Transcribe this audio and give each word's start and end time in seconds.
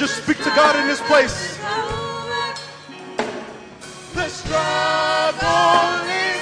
Just 0.00 0.24
speak 0.24 0.38
to 0.38 0.44
God 0.56 0.76
in 0.76 0.86
this 0.86 1.02
place. 1.02 1.58
The 4.14 4.28
struggle 4.28 6.08
is 6.08 6.40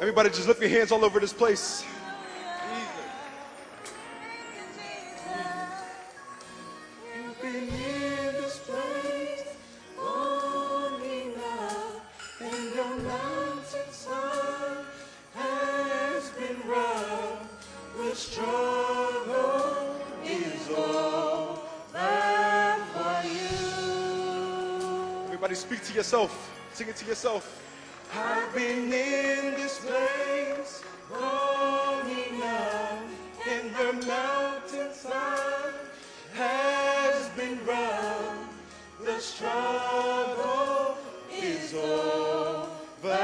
Everybody 0.00 0.30
just 0.30 0.48
lift 0.48 0.60
your 0.60 0.68
hands 0.68 0.90
all 0.90 1.04
over 1.04 1.20
this 1.20 1.32
place. 1.32 1.84
Yourself. 26.16 26.50
Sing 26.72 26.88
it 26.88 26.96
to 26.96 27.04
yourself. 27.04 27.62
I've 28.14 28.54
been 28.54 28.84
in 28.84 29.54
this 29.54 29.80
place 29.80 30.82
long 31.12 32.08
enough, 32.08 33.02
and 33.46 33.74
the 33.74 34.06
mountainside 34.06 35.74
has 36.34 37.28
been. 37.30 37.58
The 39.04 39.20
struggle 39.20 40.96
is 41.32 41.74
over 41.74 43.18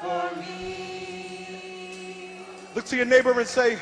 for 0.00 0.36
me. 0.40 1.66
Look 2.74 2.84
to 2.86 2.96
your 2.96 3.06
neighbor 3.06 3.38
and 3.38 3.48
say, 3.48 3.78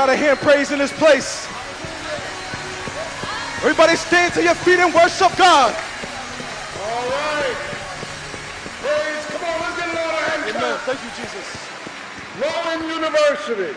Give 0.00 0.06
God 0.06 0.14
a 0.14 0.16
hand 0.16 0.38
praise 0.38 0.72
in 0.72 0.78
this 0.78 0.92
place. 0.92 1.46
Everybody 3.60 3.96
stand 3.96 4.32
to 4.32 4.42
your 4.42 4.54
feet 4.54 4.78
and 4.78 4.94
worship 4.94 5.36
God. 5.36 5.76
All 6.80 7.06
right. 7.10 7.56
Praise. 8.80 9.26
Come 9.26 9.44
on, 9.44 9.60
let's 9.60 9.76
get 9.76 9.90
another 9.90 10.16
hand 10.24 10.56
Amen. 10.56 10.78
Thank 10.86 11.04
you, 11.04 11.10
Jesus. 11.20 11.48
Rowan 12.40 12.88
University. 12.88 13.76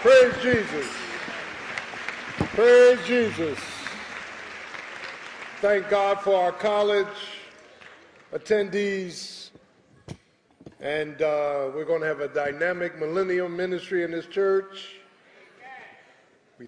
Praise 0.00 0.34
Jesus. 0.44 0.86
Praise 2.54 2.98
Jesus. 3.04 3.58
Thank 5.60 5.88
God 5.88 6.20
for 6.20 6.40
our 6.40 6.52
college 6.52 7.08
attendees. 8.32 9.50
And 10.78 11.20
uh, 11.20 11.72
we're 11.74 11.84
going 11.84 12.00
to 12.00 12.06
have 12.06 12.20
a 12.20 12.28
dynamic 12.28 12.96
millennium 12.96 13.56
ministry 13.56 14.04
in 14.04 14.12
this 14.12 14.26
church. 14.26 14.99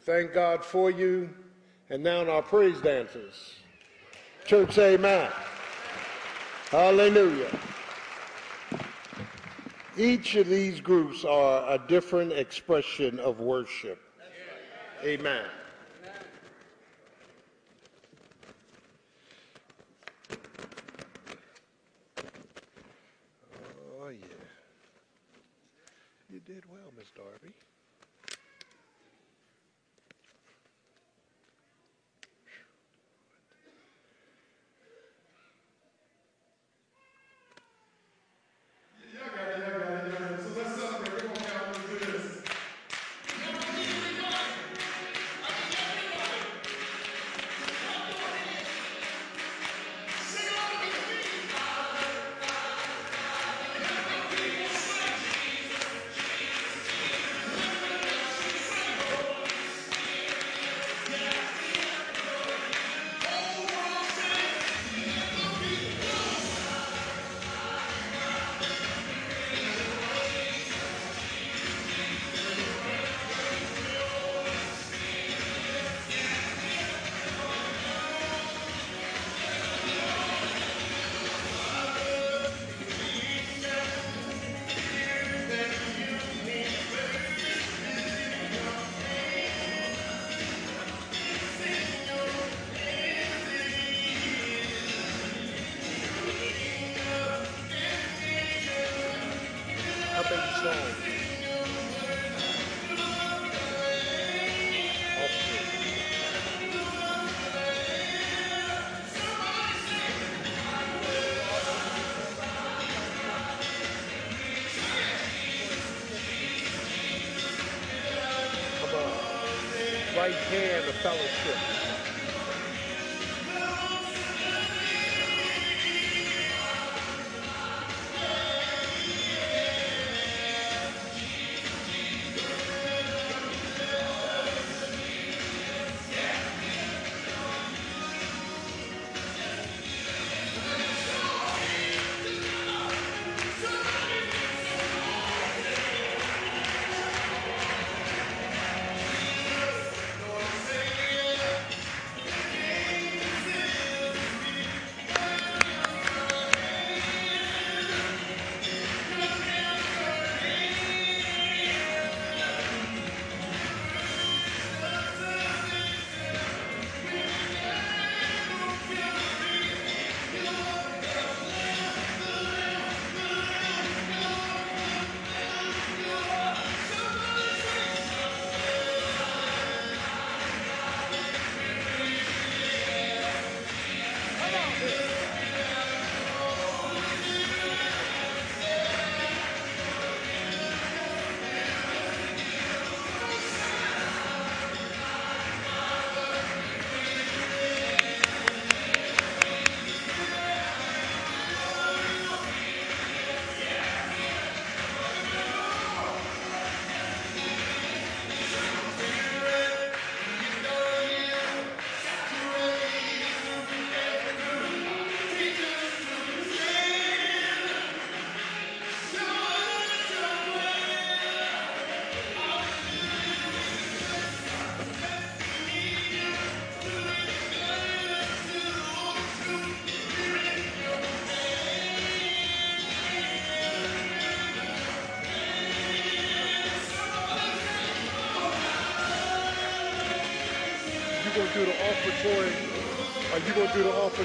Thank 0.04 0.34
God 0.34 0.64
for 0.64 0.90
you. 0.90 1.30
And 1.90 2.02
now 2.02 2.22
in 2.22 2.28
our 2.28 2.42
praise 2.42 2.80
dancers. 2.80 3.54
Church, 4.44 4.76
amen. 4.78 5.30
Hallelujah. 6.70 7.50
Each 9.96 10.34
of 10.36 10.48
these 10.48 10.80
groups 10.80 11.24
are 11.24 11.74
a 11.74 11.78
different 11.86 12.32
expression 12.32 13.20
of 13.20 13.40
worship. 13.40 14.00
Amen. 15.04 15.44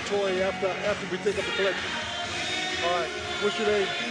Going 0.06 0.34
to 0.34 0.34
do 0.34 0.40
the 0.40 0.46
offertory 0.46 0.68
after 0.68 0.90
after 0.90 1.08
we 1.12 1.18
take 1.18 1.38
up 1.40 1.46
the 1.46 1.52
collection? 1.52 1.90
All 2.84 3.00
right. 3.00 3.10
What's 3.42 3.58
your 3.60 3.68
name? 3.68 4.07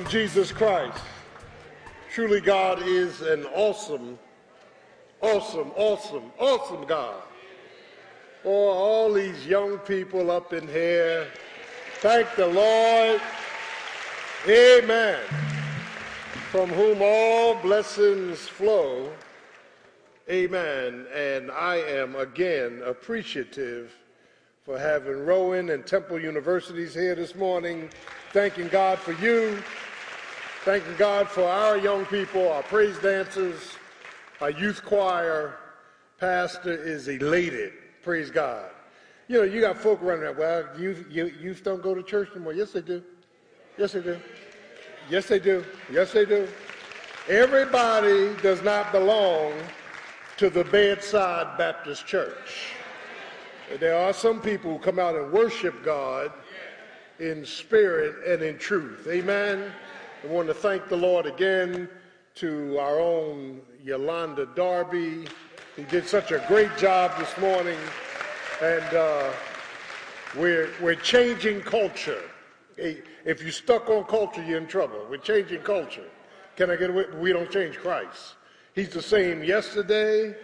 Of 0.00 0.08
Jesus 0.08 0.50
Christ. 0.52 0.98
Truly, 2.12 2.40
God 2.40 2.82
is 2.86 3.20
an 3.20 3.44
awesome, 3.54 4.18
awesome, 5.20 5.72
awesome, 5.76 6.32
awesome 6.38 6.86
God. 6.86 7.22
For 8.42 8.72
all 8.72 9.12
these 9.12 9.46
young 9.46 9.78
people 9.78 10.30
up 10.30 10.52
in 10.52 10.66
here, 10.68 11.28
thank 11.98 12.34
the 12.36 12.46
Lord. 12.46 13.20
Amen. 14.48 15.20
From 16.50 16.70
whom 16.70 16.98
all 17.02 17.54
blessings 17.56 18.38
flow. 18.40 19.10
Amen. 20.30 21.06
And 21.14 21.50
I 21.50 21.76
am 21.76 22.16
again 22.16 22.82
appreciative 22.86 23.92
for 24.64 24.78
having 24.78 25.26
Rowan 25.26 25.70
and 25.70 25.86
Temple 25.86 26.20
Universities 26.20 26.94
here 26.94 27.14
this 27.14 27.34
morning. 27.34 27.90
Thanking 28.32 28.68
God 28.68 28.98
for 28.98 29.12
you. 29.12 29.62
Thanking 30.64 30.94
God 30.98 31.26
for 31.26 31.44
our 31.44 31.78
young 31.78 32.04
people, 32.04 32.52
our 32.52 32.62
praise 32.62 32.98
dancers, 32.98 33.56
our 34.42 34.50
youth 34.50 34.84
choir. 34.84 35.56
Pastor 36.18 36.74
is 36.74 37.08
elated. 37.08 37.72
Praise 38.02 38.30
God. 38.30 38.68
You 39.26 39.38
know, 39.38 39.44
you 39.44 39.62
got 39.62 39.78
folk 39.78 40.02
running 40.02 40.24
around. 40.24 40.36
Well, 40.36 40.68
youth, 40.78 41.06
youth 41.08 41.62
don't 41.64 41.82
go 41.82 41.94
to 41.94 42.02
church 42.02 42.28
anymore. 42.34 42.52
Yes, 42.52 42.72
they 42.72 42.82
do. 42.82 43.02
Yes, 43.78 43.92
they 43.92 44.02
do. 44.02 44.20
Yes, 45.08 45.28
they 45.28 45.38
do. 45.38 45.64
Yes, 45.90 46.12
they 46.12 46.26
do. 46.26 46.46
Everybody 47.26 48.34
does 48.42 48.62
not 48.62 48.92
belong 48.92 49.54
to 50.36 50.50
the 50.50 50.64
bedside 50.64 51.56
Baptist 51.56 52.06
church. 52.06 52.74
There 53.78 53.96
are 53.96 54.12
some 54.12 54.42
people 54.42 54.72
who 54.72 54.78
come 54.78 54.98
out 54.98 55.14
and 55.14 55.32
worship 55.32 55.82
God 55.82 56.32
in 57.18 57.46
spirit 57.46 58.26
and 58.26 58.42
in 58.42 58.58
truth. 58.58 59.06
Amen. 59.08 59.72
I 60.22 60.26
want 60.26 60.48
to 60.48 60.54
thank 60.54 60.86
the 60.88 60.96
Lord 60.96 61.24
again 61.24 61.88
to 62.34 62.78
our 62.78 63.00
own 63.00 63.62
Yolanda 63.82 64.46
Darby, 64.54 65.24
who 65.76 65.84
did 65.84 66.06
such 66.06 66.30
a 66.30 66.44
great 66.46 66.76
job 66.76 67.18
this 67.18 67.38
morning. 67.38 67.78
And 68.62 68.84
uh, 68.94 69.32
we're, 70.36 70.68
we're 70.78 70.96
changing 70.96 71.62
culture. 71.62 72.20
If 72.76 73.40
you're 73.40 73.50
stuck 73.50 73.88
on 73.88 74.04
culture, 74.04 74.44
you're 74.44 74.58
in 74.58 74.66
trouble. 74.66 75.06
We're 75.08 75.16
changing 75.16 75.62
culture. 75.62 76.04
Can 76.54 76.70
I 76.70 76.76
get 76.76 76.90
away? 76.90 77.06
We 77.18 77.32
don't 77.32 77.50
change 77.50 77.78
Christ. 77.78 78.34
He's 78.74 78.90
the 78.90 79.00
same 79.00 79.42
yesterday, 79.42 80.36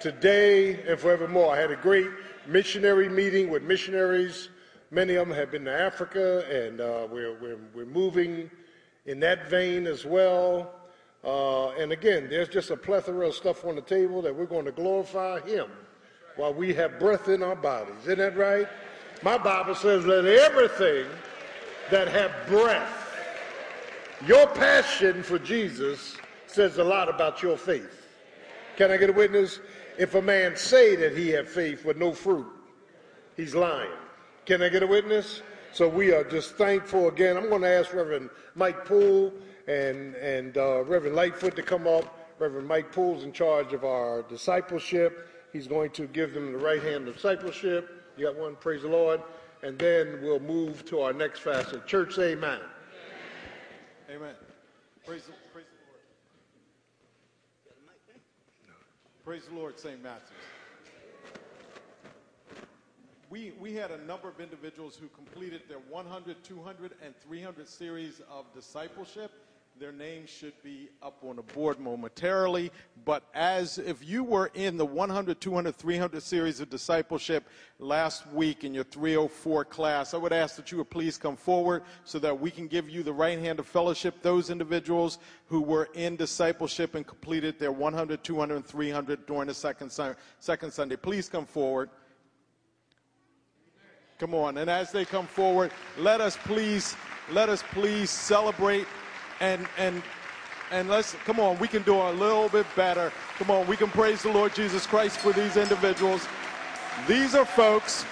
today, 0.00 0.80
and 0.86 0.96
forevermore. 0.96 1.52
I 1.52 1.58
had 1.58 1.72
a 1.72 1.76
great 1.76 2.08
missionary 2.46 3.08
meeting 3.08 3.50
with 3.50 3.64
missionaries. 3.64 4.50
Many 4.92 5.16
of 5.16 5.26
them 5.26 5.36
have 5.36 5.50
been 5.50 5.64
to 5.64 5.76
Africa, 5.76 6.44
and 6.48 6.80
uh, 6.80 7.08
we're, 7.10 7.36
we're, 7.40 7.58
we're 7.74 7.86
moving 7.86 8.48
in 9.06 9.20
that 9.20 9.48
vein 9.48 9.86
as 9.86 10.04
well. 10.04 10.74
Uh, 11.24 11.70
and 11.70 11.92
again, 11.92 12.28
there's 12.28 12.48
just 12.48 12.70
a 12.70 12.76
plethora 12.76 13.28
of 13.28 13.34
stuff 13.34 13.64
on 13.64 13.76
the 13.76 13.82
table 13.82 14.22
that 14.22 14.34
we're 14.34 14.46
going 14.46 14.64
to 14.64 14.72
glorify 14.72 15.40
Him 15.40 15.70
while 16.36 16.52
we 16.52 16.74
have 16.74 16.98
breath 16.98 17.28
in 17.28 17.42
our 17.42 17.56
bodies. 17.56 17.94
Isn't 18.02 18.18
that 18.18 18.36
right? 18.36 18.68
My 19.22 19.38
Bible 19.38 19.74
says, 19.74 20.04
let 20.04 20.24
everything 20.26 21.06
that 21.90 22.08
have 22.08 22.32
breath 22.46 23.00
Your 24.26 24.46
passion 24.46 25.22
for 25.22 25.38
Jesus 25.38 26.16
says 26.46 26.78
a 26.78 26.84
lot 26.84 27.08
about 27.10 27.42
your 27.42 27.58
faith. 27.58 28.06
Can 28.76 28.90
I 28.90 28.96
get 28.96 29.10
a 29.10 29.12
witness? 29.12 29.60
If 29.98 30.14
a 30.14 30.22
man 30.22 30.56
say 30.56 30.96
that 30.96 31.16
he 31.16 31.28
have 31.30 31.48
faith 31.48 31.84
with 31.84 31.98
no 31.98 32.12
fruit, 32.12 32.46
he's 33.36 33.54
lying. 33.54 33.90
Can 34.46 34.62
I 34.62 34.70
get 34.70 34.82
a 34.82 34.86
witness? 34.86 35.42
So 35.74 35.88
we 35.88 36.12
are 36.12 36.22
just 36.22 36.54
thankful 36.54 37.08
again. 37.08 37.36
I'm 37.36 37.48
going 37.48 37.62
to 37.62 37.68
ask 37.68 37.92
Reverend 37.92 38.30
Mike 38.54 38.84
Poole 38.84 39.34
and, 39.66 40.14
and 40.14 40.56
uh, 40.56 40.84
Reverend 40.84 41.16
Lightfoot 41.16 41.56
to 41.56 41.64
come 41.64 41.88
up. 41.88 42.30
Reverend 42.38 42.68
Mike 42.68 42.92
Poole's 42.92 43.24
in 43.24 43.32
charge 43.32 43.72
of 43.72 43.84
our 43.84 44.22
discipleship. 44.22 45.28
He's 45.52 45.66
going 45.66 45.90
to 45.90 46.06
give 46.06 46.32
them 46.32 46.52
the 46.52 46.58
right 46.58 46.80
hand 46.80 47.08
of 47.08 47.16
discipleship. 47.16 48.04
You 48.16 48.26
got 48.26 48.36
one, 48.36 48.54
praise 48.54 48.82
the 48.82 48.88
Lord. 48.88 49.20
And 49.64 49.76
then 49.76 50.20
we'll 50.22 50.38
move 50.38 50.84
to 50.90 51.00
our 51.00 51.12
next 51.12 51.40
facet. 51.40 51.88
Church, 51.88 52.14
say 52.14 52.34
amen. 52.34 52.60
Amen. 54.08 54.34
Praise 55.04 55.24
the, 55.24 55.32
praise 55.52 55.66
the 55.66 55.82
Lord. 55.90 56.00
Praise 59.24 59.42
the 59.48 59.56
Lord, 59.56 59.80
St. 59.80 60.00
Matthews. 60.00 60.38
We, 63.34 63.52
we 63.60 63.74
had 63.74 63.90
a 63.90 63.98
number 64.04 64.28
of 64.28 64.38
individuals 64.38 64.94
who 64.94 65.08
completed 65.08 65.62
their 65.68 65.80
100, 65.90 66.44
200, 66.44 66.92
and 67.04 67.16
300 67.16 67.68
series 67.68 68.22
of 68.30 68.44
discipleship. 68.54 69.32
Their 69.80 69.90
names 69.90 70.30
should 70.30 70.52
be 70.62 70.88
up 71.02 71.16
on 71.24 71.34
the 71.34 71.42
board 71.42 71.80
momentarily. 71.80 72.70
But 73.04 73.24
as 73.34 73.78
if 73.78 74.08
you 74.08 74.22
were 74.22 74.52
in 74.54 74.76
the 74.76 74.86
100, 74.86 75.40
200, 75.40 75.74
300 75.74 76.22
series 76.22 76.60
of 76.60 76.70
discipleship 76.70 77.48
last 77.80 78.24
week 78.28 78.62
in 78.62 78.72
your 78.72 78.84
304 78.84 79.64
class, 79.64 80.14
I 80.14 80.18
would 80.18 80.32
ask 80.32 80.54
that 80.54 80.70
you 80.70 80.78
would 80.78 80.90
please 80.90 81.18
come 81.18 81.36
forward 81.36 81.82
so 82.04 82.20
that 82.20 82.38
we 82.38 82.52
can 82.52 82.68
give 82.68 82.88
you 82.88 83.02
the 83.02 83.12
right 83.12 83.40
hand 83.40 83.58
of 83.58 83.66
fellowship. 83.66 84.22
Those 84.22 84.48
individuals 84.48 85.18
who 85.48 85.60
were 85.60 85.88
in 85.94 86.14
discipleship 86.14 86.94
and 86.94 87.04
completed 87.04 87.58
their 87.58 87.72
100, 87.72 88.22
200, 88.22 88.54
and 88.54 88.64
300 88.64 89.26
during 89.26 89.48
the 89.48 89.54
second, 89.54 89.90
second 90.38 90.72
Sunday, 90.72 90.94
please 90.94 91.28
come 91.28 91.46
forward. 91.46 91.90
Come 94.24 94.36
on. 94.36 94.56
And 94.56 94.70
as 94.70 94.90
they 94.90 95.04
come 95.04 95.26
forward, 95.26 95.70
let 95.98 96.22
us 96.22 96.38
please, 96.44 96.96
let 97.30 97.50
us 97.50 97.62
please 97.72 98.08
celebrate 98.08 98.86
and 99.40 99.68
and 99.76 100.02
and 100.70 100.88
let's 100.88 101.14
come 101.26 101.38
on, 101.38 101.58
we 101.58 101.68
can 101.68 101.82
do 101.82 101.94
a 101.94 102.10
little 102.10 102.48
bit 102.48 102.64
better. 102.74 103.12
Come 103.36 103.50
on, 103.50 103.66
we 103.66 103.76
can 103.76 103.90
praise 103.90 104.22
the 104.22 104.30
Lord 104.30 104.54
Jesus 104.54 104.86
Christ 104.86 105.18
for 105.18 105.34
these 105.34 105.58
individuals. 105.58 106.26
These 107.06 107.34
are 107.34 107.44
folks. 107.44 108.06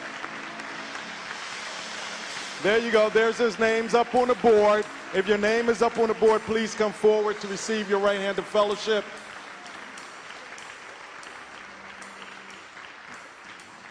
There 2.62 2.76
you 2.76 2.92
go. 2.92 3.08
There's 3.08 3.38
his 3.38 3.58
names 3.58 3.94
up 3.94 4.14
on 4.14 4.28
the 4.28 4.34
board. 4.34 4.84
If 5.14 5.26
your 5.26 5.38
name 5.38 5.70
is 5.70 5.80
up 5.80 5.96
on 5.96 6.08
the 6.08 6.14
board, 6.14 6.42
please 6.42 6.74
come 6.74 6.92
forward 6.92 7.40
to 7.40 7.48
receive 7.48 7.88
your 7.88 8.00
right 8.00 8.20
hand 8.20 8.38
of 8.38 8.44
fellowship. 8.44 9.02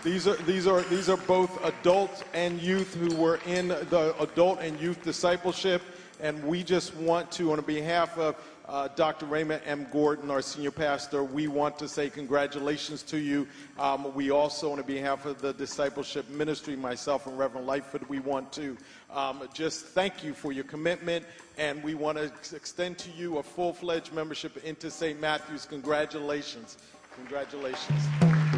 These 0.03 0.27
are, 0.27 0.36
these, 0.38 0.65
are, 0.65 0.81
these 0.81 1.10
are 1.10 1.17
both 1.17 1.63
adults 1.63 2.24
and 2.34 2.60
youth 2.60 2.96
who 2.96 3.15
were 3.15 3.39
in 3.46 3.67
the 3.67 4.15
adult 4.20 4.60
and 4.60 4.79
youth 4.79 5.03
discipleship. 5.03 5.84
And 6.20 6.43
we 6.43 6.63
just 6.63 6.96
want 6.96 7.31
to, 7.34 7.51
on 7.51 7.62
behalf 7.62 8.17
of 8.17 8.36
uh, 8.67 8.88
Dr. 8.96 9.27
Raymond 9.27 9.62
M. 9.65 9.86
Gordon, 9.91 10.31
our 10.31 10.41
senior 10.41 10.72
pastor, 10.72 11.24
we 11.24 11.48
want 11.48 11.77
to 11.77 11.88
say 11.88 12.10
congratulations 12.10 13.03
to 13.03 13.20
you. 13.20 13.48
Um, 13.77 14.12
we 14.15 14.31
also, 14.31 14.72
on 14.72 14.81
behalf 14.81 15.27
of 15.27 15.39
the 15.39 15.53
discipleship 15.53 16.27
ministry, 16.29 16.75
myself 16.75 17.27
and 17.27 17.38
Reverend 17.38 17.67
Lightfoot, 17.67 18.08
we 18.10 18.20
want 18.20 18.51
to 18.53 18.77
um, 19.13 19.48
just 19.53 19.86
thank 19.86 20.24
you 20.24 20.34
for 20.34 20.51
your 20.51 20.63
commitment. 20.63 21.25
And 21.60 21.84
we 21.84 21.93
want 21.93 22.17
to 22.17 22.31
extend 22.55 22.98
to 23.00 23.12
you 23.12 23.38
a 23.38 23.43
full 23.43 23.72
fledged 23.72 24.13
membership 24.13 24.63
into 24.63 24.89
St. 24.89 25.20
Matthew's. 25.20 25.65
Congratulations. 25.65 26.77
Congratulations. 27.15 28.01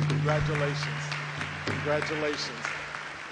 Congratulations. 0.07 1.32
Congratulations. 1.65 2.59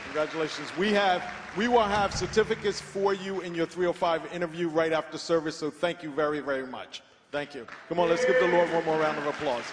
Congratulations. 0.05 0.77
We 0.77 0.93
have 0.93 1.23
we 1.57 1.67
will 1.67 1.83
have 1.83 2.13
certificates 2.13 2.79
for 2.79 3.13
you 3.13 3.41
in 3.41 3.53
your 3.53 3.65
305 3.65 4.33
interview 4.33 4.69
right 4.69 4.93
after 4.93 5.17
service, 5.17 5.57
so 5.57 5.69
thank 5.69 6.01
you 6.01 6.11
very, 6.11 6.39
very 6.39 6.65
much. 6.65 7.01
Thank 7.31 7.55
you. 7.55 7.65
Come 7.89 7.99
on, 7.99 8.09
let's 8.09 8.25
give 8.25 8.39
the 8.39 8.47
Lord 8.47 8.71
one 8.71 8.85
more 8.85 8.97
round 8.97 9.17
of 9.17 9.27
applause. 9.27 9.65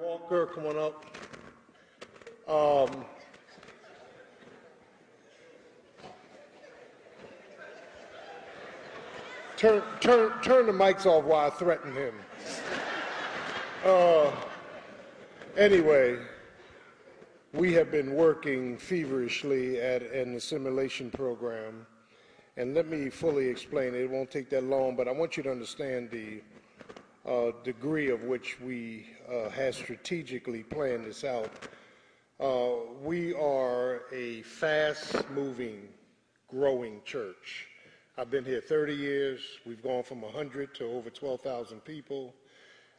Walker, 0.00 0.43
come 0.54 0.66
on 0.66 0.78
up. 0.78 1.04
Um, 2.46 3.04
turn, 9.56 9.82
turn, 9.98 10.32
turn 10.42 10.66
the 10.66 10.72
mics 10.72 11.06
off 11.06 11.24
while 11.24 11.48
I 11.48 11.50
threaten 11.50 11.92
him. 11.92 12.14
Uh, 13.84 14.30
anyway, 15.56 16.18
we 17.52 17.72
have 17.72 17.90
been 17.90 18.14
working 18.14 18.78
feverishly 18.78 19.80
at 19.80 20.02
an 20.02 20.36
assimilation 20.36 21.10
program. 21.10 21.84
And 22.56 22.74
let 22.74 22.86
me 22.86 23.10
fully 23.10 23.48
explain 23.48 23.96
it. 23.96 24.02
It 24.02 24.10
won't 24.10 24.30
take 24.30 24.50
that 24.50 24.62
long, 24.62 24.94
but 24.94 25.08
I 25.08 25.10
want 25.10 25.36
you 25.36 25.42
to 25.42 25.50
understand 25.50 26.12
the 26.12 26.40
uh, 27.26 27.52
degree 27.62 28.10
of 28.10 28.22
which 28.24 28.60
we 28.60 29.06
uh, 29.30 29.48
have 29.50 29.74
strategically 29.74 30.62
planned 30.62 31.04
this 31.04 31.24
out. 31.24 31.50
Uh, 32.40 32.70
we 33.02 33.32
are 33.34 34.02
a 34.12 34.42
fast 34.42 35.28
moving, 35.30 35.88
growing 36.48 37.00
church. 37.04 37.68
I've 38.18 38.30
been 38.30 38.44
here 38.44 38.60
30 38.60 38.94
years. 38.94 39.40
We've 39.64 39.82
gone 39.82 40.02
from 40.02 40.20
100 40.20 40.74
to 40.76 40.84
over 40.84 41.10
12,000 41.10 41.80
people. 41.84 42.34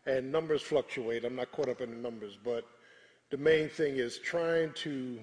And 0.06 0.32
numbers 0.32 0.62
fluctuate. 0.62 1.26
I'm 1.26 1.36
not 1.36 1.52
caught 1.52 1.70
up 1.70 1.82
in 1.82 1.90
the 1.90 1.98
numbers, 1.98 2.38
but 2.44 2.66
the 3.32 3.38
main 3.38 3.70
thing 3.70 3.98
is 3.98 4.20
trying 4.20 4.72
to 4.74 5.20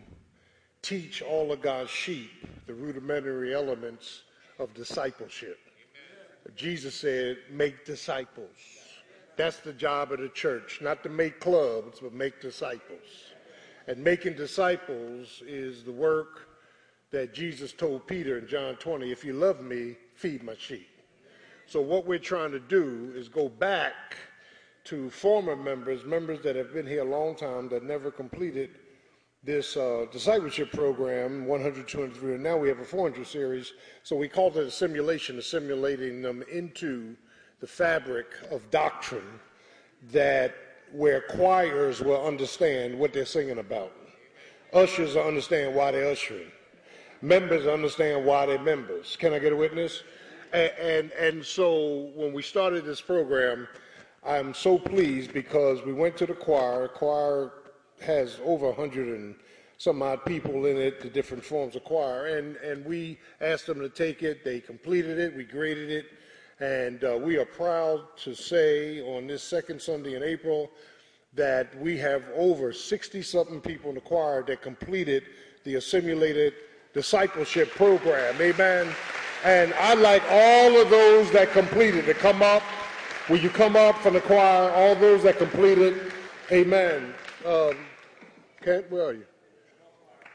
teach 0.83 1.23
all 1.23 1.53
of 1.53 1.63
God's 1.63 1.91
sheep 1.91 2.31
the 2.67 2.75
rudimentary 2.75 3.55
elements 3.55 4.23
of 4.59 4.75
discipleship. 4.75 5.59
Jesus 6.57 6.95
said, 6.95 7.39
make 7.51 7.85
disciples. 7.85 8.82
That's 9.37 9.59
the 9.59 9.73
job 9.73 10.13
of 10.13 10.21
the 10.21 10.29
church, 10.29 10.81
not 10.83 11.03
to 11.05 11.09
make 11.09 11.41
clubs, 11.41 12.01
but 12.01 12.13
make 12.13 12.41
disciples. 12.41 13.33
And 13.89 14.03
making 14.03 14.35
disciples 14.35 15.43
is 15.47 15.83
the 15.83 15.93
work 15.93 16.49
that 17.11 17.35
Jesus 17.35 17.73
told 17.73 18.07
Peter 18.07 18.39
in 18.39 18.47
John 18.47 18.77
20 18.77 19.11
if 19.11 19.25
you 19.25 19.33
love 19.33 19.63
me, 19.63 19.97
feed 20.15 20.43
my 20.43 20.55
sheep. 20.59 20.89
So, 21.67 21.81
what 21.81 22.07
we're 22.07 22.19
trying 22.19 22.53
to 22.53 22.61
do 22.61 23.13
is 23.15 23.29
go 23.29 23.49
back 23.49 24.17
to 24.85 25.11
former 25.11 25.57
members, 25.57 26.05
members 26.05 26.41
that 26.43 26.57
have 26.57 26.73
been 26.73 26.87
here 26.87 27.03
a 27.03 27.11
long 27.11 27.37
time 27.37 27.69
that 27.69 27.85
never 27.85 28.11
completed 28.11 28.71
this 29.45 29.77
uh, 29.77 30.07
discipleship 30.13 30.71
program, 30.73 31.47
100, 31.47 31.89
200, 31.89 32.17
300. 32.17 32.41
Now 32.41 32.57
we 32.57 32.69
have 32.69 32.79
a 32.79 32.85
400 32.85 33.27
series. 33.27 33.73
So 34.03 34.17
we 34.17 34.29
called 34.29 34.57
it 34.57 34.67
a 34.67 34.71
simulation, 34.71 35.39
assimilating 35.39 36.23
them 36.23 36.45
into 36.51 37.17
the 37.63 37.67
fabric 37.69 38.27
of 38.51 38.69
doctrine 38.73 39.39
that 40.11 40.53
where 40.93 41.21
choirs 41.21 42.01
will 42.01 42.27
understand 42.27 42.99
what 42.99 43.13
they're 43.13 43.25
singing 43.25 43.59
about. 43.59 43.93
Ushers 44.73 45.15
will 45.15 45.23
understand 45.23 45.73
why 45.73 45.93
they're 45.93 46.11
ushering. 46.11 46.51
Members 47.23 47.69
understand 47.69 48.27
why 48.27 48.47
they're 48.47 48.59
members. 48.59 49.17
Can 49.17 49.33
I 49.33 49.39
get 49.39 49.53
a 49.53 49.57
witness? 49.57 50.03
And, 50.53 50.73
and, 50.73 51.13
and 51.13 51.47
so 51.47 52.11
when 52.17 52.33
we 52.33 52.43
started 52.43 52.85
this 52.85 53.01
program, 53.01 53.69
I'm 54.27 54.55
so 54.55 54.77
pleased 54.77 55.33
because 55.33 55.85
we 55.85 55.93
went 55.93 56.17
to 56.17 56.27
the 56.27 56.35
choir. 56.35 56.89
Choir 56.89 57.53
has 58.01 58.41
over 58.45 58.67
100 58.67 59.07
and 59.07 59.37
some 59.79 60.03
odd 60.03 60.25
people 60.25 60.67
in 60.67 60.77
it, 60.77 61.01
the 61.01 61.09
different 61.09 61.45
forms 61.45 61.77
of 61.77 61.85
choir, 61.85 62.39
and, 62.39 62.57
and 62.57 62.85
we 62.85 63.21
asked 63.41 63.67
them 63.67 63.79
to 63.79 63.89
take 63.89 64.25
it. 64.25 64.45
They 64.45 64.59
completed 64.59 65.21
it. 65.21 65.37
We 65.37 65.45
graded 65.45 65.91
it 65.91 66.07
and 66.63 67.03
uh, 67.03 67.19
we 67.21 67.39
are 67.39 67.45
proud 67.45 68.17
to 68.17 68.37
say 68.37 69.01
on 69.01 69.27
this 69.27 69.43
second 69.43 69.83
Sunday 69.83 70.15
in 70.15 70.23
April 70.23 70.71
that 71.35 71.77
we 71.81 71.99
have 71.99 72.23
over 72.37 72.73
60 72.73 73.21
something 73.21 73.61
people 73.61 73.89
in 73.89 73.97
the 73.97 74.01
choir 74.01 74.45
that 74.45 74.63
completed 74.63 75.25
the 75.65 75.75
assimilated 75.75 76.55
discipleship 76.95 77.69
program. 77.71 78.41
Amen. 78.41 78.95
And 79.45 79.75
I'd 79.75 79.99
like 79.99 80.23
all 80.31 80.81
of 80.81 80.89
those 80.89 81.33
that 81.33 81.51
completed 81.51 82.07
to 82.07 82.15
come 82.15 82.43
up. 82.43 82.63
Will 83.29 83.39
you 83.39 83.51
come 83.51 83.75
up 83.75 83.99
from 83.99 84.15
the 84.15 84.21
choir? 84.21 84.71
All 84.71 84.95
those 84.95 85.25
that 85.25 85.39
completed. 85.39 86.13
Amen. 86.53 87.13
Um, 87.45 87.77
Kent, 88.63 88.89
where 88.89 89.07
are 89.07 89.15
you? 89.15 89.27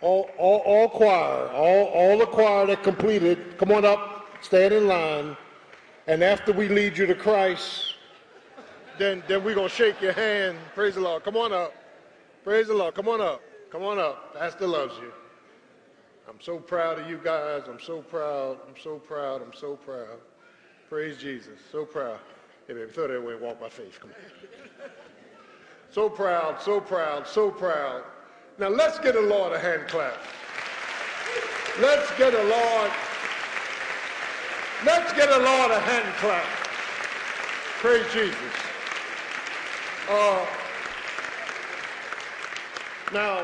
All, 0.02 0.30
all, 0.38 0.60
all 0.66 0.90
choir, 0.90 1.48
all, 1.54 1.86
all 1.86 2.18
the 2.18 2.26
choir 2.26 2.68
that 2.68 2.84
completed, 2.84 3.58
come 3.58 3.72
on 3.72 3.86
up, 3.86 4.28
stand 4.42 4.74
in 4.74 4.88
line. 4.88 5.38
And 6.08 6.24
after 6.24 6.54
we 6.54 6.70
lead 6.70 6.98
you 6.98 7.06
to 7.06 7.16
Christ, 7.16 7.96
then, 8.98 9.22
then 9.28 9.44
we're 9.44 9.56
going 9.56 9.70
to 9.70 9.76
shake 9.76 10.02
your 10.02 10.14
hand. 10.14 10.58
Praise 10.74 10.96
the 10.96 11.02
Lord. 11.02 11.24
Come 11.24 11.36
on 11.36 11.52
up. 11.52 11.74
Praise 12.44 12.68
the 12.68 12.74
Lord. 12.74 12.96
Come 12.96 13.10
on 13.10 13.20
up. 13.20 13.42
Come 13.70 13.84
on 13.84 14.00
up. 14.00 14.34
Pastor 14.34 14.68
loves 14.68 14.98
you. 15.00 15.12
I'm 16.30 16.40
so 16.40 16.60
proud 16.60 17.00
of 17.00 17.10
you 17.10 17.20
guys. 17.22 17.64
I'm 17.68 17.80
so 17.80 18.02
proud. 18.02 18.58
I'm 18.68 18.82
so 18.82 18.98
proud. 18.98 19.42
I'm 19.42 19.54
so 19.54 19.76
proud. 19.76 20.20
Praise 20.90 21.18
Jesus. 21.18 21.60
So 21.72 21.84
proud. 21.84 22.20
Hey, 22.68 22.74
baby, 22.74 22.92
throw 22.92 23.08
that 23.08 23.18
away 23.18 23.34
and 23.34 23.42
walk 23.42 23.60
by 23.60 23.70
faith. 23.70 24.00
Come 24.00 24.12
on. 24.12 24.90
So 25.90 26.10
proud, 26.10 26.62
so 26.62 26.82
proud, 26.82 27.28
so 27.28 27.50
proud. 27.50 28.04
Now 28.60 28.68
let's 28.70 29.00
get 29.00 29.16
a 29.16 29.22
Lord 29.22 29.54
a 29.54 29.60
hand 29.60 29.88
clap. 29.88 30.18
Let's 31.80 32.10
get 32.18 32.34
a 32.34 32.44
Lord. 32.44 32.92
Let's 34.86 35.12
get 35.14 35.28
a 35.28 35.40
Lord 35.40 35.72
a 35.72 35.80
hand 35.80 36.14
clap. 36.18 36.46
Praise 37.80 38.06
Jesus. 38.14 38.38
Uh, 40.08 40.46
now, 43.12 43.44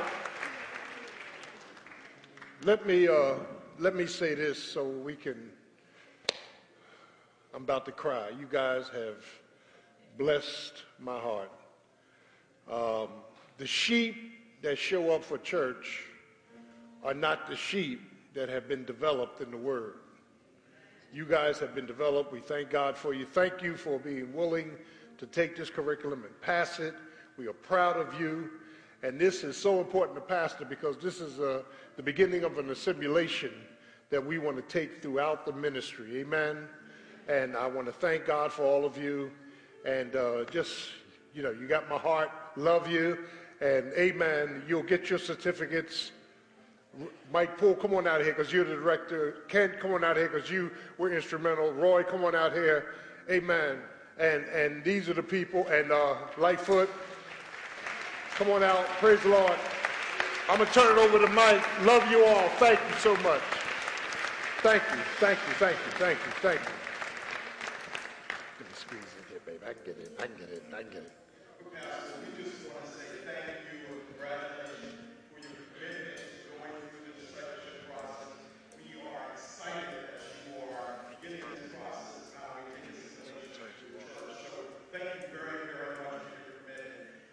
let 2.64 2.86
me 2.86 3.08
uh, 3.08 3.34
let 3.80 3.96
me 3.96 4.06
say 4.06 4.36
this 4.36 4.62
so 4.62 4.88
we 4.88 5.16
can. 5.16 5.50
I'm 7.56 7.64
about 7.64 7.86
to 7.86 7.92
cry. 7.92 8.30
You 8.40 8.46
guys 8.46 8.88
have 8.90 9.26
blessed 10.20 10.84
my 11.00 11.18
heart. 11.18 11.52
Um, 12.72 13.08
the 13.58 13.66
sheep 13.66 14.16
that 14.62 14.78
show 14.78 15.10
up 15.10 15.24
for 15.24 15.40
church 15.40 16.04
are 17.04 17.16
not 17.16 17.48
the 17.48 17.56
sheep 17.56 18.02
that 18.36 18.50
have 18.50 18.68
been 18.68 18.86
developed 18.86 19.42
in 19.42 19.50
the 19.50 19.58
Word. 19.58 19.96
You 21.14 21.26
guys 21.26 21.60
have 21.60 21.76
been 21.76 21.86
developed. 21.86 22.32
We 22.32 22.40
thank 22.40 22.72
God 22.72 22.98
for 22.98 23.14
you. 23.14 23.24
Thank 23.24 23.62
you 23.62 23.78
for 23.78 24.00
being 24.00 24.34
willing 24.34 24.72
to 25.20 25.28
take 25.28 25.56
this 25.56 25.70
curriculum 25.70 26.24
and 26.24 26.42
pass 26.42 26.80
it. 26.80 26.96
We 27.38 27.48
are 27.48 27.54
proud 27.54 27.98
of 27.98 28.20
you. 28.20 28.50
And 29.04 29.20
this 29.20 29.44
is 29.44 29.56
so 29.56 29.80
important 29.80 30.16
to 30.16 30.22
Pastor 30.22 30.66
because 30.66 30.98
this 30.98 31.22
is 31.22 31.40
uh, 31.40 31.62
the 31.98 32.02
beginning 32.02 32.44
of 32.44 32.58
an 32.58 32.72
assimilation 32.72 33.52
that 34.10 34.26
we 34.26 34.40
want 34.40 34.58
to 34.58 34.64
take 34.64 35.04
throughout 35.04 35.46
the 35.46 35.54
ministry. 35.54 36.22
Amen. 36.22 36.68
And 37.28 37.56
I 37.56 37.68
want 37.68 37.86
to 37.86 37.94
thank 37.94 38.26
God 38.26 38.52
for 38.52 38.64
all 38.64 38.84
of 38.84 38.98
you. 38.98 39.30
And 39.86 40.16
uh, 40.16 40.46
just, 40.46 40.74
you 41.36 41.44
know, 41.44 41.52
you 41.52 41.68
got 41.68 41.88
my 41.92 41.98
heart. 42.00 42.32
Love 42.56 42.90
you. 42.90 43.20
And 43.62 43.94
amen. 43.94 44.64
You'll 44.68 44.82
get 44.82 45.12
your 45.12 45.20
certificates. 45.20 46.12
Mike 47.32 47.58
Poole, 47.58 47.76
come 47.76 47.94
on 47.96 48.08
out 48.08 48.22
here 48.22 48.34
because 48.34 48.54
you're 48.54 48.64
the 48.64 48.76
director. 48.76 49.38
Kent, 49.48 49.80
come 49.80 49.94
on 49.94 50.04
out 50.04 50.16
here 50.16 50.30
because 50.30 50.50
you 50.50 50.72
were 50.98 51.12
instrumental. 51.14 51.72
Roy, 51.72 52.04
come 52.04 52.24
on 52.24 52.36
out 52.36 52.54
here. 52.54 52.94
Amen. 53.30 53.80
And 54.20 54.44
and 54.46 54.84
these 54.84 55.10
are 55.10 55.14
the 55.14 55.24
people. 55.24 55.68
And 55.68 55.92
uh, 55.92 56.16
Lightfoot, 56.38 56.90
Come 58.36 58.50
on 58.50 58.64
out. 58.64 58.84
Praise 58.98 59.22
the 59.22 59.30
Lord. 59.30 59.54
I'm 60.50 60.58
going 60.58 60.68
to 60.68 60.74
turn 60.74 60.98
it 60.98 61.00
over 61.00 61.20
to 61.20 61.32
Mike. 61.34 61.64
Love 61.84 62.10
you 62.10 62.26
all. 62.26 62.50
Thank 62.58 62.80
you 62.90 62.96
so 62.98 63.16
much. 63.18 63.42
Thank 64.64 64.82
you. 64.92 64.98
Thank 65.20 65.38
you. 65.48 65.54
Thank 65.54 65.78
you. 65.78 65.92
Thank 65.94 66.18
you. 66.18 66.32
Thank 66.42 66.60
you. 66.60 66.74
Let 68.60 68.68
me 68.68 68.76
squeeze 68.76 69.02
in 69.20 69.30
here, 69.30 69.40
baby. 69.46 69.60
I 69.64 69.74
can 69.74 69.84
get 69.86 69.98
it. 70.00 70.18
I 70.20 70.26
can 70.26 70.36
get 70.36 70.50
it. 70.50 70.64
I 70.74 70.82
can 70.82 70.90
get 70.90 71.02
it. 71.04 71.13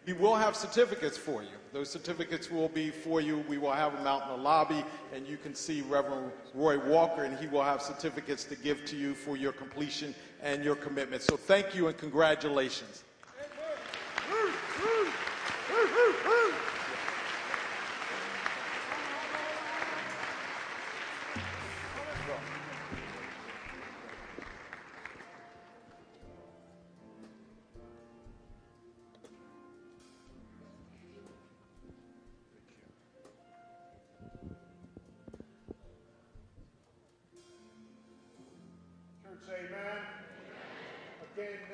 We 0.06 0.14
will 0.14 0.34
have 0.34 0.56
certificates 0.56 1.16
for 1.16 1.42
you. 1.42 1.48
Those 1.72 1.90
certificates 1.90 2.50
will 2.50 2.68
be 2.68 2.90
for 2.90 3.20
you. 3.20 3.44
We 3.48 3.58
will 3.58 3.72
have 3.72 3.92
them 3.92 4.06
out 4.06 4.22
in 4.22 4.28
the 4.28 4.42
lobby, 4.42 4.82
and 5.14 5.26
you 5.26 5.36
can 5.36 5.54
see 5.54 5.82
Reverend 5.82 6.32
Roy 6.54 6.78
Walker, 6.78 7.24
and 7.24 7.38
he 7.38 7.46
will 7.46 7.62
have 7.62 7.82
certificates 7.82 8.44
to 8.44 8.56
give 8.56 8.84
to 8.86 8.96
you 8.96 9.14
for 9.14 9.36
your 9.36 9.52
completion 9.52 10.14
and 10.42 10.64
your 10.64 10.74
commitment. 10.74 11.22
So 11.22 11.36
thank 11.36 11.74
you 11.74 11.88
and 11.88 11.96
congratulations. 11.96 13.04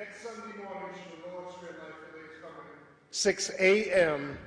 Next 0.07 0.23
Sunday 0.23 0.57
morning, 0.59 1.01
the 1.25 1.33
Lord's 1.37 1.55
Spirit 1.57 1.77
Life 1.79 1.95
Relay 2.13 2.27
is 2.27 2.41
coming. 2.41 2.67
6 3.11 3.51
a.m. 3.59 4.39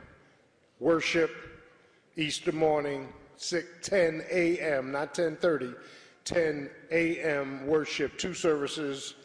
worship, 0.80 1.32
Easter 2.16 2.52
morning, 2.52 3.10
6, 3.38 3.66
10 3.82 4.24
a.m., 4.32 4.92
not 4.92 5.14
10.30, 5.14 5.76
10 6.24 6.70
a.m. 6.92 7.68
worship, 7.68 8.18
two 8.18 8.34
services, 8.34 9.16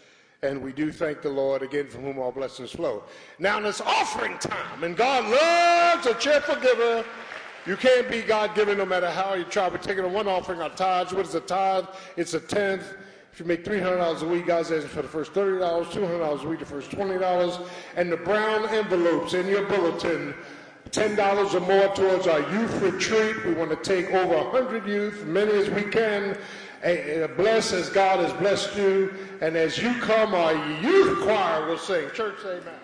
and 0.42 0.60
we 0.60 0.72
do 0.72 0.90
thank 0.90 1.22
the 1.22 1.28
Lord 1.28 1.62
again 1.62 1.88
from 1.88 2.02
whom 2.02 2.18
all 2.18 2.32
blessings 2.32 2.72
flow. 2.72 3.04
Now 3.38 3.58
it's 3.60 3.80
offering 3.80 4.38
time, 4.38 4.82
and 4.82 4.96
God 4.96 5.24
loves 5.24 6.06
a 6.06 6.14
cheerful 6.14 6.56
giver. 6.56 7.04
You 7.66 7.76
can't 7.76 8.10
be 8.10 8.20
God 8.22 8.54
given 8.54 8.78
no 8.78 8.84
matter 8.84 9.10
how 9.10 9.34
you 9.34 9.44
try. 9.44 9.68
We're 9.68 9.78
taking 9.78 10.04
a 10.04 10.08
one 10.08 10.28
offering, 10.28 10.60
our 10.60 10.70
tithes. 10.70 11.14
What 11.14 11.26
is 11.26 11.34
a 11.34 11.40
tithe? 11.40 11.86
It's 12.16 12.34
a 12.34 12.40
tenth. 12.40 12.84
If 13.34 13.40
you 13.40 13.46
make 13.46 13.64
$300 13.64 14.22
a 14.22 14.28
week, 14.28 14.46
God 14.46 14.64
says 14.64 14.84
for 14.84 15.02
the 15.02 15.08
first 15.08 15.32
$30, 15.32 15.86
$200 15.86 16.44
a 16.44 16.48
week, 16.48 16.60
the 16.60 16.64
first 16.64 16.88
$20, 16.92 17.66
and 17.96 18.12
the 18.12 18.16
brown 18.16 18.68
envelopes 18.68 19.34
in 19.34 19.48
your 19.48 19.64
bulletin, 19.66 20.34
$10 20.90 21.54
or 21.54 21.58
more 21.58 21.92
towards 21.96 22.28
our 22.28 22.48
youth 22.52 22.80
retreat. 22.80 23.44
We 23.44 23.54
want 23.54 23.70
to 23.70 23.76
take 23.76 24.12
over 24.14 24.36
100 24.36 24.86
youth, 24.86 25.24
many 25.24 25.50
as 25.50 25.68
we 25.68 25.82
can. 25.82 26.38
Eh, 26.84 27.26
Bless 27.36 27.72
as 27.72 27.90
God 27.90 28.20
has 28.20 28.32
blessed 28.34 28.76
you. 28.76 29.12
And 29.40 29.56
as 29.56 29.78
you 29.78 29.92
come, 29.94 30.32
our 30.32 30.54
youth 30.80 31.20
choir 31.24 31.66
will 31.66 31.76
sing. 31.78 32.08
Church, 32.12 32.36
amen. 32.44 32.83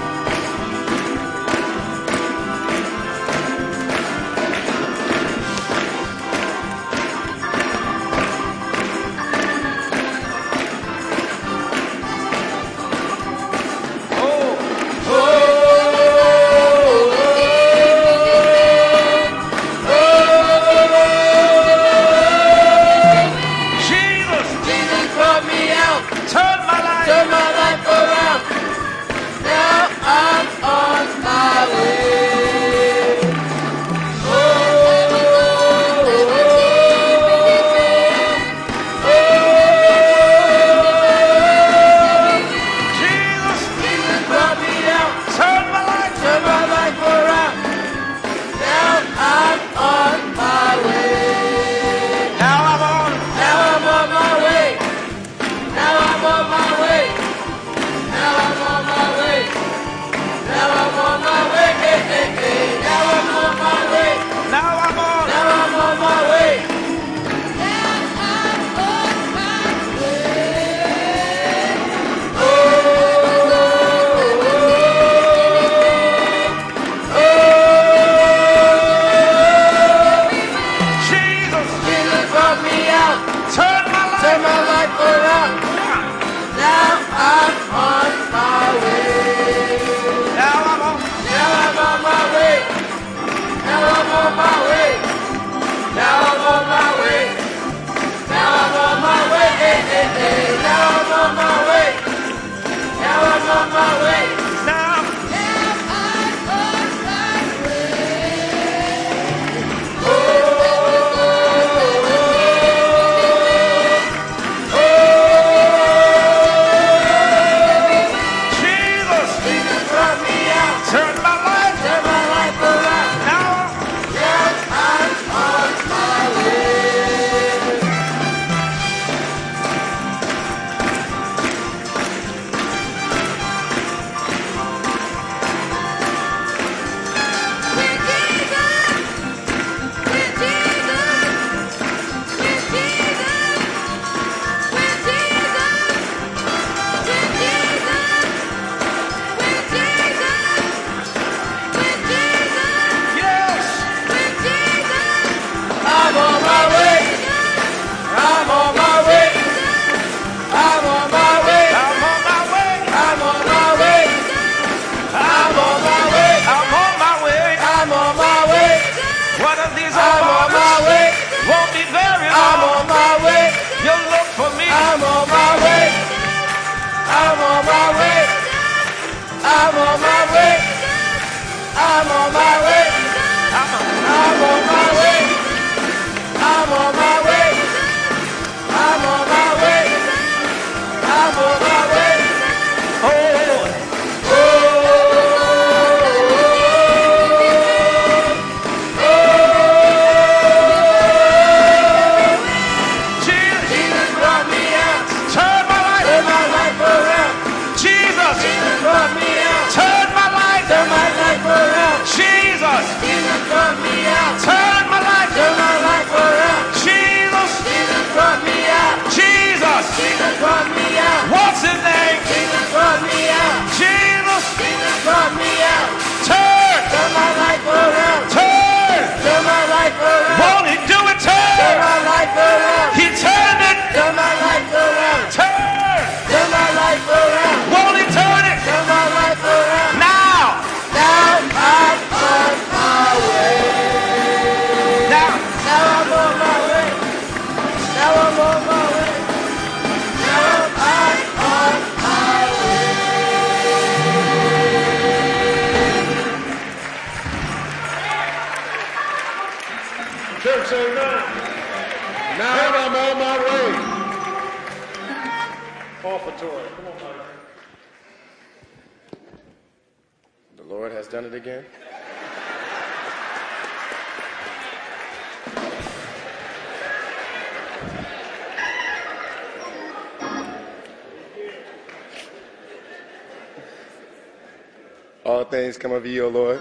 Things 285.71 285.81
come 285.81 285.93
of 285.93 286.05
you, 286.05 286.25
O 286.25 286.27
Lord. 286.27 286.59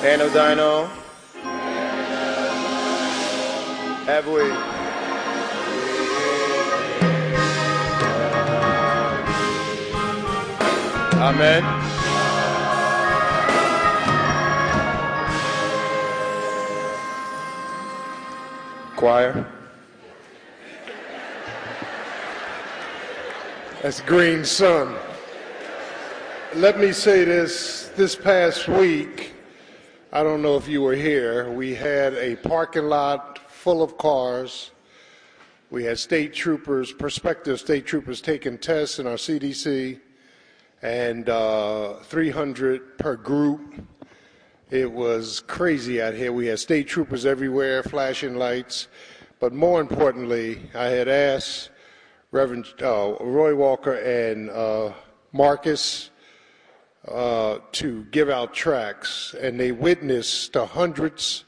Hand 0.00 0.22
of 0.22 0.32
thine 0.32 0.58
own. 0.58 0.88
Have 4.06 4.26
we? 4.28 4.42
Amen. 11.20 11.85
Choir. 19.06 19.46
That's 23.80 24.00
Green 24.00 24.44
Sun. 24.44 24.96
Let 26.56 26.80
me 26.80 26.90
say 26.90 27.22
this 27.22 27.92
this 27.94 28.16
past 28.16 28.66
week, 28.66 29.32
I 30.12 30.24
don't 30.24 30.42
know 30.42 30.56
if 30.56 30.66
you 30.66 30.82
were 30.82 30.96
here, 30.96 31.48
we 31.52 31.72
had 31.72 32.14
a 32.14 32.34
parking 32.34 32.86
lot 32.86 33.38
full 33.48 33.80
of 33.80 33.96
cars. 33.96 34.72
We 35.70 35.84
had 35.84 36.00
state 36.00 36.34
troopers, 36.34 36.92
prospective 36.92 37.60
state 37.60 37.86
troopers 37.86 38.20
taking 38.20 38.58
tests 38.58 38.98
in 38.98 39.06
our 39.06 39.14
CDC, 39.14 40.00
and 40.82 41.28
uh, 41.28 42.00
300 42.02 42.98
per 42.98 43.14
group. 43.14 43.86
It 44.70 44.90
was 44.90 45.40
crazy 45.46 46.02
out 46.02 46.14
here. 46.14 46.32
We 46.32 46.46
had 46.46 46.58
state 46.58 46.88
troopers 46.88 47.24
everywhere, 47.24 47.84
flashing 47.84 48.34
lights. 48.34 48.88
But 49.38 49.52
more 49.52 49.80
importantly, 49.80 50.60
I 50.74 50.86
had 50.86 51.06
asked 51.06 51.70
Reverend 52.32 52.66
uh, 52.82 53.14
Roy 53.20 53.54
Walker 53.54 53.94
and 53.94 54.50
uh, 54.50 54.92
Marcus 55.32 56.10
uh, 57.06 57.58
to 57.72 58.04
give 58.10 58.28
out 58.28 58.54
tracts, 58.54 59.36
and 59.40 59.60
they 59.60 59.70
witnessed 59.70 60.54
to 60.54 60.66
hundreds 60.66 61.44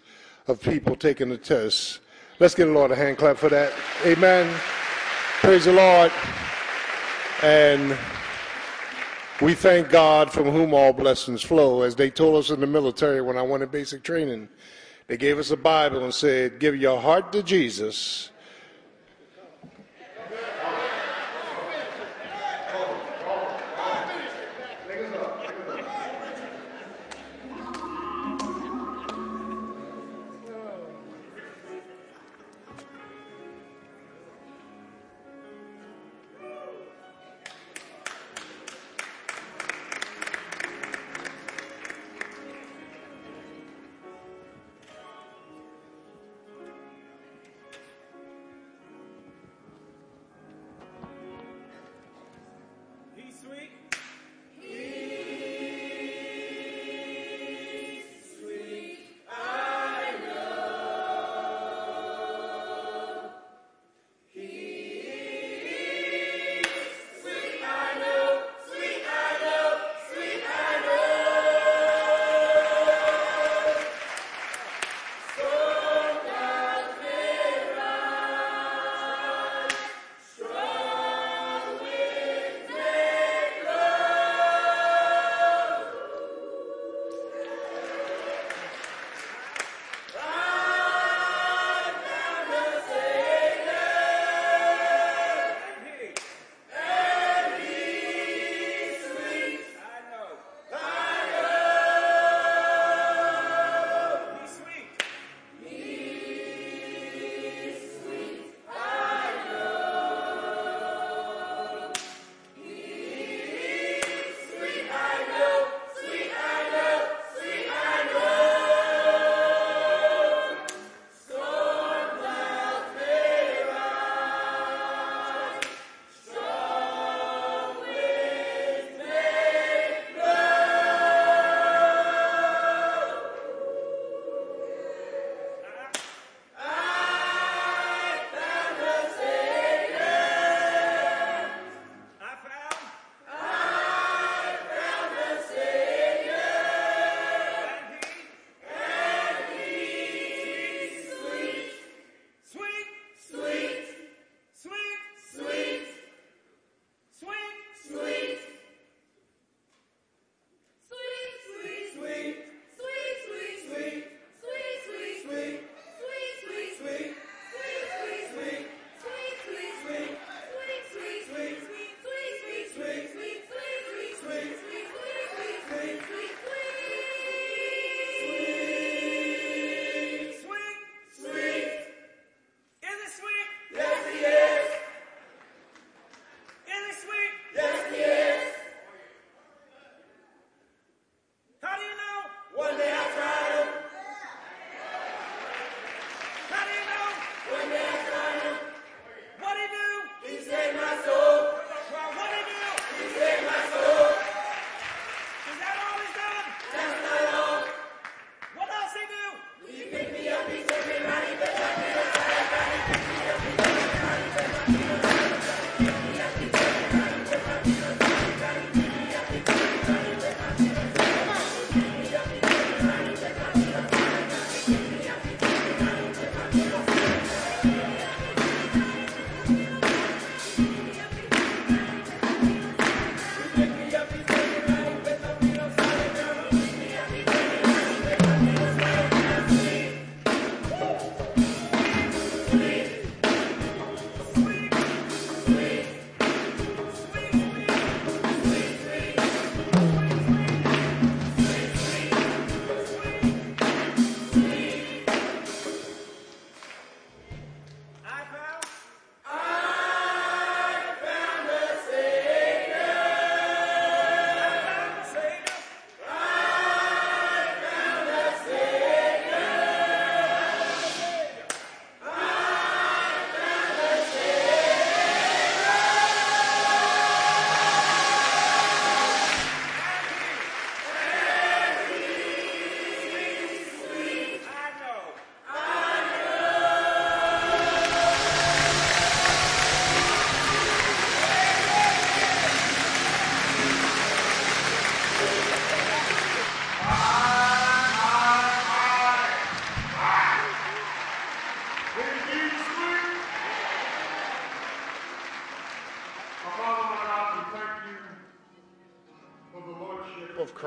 of 0.46 0.62
people 0.62 0.94
taking 0.94 1.28
the 1.28 1.38
test. 1.38 1.98
Let's 2.38 2.54
give 2.54 2.68
the 2.68 2.74
Lord 2.74 2.92
a 2.92 2.96
hand 2.96 3.18
clap 3.18 3.36
for 3.36 3.48
that. 3.48 3.72
Amen. 4.06 4.48
Praise 5.40 5.64
the 5.64 5.72
Lord. 5.72 6.12
And 7.42 7.98
we 9.40 9.54
thank 9.54 9.88
God 9.88 10.32
from 10.32 10.46
whom 10.46 10.74
all 10.74 10.92
blessings 10.92 11.42
flow. 11.42 11.82
As 11.82 11.94
they 11.94 12.10
told 12.10 12.36
us 12.36 12.50
in 12.50 12.60
the 12.60 12.66
military 12.66 13.20
when 13.20 13.36
I 13.36 13.42
went 13.42 13.62
in 13.62 13.68
basic 13.68 14.02
training, 14.02 14.48
they 15.06 15.16
gave 15.16 15.38
us 15.38 15.50
a 15.52 15.56
Bible 15.56 16.02
and 16.04 16.12
said, 16.12 16.58
Give 16.58 16.74
your 16.74 17.00
heart 17.00 17.32
to 17.32 17.42
Jesus. 17.42 18.30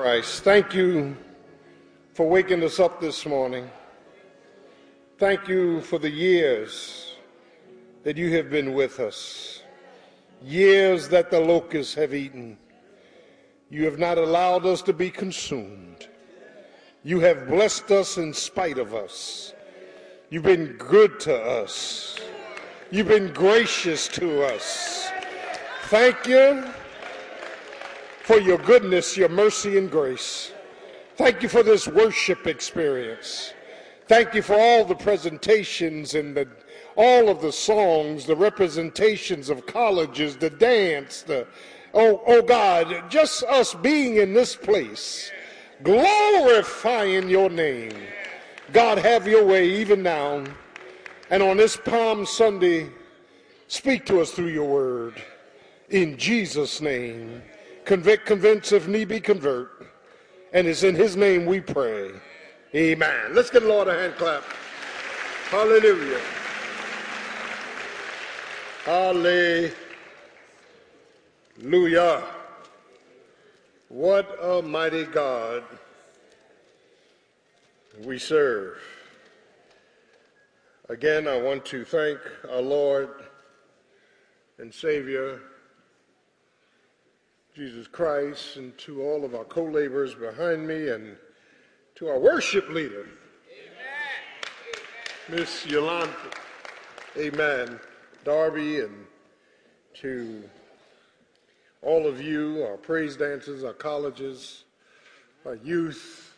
Christ, 0.02 0.44
thank 0.44 0.74
you 0.74 1.16
for 2.16 2.28
waking 2.28 2.64
us 2.64 2.80
up 2.80 3.00
this 3.00 3.24
morning. 3.24 3.70
Thank 5.20 5.48
you 5.48 5.82
for 5.82 6.00
the 6.00 6.10
years 6.10 7.14
that 8.02 8.18
you 8.18 8.36
have 8.36 8.50
been 8.50 8.74
with 8.74 9.00
us, 9.00 9.62
years 10.42 11.08
that 11.10 11.30
the 11.30 11.40
locusts 11.40 11.94
have 11.94 12.16
eaten. 12.16 12.58
You 13.70 13.86
have 13.86 14.00
not 14.00 14.18
allowed 14.18 14.66
us 14.66 14.82
to 14.84 14.94
be 14.94 15.12
consumed. 15.12 16.08
You 17.04 17.20
have 17.20 17.48
blessed 17.48 17.92
us 17.92 18.18
in 18.18 18.34
spite 18.34 18.80
of 18.80 18.96
us. 18.96 19.54
You've 20.32 20.42
been 20.42 20.78
good 20.80 21.20
to 21.20 21.40
us. 21.40 22.18
You've 22.90 23.08
been 23.08 23.32
gracious 23.34 24.08
to 24.08 24.46
us. 24.46 25.12
Thank 25.90 26.26
you 26.26 26.64
for 28.24 28.40
your 28.40 28.58
goodness, 28.60 29.18
your 29.18 29.30
mercy, 29.30 29.78
and 29.78 29.90
grace. 29.90 30.52
Thank 31.16 31.44
you 31.44 31.50
for 31.50 31.64
this 31.64 31.88
worship 31.88 32.48
experience. 32.48 33.54
Thank 34.08 34.34
you 34.34 34.42
for 34.42 34.56
all 34.56 34.86
the 34.86 34.96
presentations 34.96 36.16
and 36.16 36.36
the, 36.36 36.48
all 36.96 37.30
of 37.30 37.42
the 37.42 37.52
songs, 37.52 38.26
the 38.26 38.36
representations 38.36 39.50
of 39.50 39.66
colleges, 39.66 40.36
the 40.38 40.50
dance, 40.50 41.22
the 41.22 41.48
oh, 41.94 42.22
oh 42.26 42.42
God, 42.42 43.10
just 43.10 43.44
us 43.44 43.74
being 43.76 44.18
in 44.18 44.34
this 44.34 44.56
place, 44.56 45.32
glorifying 45.84 47.30
your 47.30 47.50
name. 47.50 47.94
God, 48.74 48.98
have 48.98 49.28
your 49.28 49.46
way 49.46 49.70
even 49.70 50.04
now. 50.04 50.44
And 51.30 51.42
on 51.42 51.58
this 51.58 51.78
Palm 51.78 52.26
Sunday, 52.26 52.90
speak 53.68 54.06
to 54.08 54.22
us 54.22 54.32
through 54.32 54.50
your 54.50 54.68
word. 54.68 55.22
In 55.90 56.18
Jesus' 56.18 56.82
name, 56.82 57.42
convict, 57.86 58.26
convince, 58.26 58.72
if 58.72 58.88
need 58.88 59.08
be, 59.10 59.20
convert. 59.20 59.88
And 60.54 60.68
it's 60.68 60.84
in 60.84 60.96
his 60.96 61.16
name 61.16 61.46
we 61.46 61.62
pray. 61.62 62.12
Amen. 62.76 63.34
Let's 63.34 63.50
give 63.50 63.64
the 63.64 63.70
Lord 63.70 63.88
a 63.88 63.94
hand 63.94 64.16
clap. 64.16 64.44
Hallelujah. 65.50 66.22
Hallelujah. 68.86 69.74
What 73.90 74.38
a 74.42 74.62
mighty 74.62 75.04
God 75.04 75.64
we 78.06 78.18
serve. 78.18 78.78
Again, 80.88 81.28
I 81.28 81.38
want 81.38 81.66
to 81.66 81.86
thank 81.86 82.20
our 82.50 82.62
Lord 82.62 83.10
and 84.58 84.74
Savior, 84.74 85.42
Jesus 87.54 87.86
Christ, 87.86 88.56
and 88.56 88.78
to 88.78 89.02
all 89.02 89.26
of 89.26 89.36
our 89.36 89.44
co 89.44 89.64
laborers 89.64 90.16
behind 90.16 90.66
me 90.66 90.88
and 90.88 91.18
to 91.96 92.08
our 92.08 92.18
worship 92.18 92.70
leader, 92.70 93.08
Miss 95.28 95.66
Yolanda, 95.66 96.14
amen, 97.18 97.78
Darby, 98.24 98.80
and 98.80 99.06
to 99.96 100.44
all 101.82 102.08
of 102.08 102.22
you, 102.22 102.64
our 102.64 102.78
praise 102.78 103.18
dancers, 103.18 103.66
our 103.66 103.74
colleges, 103.74 104.64
our 105.46 105.56
youth. 105.56 106.38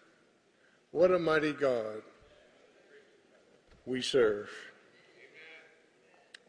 What 0.92 1.12
a 1.12 1.20
mighty 1.20 1.54
God 1.54 2.02
we 3.86 4.02
serve. 4.02 4.50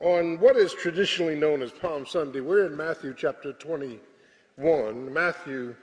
On 0.00 0.38
what 0.38 0.56
is 0.56 0.72
traditionally 0.72 1.34
known 1.34 1.62
as 1.62 1.70
Palm 1.70 2.06
Sunday, 2.06 2.40
we're 2.40 2.66
in 2.66 2.76
Matthew 2.76 3.14
chapter 3.16 3.52
21. 4.56 5.12
Matthew 5.12 5.74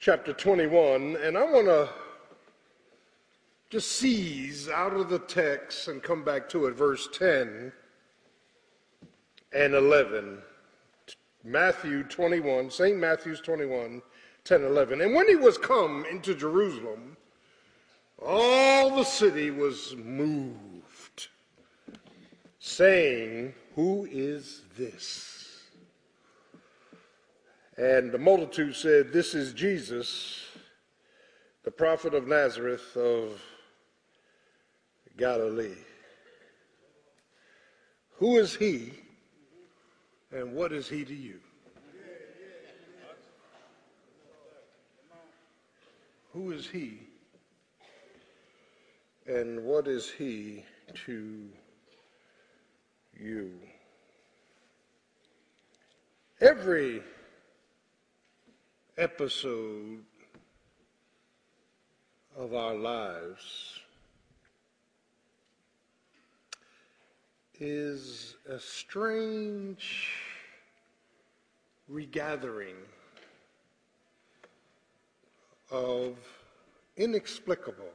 chapter 0.00 0.32
21, 0.32 1.16
and 1.22 1.38
I 1.38 1.44
want 1.44 1.66
to 1.66 1.88
just 3.70 3.92
seize 3.92 4.68
out 4.68 4.94
of 4.94 5.08
the 5.08 5.20
text 5.20 5.86
and 5.86 6.02
come 6.02 6.24
back 6.24 6.48
to 6.48 6.66
it, 6.66 6.74
verse 6.74 7.08
10 7.12 7.72
and 9.52 9.74
11. 9.74 10.38
Matthew 11.44 12.02
21, 12.02 12.70
St. 12.70 12.98
Matthew's 12.98 13.40
21, 13.40 14.02
10, 14.42 14.64
11. 14.64 15.00
And 15.00 15.14
when 15.14 15.28
he 15.28 15.36
was 15.36 15.56
come 15.56 16.04
into 16.10 16.34
Jerusalem, 16.34 17.16
all 18.20 18.96
the 18.96 19.04
city 19.04 19.52
was 19.52 19.94
moved, 19.96 21.28
saying, 22.58 23.54
Who 23.76 24.08
is 24.10 24.62
this? 24.76 25.37
And 27.78 28.10
the 28.10 28.18
multitude 28.18 28.74
said, 28.74 29.12
This 29.12 29.36
is 29.36 29.52
Jesus, 29.52 30.44
the 31.62 31.70
prophet 31.70 32.12
of 32.12 32.26
Nazareth 32.26 32.96
of 32.96 33.40
Galilee. 35.16 35.76
Who 38.14 38.38
is 38.38 38.56
he, 38.56 38.94
and 40.32 40.54
what 40.54 40.72
is 40.72 40.88
he 40.88 41.04
to 41.04 41.14
you? 41.14 41.38
Who 46.32 46.50
is 46.50 46.66
he, 46.68 46.98
and 49.28 49.62
what 49.62 49.86
is 49.86 50.10
he 50.10 50.64
to 51.06 51.48
you? 53.16 53.52
Every 56.40 57.02
episode 58.98 60.00
of 62.36 62.52
our 62.52 62.74
lives 62.74 63.78
is 67.60 68.34
a 68.50 68.58
strange 68.58 70.08
regathering 71.86 72.74
of 75.70 76.16
inexplicable 76.96 77.94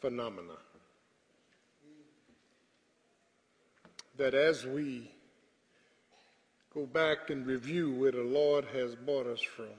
phenomena 0.00 0.56
that 4.16 4.34
as 4.34 4.66
we 4.66 5.08
go 6.76 6.84
back 6.84 7.30
and 7.30 7.46
review 7.46 7.90
where 7.90 8.12
the 8.12 8.22
Lord 8.22 8.66
has 8.66 8.94
brought 8.94 9.26
us 9.26 9.40
from, 9.40 9.72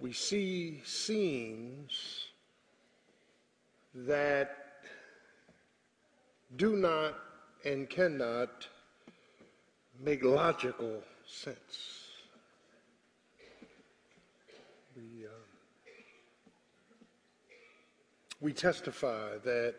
we 0.00 0.12
see 0.12 0.82
scenes 0.84 2.24
that 3.94 4.56
do 6.56 6.74
not 6.74 7.14
and 7.64 7.88
cannot 7.88 8.66
make 10.00 10.24
logical 10.24 11.00
sense. 11.24 12.08
We, 14.96 15.26
uh, 15.26 15.30
we 18.40 18.52
testify 18.52 19.38
that 19.44 19.76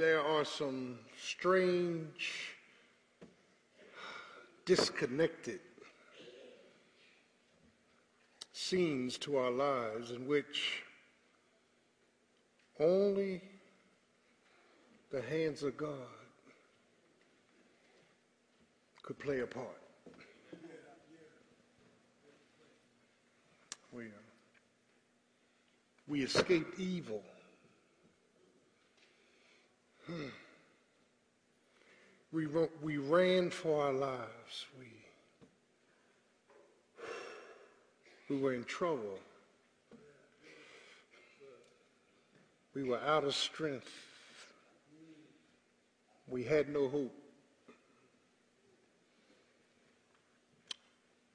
there 0.00 0.24
are 0.24 0.46
some 0.46 0.98
strange, 1.22 2.54
disconnected 4.64 5.60
scenes 8.50 9.18
to 9.18 9.36
our 9.36 9.50
lives 9.50 10.10
in 10.10 10.26
which 10.26 10.84
only 12.80 13.42
the 15.10 15.20
hands 15.20 15.62
of 15.62 15.76
God 15.76 15.90
could 19.02 19.18
play 19.18 19.40
a 19.40 19.46
part. 19.46 19.82
We, 23.92 24.06
uh, 24.06 24.08
we 26.08 26.22
escaped 26.22 26.80
evil. 26.80 27.22
We, 32.32 32.46
we 32.80 32.96
ran 32.96 33.50
for 33.50 33.86
our 33.86 33.92
lives. 33.92 34.66
We, 34.78 34.86
we 38.28 38.40
were 38.40 38.54
in 38.54 38.62
trouble. 38.62 39.18
We 42.72 42.84
were 42.84 43.00
out 43.00 43.24
of 43.24 43.34
strength. 43.34 43.90
We 46.28 46.44
had 46.44 46.68
no 46.68 46.88
hope. 46.88 47.12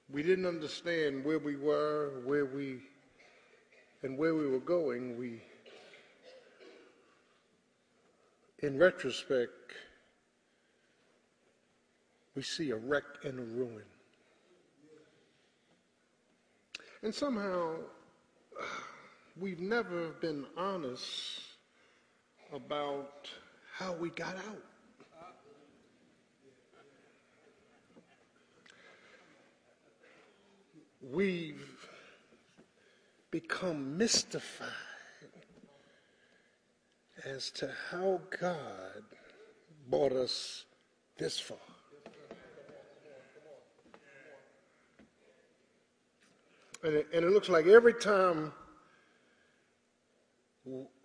We 0.09 0.23
didn't 0.23 0.45
understand 0.45 1.26
where 1.26 1.39
we 1.39 1.57
were, 1.57 2.21
where 2.23 2.45
we, 2.45 2.78
and 4.01 4.17
where 4.17 4.34
we 4.34 4.47
were 4.47 4.59
going. 4.59 5.17
We 5.17 5.41
in 8.66 8.80
retrospect, 8.80 9.74
we 12.36 12.41
see 12.41 12.72
a 12.72 12.76
wreck 12.76 13.03
and 13.24 13.39
a 13.39 13.43
ruin. 13.43 13.84
And 17.03 17.13
somehow, 17.13 17.76
we've 19.39 19.59
never 19.59 20.09
been 20.20 20.45
honest 20.57 21.41
about 22.51 23.30
how 23.72 23.93
we 23.93 24.09
got 24.09 24.36
out. 24.36 24.63
We've 31.11 31.70
become 33.30 33.95
mystified 33.95 34.95
as 37.26 37.49
to 37.49 37.71
how 37.91 38.21
God 38.39 39.03
brought 39.89 40.13
us 40.13 40.65
this 41.17 41.39
far. 41.39 41.57
And 46.84 46.93
it, 46.93 47.07
and 47.11 47.26
it 47.26 47.32
looks 47.32 47.49
like 47.49 47.65
every 47.65 47.95
time 47.95 48.53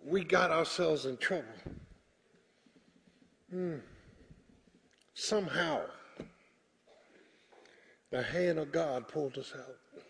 we 0.05 0.23
got 0.23 0.51
ourselves 0.51 1.07
in 1.07 1.17
trouble, 1.17 1.47
hmm, 3.49 3.77
somehow 5.15 5.81
the 8.11 8.21
hand 8.21 8.59
of 8.59 8.71
God 8.71 9.07
pulled 9.07 9.37
us 9.37 9.53
out. 9.57 10.03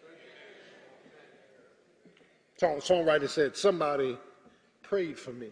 Song, 2.57 2.77
songwriter 2.77 3.29
said, 3.29 3.55
Somebody 3.55 4.17
prayed 4.83 5.17
for 5.17 5.31
me, 5.31 5.47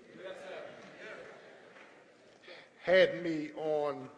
had 2.90 3.24
me 3.24 3.50
on 3.56 4.10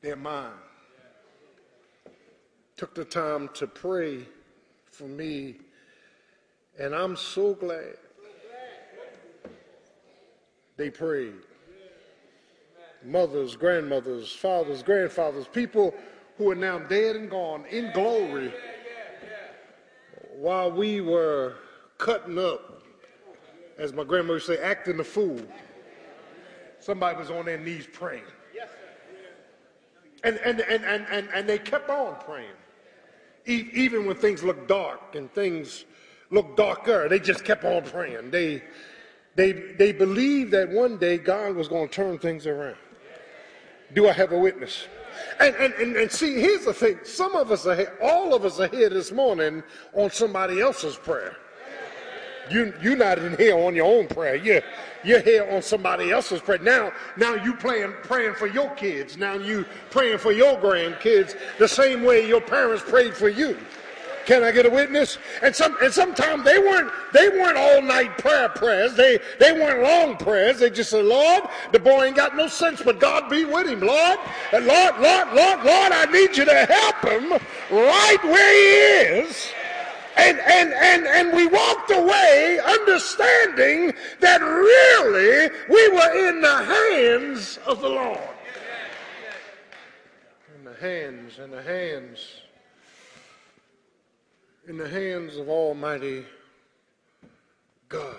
their 0.00 0.16
mind, 0.16 0.54
took 2.76 2.92
the 2.94 3.04
time 3.04 3.48
to 3.54 3.68
pray 3.68 4.26
for 4.86 5.04
me, 5.04 5.56
and 6.78 6.92
I'm 6.92 7.14
so 7.16 7.54
glad 7.54 7.96
they 10.76 10.90
prayed. 10.90 11.34
Mothers, 13.04 13.54
grandmothers, 13.56 14.32
fathers, 14.32 14.82
grandfathers, 14.82 15.46
people 15.46 15.94
who 16.36 16.50
are 16.50 16.56
now 16.56 16.78
dead 16.78 17.14
and 17.14 17.30
gone 17.30 17.64
in 17.70 17.92
glory. 17.92 18.52
While 20.34 20.72
we 20.72 21.00
were 21.00 21.54
cutting 21.98 22.38
up, 22.38 22.82
as 23.78 23.92
my 23.92 24.02
grandmother 24.02 24.34
would 24.34 24.42
say, 24.42 24.58
acting 24.58 24.96
the 24.96 25.04
fool, 25.04 25.40
somebody 26.82 27.18
was 27.18 27.30
on 27.30 27.44
their 27.44 27.58
knees 27.58 27.86
praying. 27.92 28.22
And, 30.24 30.36
and, 30.44 30.60
and, 30.60 30.84
and, 30.84 31.06
and, 31.10 31.28
and 31.34 31.48
they 31.48 31.58
kept 31.58 31.90
on 31.90 32.16
praying. 32.24 32.54
E- 33.46 33.68
even 33.72 34.06
when 34.06 34.16
things 34.16 34.42
looked 34.42 34.68
dark 34.68 35.14
and 35.14 35.32
things 35.32 35.84
looked 36.30 36.56
darker, 36.56 37.08
they 37.08 37.18
just 37.18 37.44
kept 37.44 37.64
on 37.64 37.82
praying. 37.82 38.30
They, 38.30 38.62
they, 39.34 39.52
they 39.52 39.92
believed 39.92 40.52
that 40.52 40.68
one 40.68 40.98
day 40.98 41.18
God 41.18 41.56
was 41.56 41.68
going 41.68 41.88
to 41.88 41.94
turn 41.94 42.18
things 42.18 42.46
around. 42.46 42.76
Do 43.94 44.08
I 44.08 44.12
have 44.12 44.32
a 44.32 44.38
witness? 44.38 44.86
And, 45.40 45.54
and, 45.56 45.74
and, 45.74 45.96
and, 45.96 46.10
see, 46.10 46.34
here's 46.40 46.64
the 46.64 46.72
thing. 46.72 46.98
Some 47.04 47.34
of 47.34 47.50
us 47.50 47.66
are 47.66 47.76
here, 47.76 47.98
all 48.02 48.34
of 48.34 48.44
us 48.44 48.60
are 48.60 48.68
here 48.68 48.88
this 48.88 49.12
morning 49.12 49.62
on 49.92 50.10
somebody 50.10 50.60
else's 50.60 50.96
prayer. 50.96 51.36
You, 52.50 52.74
you're 52.80 52.96
not 52.96 53.18
in 53.18 53.36
here 53.36 53.56
on 53.56 53.74
your 53.74 53.86
own 53.86 54.08
prayer. 54.08 54.36
You're, 54.36 54.62
you're 55.04 55.20
here 55.20 55.48
on 55.50 55.62
somebody 55.62 56.10
else's 56.10 56.40
prayer. 56.40 56.58
Now, 56.58 56.92
now 57.16 57.34
you 57.34 57.54
praying, 57.54 57.92
praying 58.02 58.34
for 58.34 58.46
your 58.46 58.70
kids. 58.70 59.16
Now 59.16 59.34
you 59.34 59.64
praying 59.90 60.18
for 60.18 60.32
your 60.32 60.56
grandkids 60.56 61.36
the 61.58 61.68
same 61.68 62.02
way 62.02 62.26
your 62.26 62.40
parents 62.40 62.82
prayed 62.86 63.14
for 63.14 63.28
you. 63.28 63.56
Can 64.24 64.44
I 64.44 64.52
get 64.52 64.66
a 64.66 64.70
witness? 64.70 65.18
And 65.42 65.54
some 65.54 65.76
and 65.82 65.92
sometimes 65.92 66.44
they 66.44 66.58
weren't 66.58 66.92
they 67.12 67.28
weren't 67.28 67.56
all 67.56 67.82
night 67.82 68.18
prayer 68.18 68.48
prayers. 68.48 68.94
They 68.94 69.18
they 69.40 69.52
weren't 69.52 69.82
long 69.82 70.16
prayers. 70.16 70.60
They 70.60 70.70
just 70.70 70.90
said, 70.90 71.04
Lord, 71.04 71.44
the 71.72 71.80
boy 71.80 72.04
ain't 72.04 72.16
got 72.16 72.36
no 72.36 72.46
sense, 72.46 72.80
but 72.82 73.00
God 73.00 73.28
be 73.28 73.44
with 73.44 73.66
him, 73.66 73.80
Lord. 73.80 74.18
And 74.52 74.66
Lord, 74.66 75.00
Lord, 75.00 75.28
Lord, 75.34 75.64
Lord, 75.64 75.92
I 75.92 76.06
need 76.12 76.36
you 76.36 76.44
to 76.44 76.66
help 76.66 77.04
him 77.04 77.32
right 77.70 78.18
where 78.22 79.16
he 79.18 79.26
is. 79.26 79.48
And 80.16 80.38
and 80.38 80.72
and 80.72 81.06
and 81.06 81.36
we 81.36 81.46
walked 81.46 81.90
away 81.90 82.60
understanding 82.64 83.92
that 84.20 84.40
really 84.40 85.50
we 85.68 85.88
were 85.88 86.28
in 86.28 86.40
the 86.40 86.56
hands 86.64 87.58
of 87.66 87.80
the 87.80 87.88
Lord. 87.88 88.20
In 90.56 90.64
the 90.64 90.74
hands, 90.74 91.38
in 91.38 91.50
the 91.50 91.62
hands 91.62 92.42
in 94.68 94.76
the 94.76 94.88
hands 94.88 95.36
of 95.36 95.48
Almighty 95.48 96.24
God. 97.88 98.16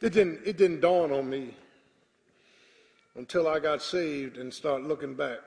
It 0.00 0.12
didn't, 0.12 0.40
it 0.44 0.58
didn't 0.58 0.80
dawn 0.80 1.12
on 1.12 1.30
me 1.30 1.54
until 3.14 3.48
I 3.48 3.58
got 3.58 3.80
saved 3.80 4.36
and 4.36 4.52
started 4.52 4.86
looking 4.86 5.14
back. 5.14 5.38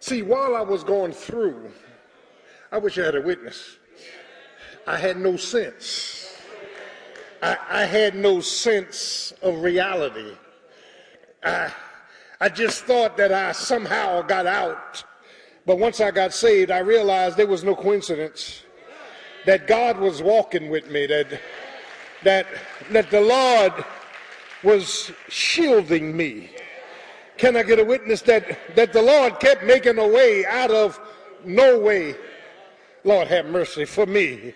See, 0.00 0.20
while 0.22 0.54
I 0.54 0.60
was 0.60 0.84
going 0.84 1.12
through, 1.12 1.70
I 2.72 2.78
wish 2.78 2.98
I 2.98 3.04
had 3.04 3.14
a 3.14 3.20
witness. 3.20 3.76
I 4.86 4.96
had 4.96 5.18
no 5.18 5.36
sense. 5.36 6.36
I, 7.42 7.56
I 7.68 7.84
had 7.84 8.14
no 8.14 8.40
sense 8.40 9.32
of 9.42 9.62
reality. 9.62 10.32
I, 11.42 11.72
I 12.40 12.48
just 12.48 12.84
thought 12.84 13.16
that 13.16 13.32
I 13.32 13.52
somehow 13.52 14.22
got 14.22 14.46
out 14.46 15.04
but 15.66 15.78
once 15.78 16.00
I 16.00 16.10
got 16.10 16.32
saved, 16.32 16.70
I 16.70 16.78
realized 16.78 17.36
there 17.36 17.46
was 17.46 17.64
no 17.64 17.74
coincidence 17.74 18.64
that 19.46 19.66
God 19.66 19.98
was 19.98 20.22
walking 20.22 20.70
with 20.70 20.90
me, 20.90 21.06
that, 21.06 21.40
that, 22.24 22.46
that 22.90 23.10
the 23.10 23.20
Lord 23.20 23.84
was 24.62 25.12
shielding 25.28 26.16
me. 26.16 26.50
Can 27.36 27.56
I 27.56 27.62
get 27.62 27.78
a 27.78 27.84
witness 27.84 28.20
that, 28.22 28.74
that 28.74 28.92
the 28.92 29.00
Lord 29.00 29.38
kept 29.40 29.64
making 29.64 29.98
a 29.98 30.08
way 30.08 30.44
out 30.44 30.70
of 30.70 31.00
no 31.44 31.78
way? 31.78 32.14
Lord 33.04 33.28
have 33.28 33.46
mercy 33.46 33.84
for 33.84 34.06
me. 34.06 34.54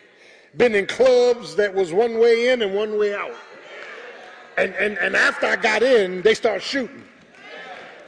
Been 0.57 0.75
in 0.75 0.87
clubs 0.87 1.57
that 1.57 1.75
was 1.75 1.93
one 1.93 2.19
way 2.19 2.51
in 2.51 2.63
and 2.63 2.75
one 2.75 2.99
way 2.99 3.15
out. 3.15 3.35
And, 4.57 4.73
and, 4.75 4.97
and 4.99 5.17
after 5.17 5.47
I 5.47 5.57
got 5.57 5.83
in, 5.83 6.23
they 6.23 6.35
start 6.35 6.63
shooting. 6.63 7.03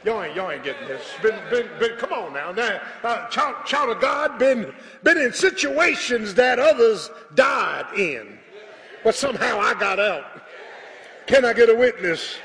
Y'all 0.05 0.23
ain't, 0.23 0.35
y'all 0.35 0.51
ain't 0.51 0.63
getting 0.63 0.87
this. 0.87 1.01
Been, 1.21 1.37
been, 1.49 1.67
been, 1.79 1.97
come 1.97 2.13
on 2.13 2.33
now. 2.33 2.51
now 2.51 2.79
uh, 3.03 3.27
child, 3.27 3.65
child 3.65 3.89
of 3.89 3.99
God, 3.99 4.39
been, 4.39 4.73
been 5.03 5.17
in 5.17 5.33
situations 5.33 6.33
that 6.35 6.59
others 6.59 7.09
died 7.35 7.93
in. 7.97 8.39
But 9.03 9.15
somehow 9.15 9.59
I 9.59 9.73
got 9.73 9.99
out. 9.99 10.41
Can 11.25 11.43
I 11.43 11.51
get 11.51 11.69
a 11.69 11.75
witness? 11.75 12.37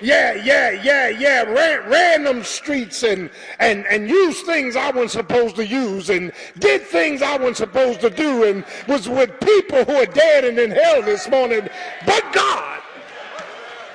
Yeah, 0.00 0.34
yeah, 0.34 0.70
yeah, 0.70 1.08
yeah. 1.08 1.42
Ran, 1.42 1.90
random 1.90 2.44
streets 2.44 3.02
and, 3.02 3.30
and, 3.58 3.84
and 3.86 4.08
used 4.08 4.46
things 4.46 4.76
I 4.76 4.90
wasn't 4.90 5.10
supposed 5.10 5.56
to 5.56 5.66
use 5.66 6.08
and 6.10 6.32
did 6.58 6.82
things 6.82 7.20
I 7.20 7.36
wasn't 7.36 7.56
supposed 7.56 8.00
to 8.02 8.10
do 8.10 8.44
and 8.44 8.64
was 8.86 9.08
with 9.08 9.38
people 9.40 9.84
who 9.84 9.96
are 9.96 10.06
dead 10.06 10.44
and 10.44 10.58
in 10.58 10.70
hell 10.70 11.02
this 11.02 11.28
morning. 11.28 11.68
But 12.06 12.32
God 12.32 12.80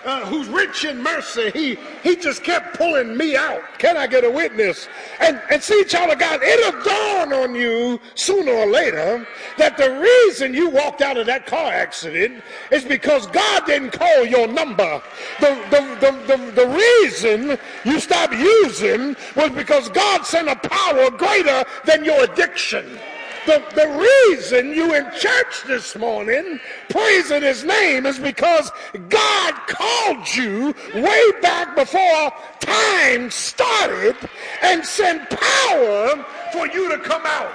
uh, 0.05 0.25
who's 0.25 0.47
rich 0.47 0.85
in 0.85 1.01
mercy, 1.01 1.51
he, 1.51 1.77
he 2.03 2.15
just 2.15 2.43
kept 2.43 2.77
pulling 2.77 3.15
me 3.15 3.35
out. 3.35 3.61
Can 3.77 3.97
I 3.97 4.07
get 4.07 4.23
a 4.23 4.29
witness? 4.29 4.87
And, 5.19 5.41
and 5.49 5.61
see, 5.61 5.83
child 5.85 6.11
of 6.11 6.19
God, 6.19 6.41
it'll 6.43 6.81
dawn 6.83 7.33
on 7.33 7.55
you 7.55 7.99
sooner 8.15 8.51
or 8.51 8.65
later 8.65 9.25
that 9.57 9.77
the 9.77 9.99
reason 9.99 10.53
you 10.53 10.69
walked 10.69 11.01
out 11.01 11.17
of 11.17 11.25
that 11.27 11.45
car 11.45 11.71
accident 11.71 12.43
is 12.71 12.83
because 12.83 13.27
God 13.27 13.65
didn't 13.65 13.91
call 13.91 14.25
your 14.25 14.47
number. 14.47 15.01
The, 15.39 15.55
the, 15.69 16.11
the, 16.11 16.37
the, 16.37 16.51
the 16.51 16.67
reason 16.67 17.57
you 17.85 17.99
stopped 17.99 18.33
using 18.33 19.15
was 19.35 19.51
because 19.51 19.89
God 19.89 20.25
sent 20.25 20.49
a 20.49 20.55
power 20.55 21.09
greater 21.11 21.63
than 21.85 22.03
your 22.03 22.23
addiction. 22.23 22.99
The, 23.45 23.61
the 23.75 24.31
reason 24.31 24.69
you 24.73 24.93
in 24.93 25.11
church 25.11 25.63
this 25.67 25.97
morning 25.97 26.61
praising 26.89 27.41
his 27.41 27.65
name 27.65 28.05
is 28.05 28.17
because 28.17 28.71
God 29.09 29.53
called 29.67 30.33
you 30.33 30.73
way 30.95 31.23
back 31.41 31.75
before 31.75 32.31
time 32.61 33.29
started 33.29 34.15
and 34.61 34.85
sent 34.85 35.29
power 35.29 36.25
for 36.53 36.67
you 36.67 36.89
to 36.89 36.99
come 36.99 37.23
out. 37.25 37.51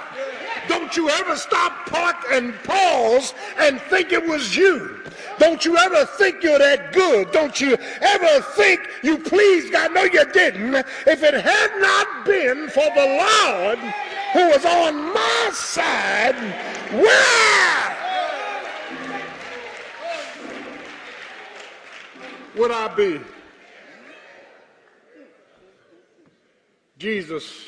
Don't 0.67 0.95
you 0.95 1.09
ever 1.09 1.35
stop, 1.35 1.87
park, 1.87 2.17
and 2.29 2.53
pause 2.63 3.33
and 3.57 3.81
think 3.81 4.11
it 4.11 4.23
was 4.23 4.55
you. 4.55 4.99
Don't 5.39 5.65
you 5.65 5.75
ever 5.77 6.05
think 6.05 6.43
you're 6.43 6.59
that 6.59 6.93
good. 6.93 7.31
Don't 7.31 7.59
you 7.59 7.75
ever 8.01 8.41
think 8.55 8.81
you 9.01 9.17
pleased 9.17 9.71
God. 9.71 9.93
No, 9.93 10.03
you 10.03 10.23
didn't. 10.31 10.75
If 11.07 11.23
it 11.23 11.33
had 11.33 11.79
not 11.79 12.25
been 12.25 12.69
for 12.69 12.85
the 12.93 13.23
Lord 13.25 13.93
who 14.33 14.47
was 14.49 14.65
on 14.65 15.13
my 15.13 15.49
side, 15.53 16.35
where 16.91 17.97
would 22.55 22.71
I 22.71 22.93
be? 22.95 23.21
Jesus 26.97 27.65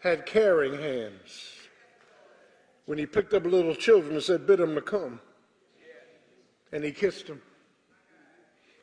had 0.00 0.24
caring 0.24 0.74
hands 0.74 1.50
when 2.86 2.98
he 2.98 3.06
picked 3.06 3.34
up 3.34 3.44
little 3.44 3.74
children 3.74 4.14
and 4.14 4.22
said, 4.22 4.46
Bid 4.46 4.60
them 4.60 4.74
to 4.74 4.80
come. 4.80 5.20
And 6.72 6.84
he 6.84 6.92
kissed 6.92 7.26
them. 7.26 7.40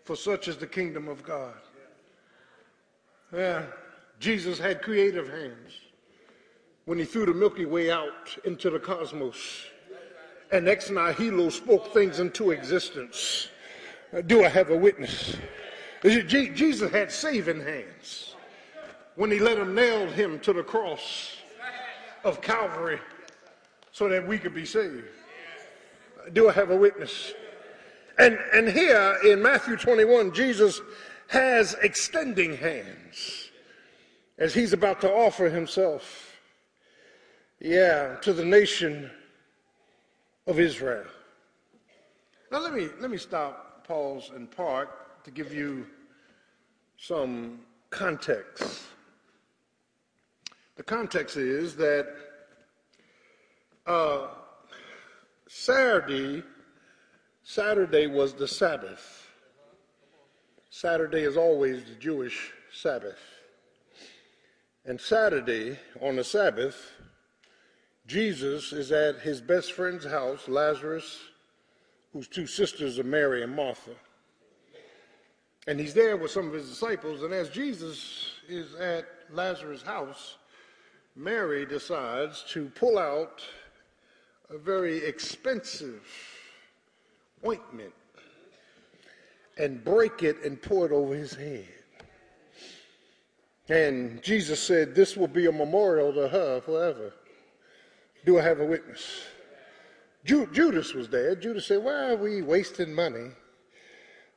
For 0.04 0.16
such 0.16 0.48
is 0.48 0.58
the 0.58 0.68
kingdom 0.68 1.08
of 1.08 1.24
God. 1.24 1.54
Yeah, 3.34 3.66
Jesus 4.22 4.60
had 4.60 4.84
creative 4.84 5.28
hands 5.28 5.82
when 6.86 7.00
he 7.00 7.06
threw 7.06 7.26
the 7.26 7.34
Milky 7.34 7.66
Way 7.66 7.90
out 7.90 8.38
into 8.46 8.70
the 8.70 8.78
cosmos. 8.78 9.66
And 10.52 10.70
ex 10.70 10.92
nihilo 10.92 11.50
spoke 11.50 11.92
things 11.92 12.20
into 12.20 12.52
existence. 12.52 13.50
Uh, 14.16 14.22
do 14.22 14.46
I 14.46 14.50
have 14.50 14.70
a 14.70 14.78
witness? 14.78 15.38
Jesus 16.04 16.92
had 16.92 17.12
saving 17.12 17.62
hands 17.62 18.36
when 19.16 19.32
he 19.32 19.40
let 19.40 19.58
him 19.58 19.74
nail 19.74 20.08
him 20.08 20.40
to 20.42 20.54
the 20.54 20.64
cross 20.64 21.38
of 22.24 22.42
Calvary 22.42 23.00
so 23.92 24.08
that 24.08 24.28
we 24.28 24.38
could 24.38 24.54
be 24.54 24.66
saved. 24.66 25.06
Do 26.34 26.48
I 26.48 26.52
have 26.52 26.70
a 26.70 26.76
witness? 26.76 27.34
And, 28.20 28.38
and 28.54 28.70
here 28.70 29.18
in 29.26 29.42
Matthew 29.42 29.78
21, 29.78 30.32
Jesus 30.32 30.80
has 31.28 31.76
extending 31.82 32.56
hands 32.56 33.41
as 34.42 34.56
he's 34.56 34.74
about 34.74 35.00
to 35.00 35.14
offer 35.14 35.52
himself, 35.52 36.36
yeah, 37.60 38.16
to 38.24 38.34
the 38.34 38.44
nation 38.44 39.12
of 40.48 40.60
Israel. 40.60 41.06
Now 42.52 42.58
let 42.60 42.74
me 42.74 42.90
let 43.00 43.12
me 43.12 43.20
stop, 43.20 43.86
pause, 43.88 44.32
and 44.36 44.50
park 44.50 45.24
to 45.26 45.30
give 45.32 45.54
you 45.54 45.86
some 46.98 47.60
context. 47.92 48.82
The 50.76 50.84
context 50.84 51.38
is 51.38 51.76
that 51.76 52.08
uh, 53.86 54.30
Saturday, 55.48 56.42
Saturday 57.44 58.08
was 58.08 58.34
the 58.34 58.48
Sabbath. 58.48 59.28
Saturday 60.72 61.22
is 61.22 61.38
always 61.38 61.84
the 61.84 61.96
Jewish 61.96 62.52
Sabbath. 62.74 63.20
And 64.84 65.00
Saturday, 65.00 65.78
on 66.02 66.16
the 66.16 66.24
Sabbath, 66.24 66.92
Jesus 68.08 68.74
is 68.74 68.92
at 68.92 69.20
his 69.20 69.40
best 69.40 69.74
friend's 69.74 70.06
house, 70.06 70.48
Lazarus, 70.48 71.20
whose 72.14 72.28
two 72.28 72.48
sisters 72.48 72.98
are 72.98 73.04
Mary 73.04 73.44
and 73.44 73.56
Martha. 73.56 73.92
And 75.68 75.80
he's 75.80 75.94
there 75.94 76.18
with 76.18 76.32
some 76.32 76.48
of 76.48 76.54
his 76.54 76.68
disciples. 76.68 77.22
And 77.22 77.32
as 77.32 77.50
Jesus 77.50 78.32
is 78.50 78.74
at 78.76 79.06
Lazarus' 79.32 79.84
house, 79.84 80.38
Mary 81.16 81.66
decides 81.66 82.44
to 82.50 82.66
pull 82.70 82.98
out 82.98 83.44
a 84.50 84.58
very 84.58 84.98
expensive 84.98 86.02
ointment 87.46 87.94
and 89.58 89.84
break 89.84 90.24
it 90.24 90.44
and 90.44 90.60
pour 90.60 90.88
it 90.88 90.92
over 90.92 91.14
his 91.14 91.36
head. 91.36 91.81
And 93.72 94.22
Jesus 94.22 94.60
said, 94.62 94.94
This 94.94 95.16
will 95.16 95.30
be 95.30 95.46
a 95.46 95.52
memorial 95.52 96.12
to 96.12 96.28
her 96.28 96.60
forever. 96.60 97.14
Do 98.26 98.38
I 98.38 98.42
have 98.42 98.60
a 98.60 98.66
witness? 98.66 99.24
Ju- 100.26 100.50
Judas 100.52 100.94
was 100.94 101.08
there. 101.08 101.36
Judas 101.36 101.68
said, 101.68 101.82
Why 101.82 102.12
are 102.12 102.18
we 102.18 102.42
wasting 102.42 102.94
money 102.94 103.30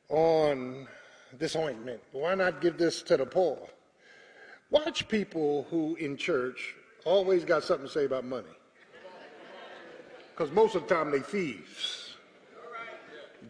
on 0.07 0.87
this 1.37 1.57
ointment? 1.57 1.99
Why 2.13 2.33
not 2.33 2.61
give 2.61 2.77
this 2.77 3.01
to 3.03 3.17
the 3.17 3.25
poor? 3.25 3.57
Watch 4.69 5.05
people 5.09 5.67
who 5.69 5.95
in 5.95 6.15
church 6.15 6.73
always 7.03 7.43
got 7.43 7.65
something 7.65 7.87
to 7.87 7.91
say 7.91 8.05
about 8.05 8.23
money. 8.23 8.47
Because 10.31 10.49
most 10.53 10.75
of 10.75 10.87
the 10.87 10.95
time 10.95 11.11
they 11.11 11.19
thieves. 11.19 12.15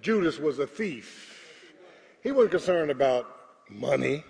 Judas 0.02 0.40
was 0.40 0.58
a 0.58 0.66
thief. 0.66 1.62
He 2.24 2.32
wasn't 2.32 2.54
concerned 2.54 2.90
about 2.90 3.28
money. 3.70 4.24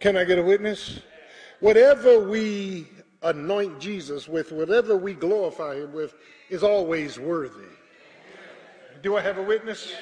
Can 0.00 0.16
I 0.16 0.24
get 0.24 0.38
a 0.38 0.42
witness? 0.42 1.00
Whatever 1.60 2.26
we 2.26 2.88
anoint 3.22 3.78
Jesus 3.78 4.28
with, 4.28 4.50
whatever 4.50 4.96
we 4.96 5.12
glorify 5.12 5.76
him 5.76 5.92
with, 5.92 6.14
is 6.48 6.62
always 6.62 7.18
worthy. 7.18 7.68
Do 9.02 9.16
I 9.16 9.20
have 9.20 9.36
a 9.36 9.42
witness? 9.42 9.92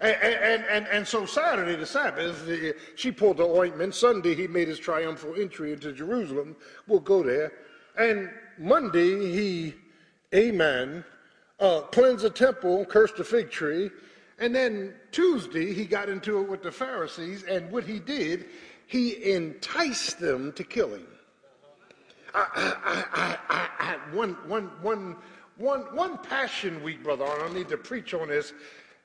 And, 0.00 0.16
and, 0.22 0.64
and, 0.64 0.86
and 0.86 1.06
so 1.06 1.26
Saturday, 1.26 1.76
the 1.76 1.84
Sabbath, 1.84 2.48
she 2.96 3.12
pulled 3.12 3.36
the 3.36 3.44
ointment. 3.44 3.94
Sunday, 3.94 4.34
he 4.34 4.46
made 4.46 4.68
his 4.68 4.78
triumphal 4.78 5.34
entry 5.38 5.72
into 5.72 5.92
Jerusalem. 5.92 6.56
We'll 6.86 7.00
go 7.00 7.22
there. 7.22 7.52
And 7.98 8.30
Monday, 8.56 9.30
he 9.30 9.74
amen, 10.34 11.04
uh, 11.60 11.82
cleansed 11.82 12.24
the 12.24 12.30
temple, 12.30 12.86
cursed 12.86 13.16
the 13.16 13.24
fig 13.24 13.50
tree. 13.50 13.90
And 14.38 14.54
then 14.54 14.94
Tuesday, 15.10 15.74
he 15.74 15.84
got 15.84 16.08
into 16.08 16.38
it 16.40 16.48
with 16.48 16.62
the 16.62 16.70
Pharisees, 16.70 17.42
and 17.42 17.70
what 17.72 17.82
he 17.82 17.98
did, 17.98 18.46
he 18.88 19.32
enticed 19.32 20.18
them 20.18 20.52
to 20.54 20.64
kill 20.64 20.92
him. 20.92 21.06
I, 22.34 22.74
I, 23.14 23.38
I, 23.78 24.14
one, 24.14 24.36
one, 24.48 24.70
one, 24.82 25.16
one, 25.56 25.80
one 25.94 26.18
passion 26.18 26.82
week, 26.82 27.04
brother, 27.04 27.24
I 27.24 27.38
don't 27.38 27.54
need 27.54 27.68
to 27.68 27.76
preach 27.76 28.12
on 28.14 28.28
this. 28.28 28.52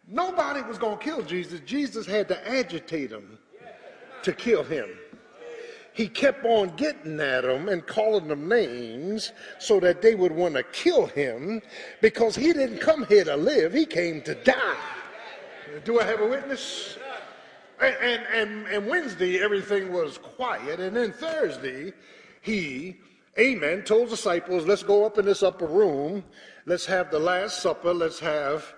Nobody 0.07 0.61
was 0.63 0.79
going 0.79 0.97
to 0.97 1.03
kill 1.03 1.21
Jesus. 1.21 1.59
Jesus 1.61 2.07
had 2.07 2.27
to 2.29 2.49
agitate 2.49 3.11
them 3.11 3.37
to 4.23 4.33
kill 4.33 4.63
him 4.63 4.89
he 5.93 6.07
kept 6.07 6.43
on 6.43 6.75
getting 6.75 7.19
at 7.19 7.43
them 7.43 7.69
and 7.69 7.85
calling 7.85 8.27
them 8.27 8.49
names 8.49 9.31
so 9.59 9.79
that 9.79 10.01
they 10.01 10.15
would 10.15 10.31
want 10.31 10.55
to 10.55 10.63
kill 10.63 11.05
him 11.05 11.61
because 12.01 12.35
he 12.35 12.51
didn't 12.51 12.79
come 12.79 13.05
here 13.05 13.23
to 13.23 13.37
live, 13.37 13.73
he 13.73 13.85
came 13.85 14.21
to 14.23 14.35
die. 14.35 14.77
Do 15.85 15.99
I 15.99 16.03
have 16.03 16.19
a 16.19 16.27
witness? 16.27 16.97
And, 17.81 18.23
and, 18.33 18.67
and, 18.67 18.87
Wednesday, 18.87 19.41
everything 19.41 19.91
was 19.91 20.17
quiet. 20.17 20.79
And 20.79 20.95
then 20.95 21.11
Thursday, 21.11 21.93
he, 22.41 22.97
amen, 23.37 23.83
told 23.83 24.09
disciples, 24.09 24.65
let's 24.65 24.83
go 24.83 25.05
up 25.05 25.17
in 25.17 25.25
this 25.25 25.43
upper 25.43 25.65
room. 25.65 26.23
Let's 26.65 26.85
have 26.85 27.11
the 27.11 27.19
Last 27.19 27.61
Supper. 27.61 27.93
Let's 27.93 28.19
have, 28.19 28.73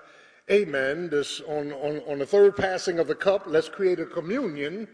amen, 0.49 1.09
this 1.09 1.41
on, 1.41 1.71
on, 1.73 2.01
on 2.07 2.19
the 2.19 2.25
third 2.25 2.55
passing 2.55 2.99
of 2.99 3.07
the 3.07 3.15
cup. 3.15 3.43
Let's 3.45 3.69
create 3.69 3.99
a 3.99 4.05
communion 4.05 4.87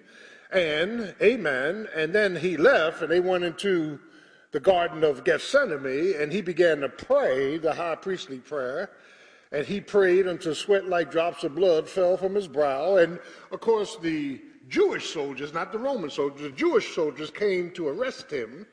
and, 0.52 1.16
amen, 1.22 1.88
and 1.96 2.14
then 2.14 2.36
he 2.36 2.58
left 2.58 3.02
and 3.02 3.10
they 3.10 3.22
went 3.22 3.46
into 3.46 4.00
the 4.52 4.60
Garden 4.60 5.04
of 5.04 5.24
Gethsemane 5.24 6.16
and 6.20 6.32
he 6.32 6.42
began 6.42 6.82
to 6.82 6.90
pray 6.90 7.58
the 7.58 7.74
high 7.74 7.96
priestly 7.96 8.40
prayer. 8.40 8.90
And 9.52 9.66
he 9.66 9.82
prayed 9.82 10.28
until 10.28 10.56
sweat 10.56 10.88
like 10.88 11.12
drops 11.12 11.44
of 11.44 11.56
blood 11.56 11.90
fell 11.90 12.16
from 12.16 12.36
his 12.36 12.48
brow. 12.48 12.98
And 12.98 13.20
of 13.52 13.60
course, 13.60 13.98
the 13.98 14.42
Jewish 14.70 15.14
soldiers, 15.14 15.54
not 15.54 15.72
the 15.72 15.80
Roman 15.80 16.10
soldiers, 16.10 16.42
the 16.42 16.52
Jewish 16.52 16.96
soldiers 16.96 17.30
came 17.30 17.72
to 17.72 17.90
arrest 17.90 18.32
him. 18.32 18.66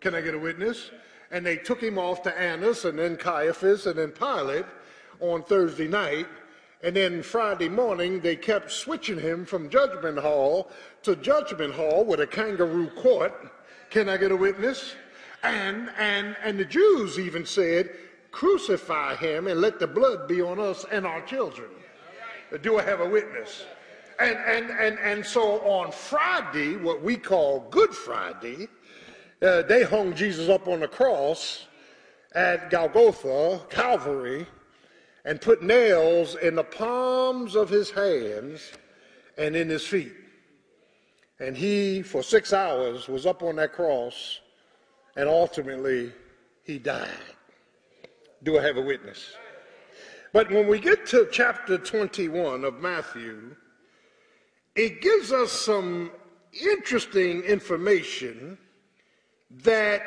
Can 0.00 0.14
I 0.14 0.20
get 0.20 0.34
a 0.34 0.38
witness? 0.38 0.92
And 1.32 1.44
they 1.44 1.56
took 1.56 1.82
him 1.82 1.98
off 1.98 2.22
to 2.22 2.38
Annas 2.38 2.84
and 2.84 2.98
then 2.98 3.16
Caiaphas 3.16 3.86
and 3.86 3.98
then 3.98 4.10
Pilate 4.12 4.66
on 5.20 5.42
Thursday 5.42 5.88
night. 5.88 6.26
And 6.82 6.96
then 6.96 7.22
Friday 7.22 7.68
morning, 7.68 8.20
they 8.20 8.36
kept 8.36 8.70
switching 8.70 9.18
him 9.18 9.44
from 9.44 9.68
Judgment 9.68 10.18
Hall 10.18 10.70
to 11.02 11.14
Judgment 11.16 11.74
Hall 11.74 12.04
with 12.04 12.20
a 12.20 12.26
kangaroo 12.26 12.88
court. 12.90 13.52
Can 13.90 14.08
I 14.08 14.16
get 14.16 14.32
a 14.32 14.36
witness? 14.36 14.94
And, 15.42 15.90
and, 15.98 16.36
and 16.42 16.58
the 16.58 16.64
Jews 16.64 17.18
even 17.18 17.44
said, 17.44 17.90
crucify 18.30 19.16
him 19.16 19.46
and 19.46 19.60
let 19.60 19.78
the 19.78 19.86
blood 19.86 20.28
be 20.28 20.40
on 20.40 20.58
us 20.58 20.84
and 20.90 21.06
our 21.06 21.20
children. 21.22 21.70
Do 22.62 22.78
I 22.78 22.82
have 22.82 23.00
a 23.00 23.08
witness? 23.08 23.64
And, 24.18 24.36
and, 24.36 24.70
and, 24.70 24.98
and 24.98 25.24
so 25.24 25.60
on 25.60 25.92
Friday, 25.92 26.76
what 26.76 27.02
we 27.02 27.16
call 27.16 27.60
Good 27.70 27.94
Friday, 27.94 28.68
uh, 29.40 29.62
they 29.62 29.82
hung 29.82 30.14
Jesus 30.14 30.48
up 30.48 30.68
on 30.68 30.80
the 30.80 30.88
cross 30.88 31.66
at 32.32 32.70
Golgotha, 32.70 33.60
Calvary, 33.70 34.46
and 35.24 35.40
put 35.40 35.62
nails 35.62 36.36
in 36.36 36.54
the 36.54 36.64
palms 36.64 37.56
of 37.56 37.68
his 37.68 37.90
hands 37.90 38.72
and 39.38 39.56
in 39.56 39.68
his 39.68 39.86
feet. 39.86 40.12
And 41.38 41.56
he, 41.56 42.02
for 42.02 42.22
six 42.22 42.52
hours, 42.52 43.08
was 43.08 43.24
up 43.24 43.42
on 43.42 43.56
that 43.56 43.72
cross, 43.72 44.40
and 45.16 45.28
ultimately 45.28 46.12
he 46.62 46.78
died. 46.78 47.08
Do 48.42 48.58
I 48.58 48.62
have 48.62 48.78
a 48.78 48.82
witness? 48.82 49.34
But 50.32 50.50
when 50.50 50.66
we 50.66 50.78
get 50.78 51.06
to 51.08 51.28
chapter 51.30 51.76
21 51.76 52.64
of 52.64 52.80
Matthew, 52.80 53.54
it 54.74 55.02
gives 55.02 55.32
us 55.32 55.52
some 55.52 56.10
interesting 56.52 57.42
information 57.42 58.56
that 59.62 60.02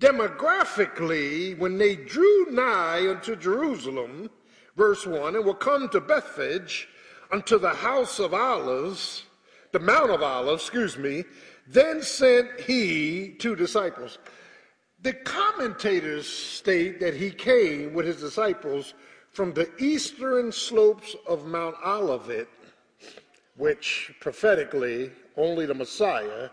demographically, 0.00 1.56
when 1.58 1.78
they 1.78 1.94
drew 1.94 2.46
nigh 2.50 3.08
unto 3.08 3.36
Jerusalem, 3.36 4.30
verse 4.76 5.06
1, 5.06 5.36
and 5.36 5.44
will 5.44 5.54
come 5.54 5.88
to 5.90 6.00
Bethphage 6.00 6.88
unto 7.30 7.58
the 7.58 7.70
house 7.70 8.18
of 8.18 8.34
Olives, 8.34 9.24
the 9.72 9.78
Mount 9.78 10.10
of 10.10 10.22
Olives, 10.22 10.62
excuse 10.62 10.96
me, 10.96 11.24
then 11.66 12.02
sent 12.02 12.60
he 12.60 13.36
two 13.38 13.54
disciples. 13.54 14.18
The 15.00 15.12
commentators 15.12 16.26
state 16.26 16.98
that 16.98 17.14
he 17.14 17.30
came 17.30 17.94
with 17.94 18.06
his 18.06 18.16
disciples 18.16 18.94
from 19.30 19.52
the 19.52 19.70
eastern 19.78 20.50
slopes 20.50 21.14
of 21.26 21.46
Mount 21.46 21.76
Olivet, 21.86 22.48
which 23.56 24.12
prophetically 24.18 25.12
only 25.36 25.66
the 25.66 25.74
Messiah 25.74 26.48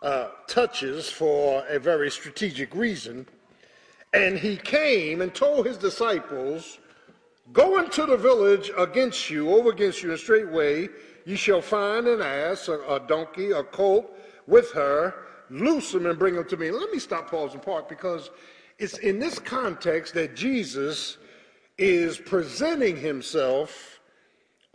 uh, 0.00 0.28
touches 0.48 1.10
for 1.10 1.62
a 1.68 1.78
very 1.78 2.10
strategic 2.10 2.74
reason. 2.74 3.26
And 4.14 4.38
he 4.38 4.56
came 4.56 5.20
and 5.20 5.34
told 5.34 5.66
his 5.66 5.76
disciples, 5.76 6.78
Go 7.52 7.78
into 7.78 8.06
the 8.06 8.16
village 8.16 8.70
against 8.78 9.28
you, 9.28 9.50
over 9.50 9.70
against 9.70 10.02
you 10.02 10.08
in 10.08 10.14
a 10.14 10.18
straight 10.18 10.48
way. 10.48 10.88
You 11.26 11.36
shall 11.36 11.60
find 11.60 12.06
an 12.06 12.22
ass, 12.22 12.68
a, 12.68 12.80
a 12.88 13.00
donkey, 13.00 13.50
a 13.50 13.62
colt 13.62 14.10
with 14.46 14.72
her. 14.72 15.14
Loose 15.50 15.92
them 15.92 16.06
and 16.06 16.18
bring 16.18 16.34
them 16.34 16.48
to 16.48 16.56
me. 16.56 16.70
Let 16.70 16.90
me 16.90 16.98
stop, 16.98 17.30
pause, 17.30 17.52
and 17.54 17.62
part 17.62 17.88
because 17.88 18.30
it's 18.78 18.98
in 18.98 19.18
this 19.18 19.38
context 19.38 20.14
that 20.14 20.34
Jesus 20.34 21.18
is 21.78 22.18
presenting 22.18 22.96
himself 22.96 24.00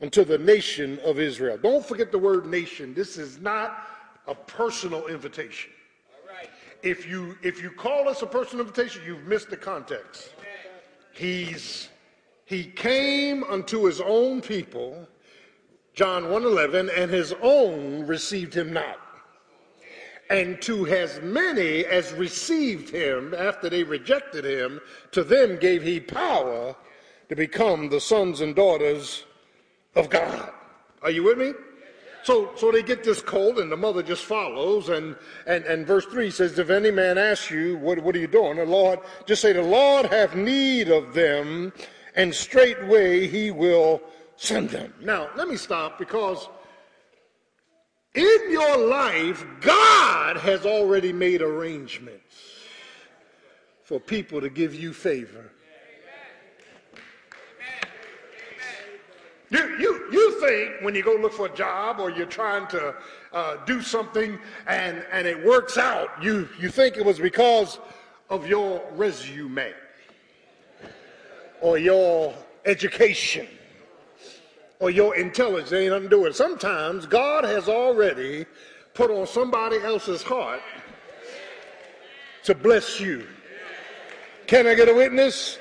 unto 0.02 0.24
the 0.24 0.38
nation 0.38 1.00
of 1.04 1.20
Israel. 1.20 1.58
Don't 1.58 1.86
forget 1.86 2.12
the 2.12 2.20
word 2.20 2.46
nation. 2.46 2.94
This 2.94 3.18
is 3.18 3.40
not 3.40 3.88
a 4.28 4.36
personal 4.36 5.08
invitation. 5.08 5.72
If 6.84 7.08
you 7.08 7.38
if 7.42 7.62
you 7.62 7.72
call 7.72 8.06
this 8.06 8.22
a 8.22 8.28
personal 8.28 8.66
invitation, 8.66 9.02
you've 9.06 9.26
missed 9.26 9.50
the 9.50 9.58
context. 9.58 10.34
He's 11.12 11.90
he 12.46 12.66
came 12.66 13.44
unto 13.46 13.86
his 13.86 14.00
own 14.00 14.42
people, 14.42 15.08
John 15.96 16.26
1:11, 16.26 16.90
and 16.96 17.10
his 17.10 17.34
own 17.42 18.06
received 18.06 18.54
him 18.54 18.72
not. 18.72 19.00
And 20.30 20.62
to 20.64 20.88
as 20.88 21.22
many 21.22 21.86
as 21.86 22.12
received 22.14 22.90
him 22.90 23.34
after 23.34 23.70
they 23.70 23.84
rejected 23.84 24.44
him, 24.44 24.82
to 25.12 25.24
them 25.24 25.58
gave 25.58 25.84
he 25.84 26.00
power 26.00 26.76
to 27.30 27.36
become 27.36 27.90
the 27.90 28.00
sons 28.00 28.42
and 28.42 28.56
daughters 28.56 29.26
of 29.96 30.10
God. 30.10 30.52
Are 31.02 31.12
you 31.12 31.24
with 31.24 31.38
me? 31.38 31.54
So, 32.24 32.52
so 32.56 32.74
they 32.74 32.84
get 32.84 33.06
this 33.06 33.22
cold, 33.22 33.58
and 33.58 33.72
the 33.72 33.78
mother 33.78 34.04
just 34.04 34.26
follows. 34.26 34.90
And, 34.90 35.16
and, 35.46 35.64
and 35.64 35.88
verse 35.88 36.06
3 36.06 36.30
says, 36.30 36.60
If 36.60 36.70
any 36.70 36.92
man 36.92 37.18
asks 37.18 37.50
you, 37.50 37.78
what, 37.78 38.00
what 38.00 38.16
are 38.16 38.20
you 38.20 38.28
doing? 38.28 38.58
The 38.58 38.66
Lord, 38.66 39.00
just 39.26 39.42
say, 39.42 39.54
The 39.54 39.62
Lord 39.62 40.08
have 40.08 40.36
need 40.36 40.90
of 40.90 41.14
them, 41.14 41.72
and 42.16 42.36
straightway 42.36 43.28
he 43.28 43.52
will 43.52 44.02
send 44.36 44.72
them. 44.72 44.94
Now, 45.00 45.30
let 45.38 45.48
me 45.48 45.56
stop 45.56 45.98
because 45.98 46.50
in 48.18 48.52
your 48.52 48.78
life, 48.78 49.46
God 49.62 50.38
has 50.38 50.66
already 50.66 51.14
made 51.14 51.44
arrangements 51.44 52.36
for 53.84 54.00
people 54.00 54.42
to 54.42 54.50
give 54.50 54.74
you 54.74 54.92
favor. 54.92 55.52
You, 59.50 59.78
you, 59.80 60.10
you 60.12 60.42
think 60.42 60.82
when 60.82 60.94
you 60.94 61.04
go 61.04 61.14
look 61.14 61.32
for 61.32 61.46
a 61.46 61.56
job 61.56 62.00
or 62.02 62.10
you're 62.10 62.26
trying 62.26 62.68
to 62.68 62.96
uh, 63.32 63.58
do 63.66 63.82
something 63.82 64.38
and, 64.66 65.06
and 65.12 65.26
it 65.26 65.46
works 65.46 65.78
out, 65.78 66.10
you, 66.22 66.50
you 66.60 66.70
think 66.70 66.98
it 66.98 67.06
was 67.06 67.20
because 67.20 67.80
of 68.30 68.46
your 68.46 68.84
resume 68.94 69.74
or 71.62 71.78
your 71.78 72.34
education 72.66 73.48
or 74.80 74.90
your 74.90 75.16
intelligence. 75.16 75.72
It 75.72 75.78
ain't 75.78 75.92
nothing 75.92 76.04
to 76.04 76.10
do 76.10 76.26
it. 76.26 76.36
Sometimes 76.36 77.06
God 77.06 77.44
has 77.44 77.68
already 77.68 78.46
put 78.94 79.12
on 79.12 79.28
somebody 79.28 79.78
else's 79.78 80.24
heart 80.24 80.62
to 82.44 82.56
bless 82.56 83.00
you. 83.00 83.28
Can 84.48 84.66
I 84.68 84.76
get 84.76 84.88
a 84.88 84.94
witness? 84.94 85.60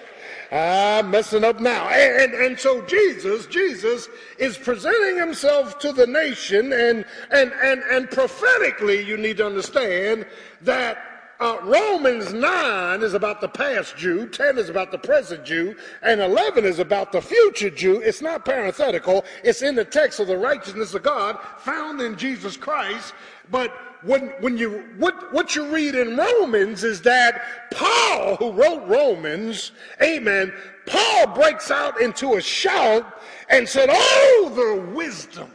I'm 0.52 1.10
messing 1.10 1.42
up 1.42 1.60
now. 1.60 1.88
And, 1.88 2.34
and, 2.34 2.44
and, 2.44 2.58
so 2.58 2.80
Jesus, 2.82 3.46
Jesus 3.46 4.08
is 4.38 4.56
presenting 4.56 5.18
himself 5.18 5.78
to 5.80 5.92
the 5.92 6.06
nation 6.06 6.72
and, 6.72 7.04
and, 7.32 7.52
and, 7.64 7.82
and 7.90 8.08
prophetically 8.08 9.02
you 9.02 9.16
need 9.16 9.38
to 9.38 9.46
understand 9.46 10.24
that 10.62 11.15
uh, 11.38 11.58
Romans 11.62 12.32
9 12.32 13.02
is 13.02 13.14
about 13.14 13.40
the 13.40 13.48
past 13.48 13.96
Jew, 13.96 14.26
10 14.26 14.58
is 14.58 14.68
about 14.68 14.90
the 14.90 14.98
present 14.98 15.44
Jew, 15.44 15.76
and 16.02 16.20
11 16.20 16.64
is 16.64 16.78
about 16.78 17.12
the 17.12 17.20
future 17.20 17.70
Jew. 17.70 18.00
It's 18.00 18.22
not 18.22 18.44
parenthetical. 18.44 19.24
It's 19.44 19.62
in 19.62 19.74
the 19.74 19.84
text 19.84 20.20
of 20.20 20.28
the 20.28 20.36
righteousness 20.36 20.94
of 20.94 21.02
God 21.02 21.38
found 21.58 22.00
in 22.00 22.16
Jesus 22.16 22.56
Christ. 22.56 23.14
But 23.50 23.72
when, 24.02 24.28
when 24.40 24.56
you, 24.56 24.84
what, 24.98 25.32
what 25.32 25.54
you 25.54 25.66
read 25.66 25.94
in 25.94 26.16
Romans 26.16 26.84
is 26.84 27.02
that 27.02 27.70
Paul, 27.72 28.36
who 28.36 28.52
wrote 28.52 28.86
Romans, 28.86 29.72
amen, 30.02 30.52
Paul 30.86 31.26
breaks 31.28 31.70
out 31.70 32.00
into 32.00 32.34
a 32.34 32.40
shout 32.40 33.20
and 33.50 33.68
said, 33.68 33.88
Oh, 33.90 34.52
the 34.54 34.92
wisdom 34.92 35.50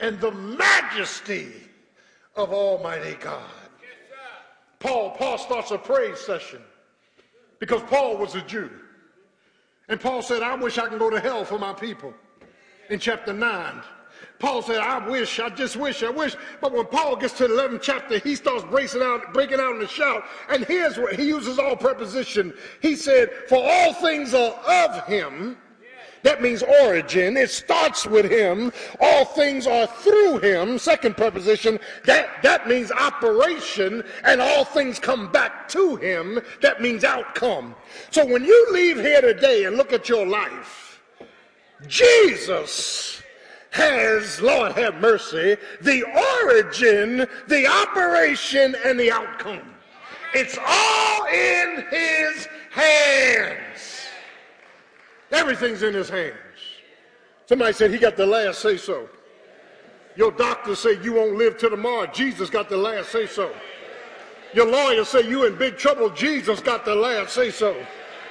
and 0.00 0.18
the 0.20 0.32
majesty 0.32 1.52
of 2.34 2.52
Almighty 2.52 3.16
God. 3.20 3.59
Paul, 4.80 5.10
Paul 5.10 5.38
starts 5.38 5.70
a 5.70 5.78
praise 5.78 6.18
session 6.18 6.60
because 7.58 7.82
Paul 7.82 8.16
was 8.16 8.34
a 8.34 8.40
Jew. 8.42 8.70
And 9.88 10.00
Paul 10.00 10.22
said, 10.22 10.42
I 10.42 10.54
wish 10.54 10.78
I 10.78 10.88
can 10.88 10.98
go 10.98 11.10
to 11.10 11.20
hell 11.20 11.44
for 11.44 11.58
my 11.58 11.72
people 11.72 12.14
in 12.88 12.98
chapter 12.98 13.32
9. 13.32 13.82
Paul 14.38 14.62
said, 14.62 14.78
I 14.78 15.06
wish, 15.06 15.38
I 15.38 15.50
just 15.50 15.76
wish, 15.76 16.02
I 16.02 16.08
wish. 16.10 16.34
But 16.62 16.72
when 16.72 16.86
Paul 16.86 17.16
gets 17.16 17.34
to 17.34 17.46
the 17.46 17.54
11th 17.54 17.82
chapter, 17.82 18.18
he 18.18 18.34
starts 18.34 18.64
breaking 18.64 19.02
out, 19.02 19.34
breaking 19.34 19.60
out 19.60 19.76
in 19.76 19.82
a 19.82 19.88
shout. 19.88 20.24
And 20.48 20.64
here's 20.64 20.96
what 20.96 21.14
he 21.14 21.26
uses 21.26 21.58
all 21.58 21.76
preposition. 21.76 22.54
He 22.80 22.96
said, 22.96 23.30
For 23.48 23.62
all 23.62 23.92
things 23.92 24.32
are 24.32 24.52
of 24.52 25.06
him. 25.06 25.58
That 26.22 26.42
means 26.42 26.62
origin. 26.62 27.36
It 27.36 27.50
starts 27.50 28.06
with 28.06 28.30
him. 28.30 28.72
All 29.00 29.24
things 29.24 29.66
are 29.66 29.86
through 29.86 30.38
him. 30.38 30.78
Second 30.78 31.16
preposition. 31.16 31.78
That, 32.04 32.42
that 32.42 32.68
means 32.68 32.90
operation. 32.92 34.02
And 34.24 34.40
all 34.40 34.64
things 34.64 34.98
come 34.98 35.32
back 35.32 35.68
to 35.70 35.96
him. 35.96 36.40
That 36.60 36.82
means 36.82 37.04
outcome. 37.04 37.74
So 38.10 38.24
when 38.24 38.44
you 38.44 38.68
leave 38.72 38.98
here 38.98 39.20
today 39.20 39.64
and 39.64 39.76
look 39.76 39.92
at 39.92 40.08
your 40.08 40.26
life, 40.26 41.00
Jesus 41.86 43.22
has, 43.70 44.40
Lord 44.42 44.72
have 44.72 44.96
mercy, 44.96 45.56
the 45.80 46.02
origin, 46.42 47.26
the 47.46 47.66
operation, 47.66 48.76
and 48.84 48.98
the 48.98 49.12
outcome. 49.12 49.62
It's 50.34 50.58
all 50.58 51.24
in 51.26 51.86
his 51.90 52.48
hands. 52.70 53.99
Everything's 55.32 55.82
in 55.82 55.94
his 55.94 56.08
hands. 56.08 56.34
Somebody 57.46 57.72
said 57.72 57.90
he 57.90 57.98
got 57.98 58.16
the 58.16 58.26
last 58.26 58.60
say 58.60 58.76
so. 58.76 59.08
Your 60.16 60.32
doctor 60.32 60.74
say 60.74 61.00
you 61.02 61.14
won't 61.14 61.36
live 61.36 61.58
till 61.58 61.70
tomorrow. 61.70 62.06
Jesus 62.06 62.50
got 62.50 62.68
the 62.68 62.76
last 62.76 63.10
say 63.10 63.26
so. 63.26 63.52
Your 64.52 64.66
lawyer 64.66 65.04
say 65.04 65.28
you 65.28 65.46
in 65.46 65.56
big 65.56 65.76
trouble. 65.76 66.10
Jesus 66.10 66.60
got 66.60 66.84
the 66.84 66.94
last 66.94 67.32
say 67.32 67.50
so. 67.50 67.76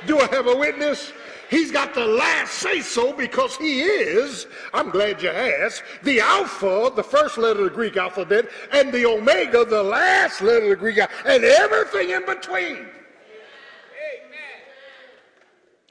Do 0.05 0.19
I 0.19 0.27
have 0.27 0.47
a 0.47 0.55
witness? 0.55 1.13
He's 1.49 1.71
got 1.71 1.95
the 1.95 2.05
last 2.05 2.53
say 2.53 2.81
so 2.81 3.11
because 3.11 3.57
he 3.57 3.81
is, 3.81 4.45
I'm 4.73 4.91
glad 4.91 5.21
you 5.21 5.29
asked, 5.29 5.83
the 6.03 6.19
Alpha, 6.19 6.91
the 6.95 7.03
first 7.03 7.39
letter 7.39 7.59
of 7.59 7.65
the 7.65 7.75
Greek 7.75 7.97
alphabet, 7.97 8.49
and 8.71 8.91
the 8.91 9.05
Omega, 9.05 9.65
the 9.65 9.81
last 9.81 10.41
letter 10.41 10.65
of 10.65 10.69
the 10.69 10.75
Greek 10.75 10.99
alphabet, 10.99 11.25
and 11.25 11.43
everything 11.43 12.11
in 12.11 12.25
between. 12.25 12.85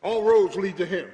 All 0.03 0.23
roads 0.23 0.57
lead 0.57 0.77
to 0.77 0.87
him. 0.87 1.09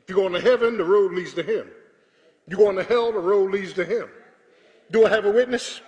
If 0.00 0.08
you're 0.08 0.16
going 0.16 0.32
to 0.32 0.40
heaven, 0.40 0.76
the 0.76 0.84
road 0.84 1.12
leads 1.12 1.34
to 1.34 1.42
him. 1.42 1.68
You're 2.46 2.58
going 2.58 2.76
to 2.76 2.82
hell, 2.82 3.12
the 3.12 3.18
road 3.18 3.50
leads 3.50 3.74
to 3.74 3.84
him. 3.84 4.08
Do 4.90 5.06
I 5.06 5.10
have 5.10 5.26
a 5.26 5.30
witness? 5.30 5.82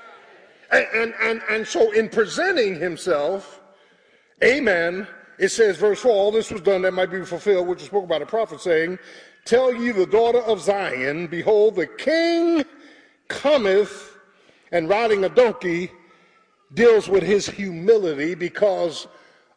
And, 0.70 0.86
and, 0.94 1.14
and, 1.22 1.42
and 1.48 1.66
so 1.66 1.90
in 1.92 2.08
presenting 2.08 2.78
himself, 2.78 3.60
amen, 4.44 5.06
it 5.38 5.48
says, 5.48 5.78
verse 5.78 6.00
4, 6.00 6.10
all 6.10 6.30
this 6.30 6.50
was 6.50 6.60
done 6.60 6.82
that 6.82 6.92
might 6.92 7.10
be 7.10 7.24
fulfilled, 7.24 7.66
which 7.66 7.80
is 7.80 7.86
spoken 7.86 8.08
by 8.08 8.18
the 8.18 8.26
prophet, 8.26 8.60
saying, 8.60 8.98
Tell 9.46 9.74
ye 9.74 9.90
the 9.90 10.06
daughter 10.06 10.40
of 10.40 10.60
Zion, 10.60 11.26
behold, 11.26 11.76
the 11.76 11.86
king 11.86 12.64
cometh, 13.28 14.18
and 14.70 14.88
riding 14.88 15.24
a 15.24 15.28
donkey 15.30 15.90
deals 16.74 17.08
with 17.08 17.22
his 17.22 17.48
humility 17.48 18.34
because 18.34 19.08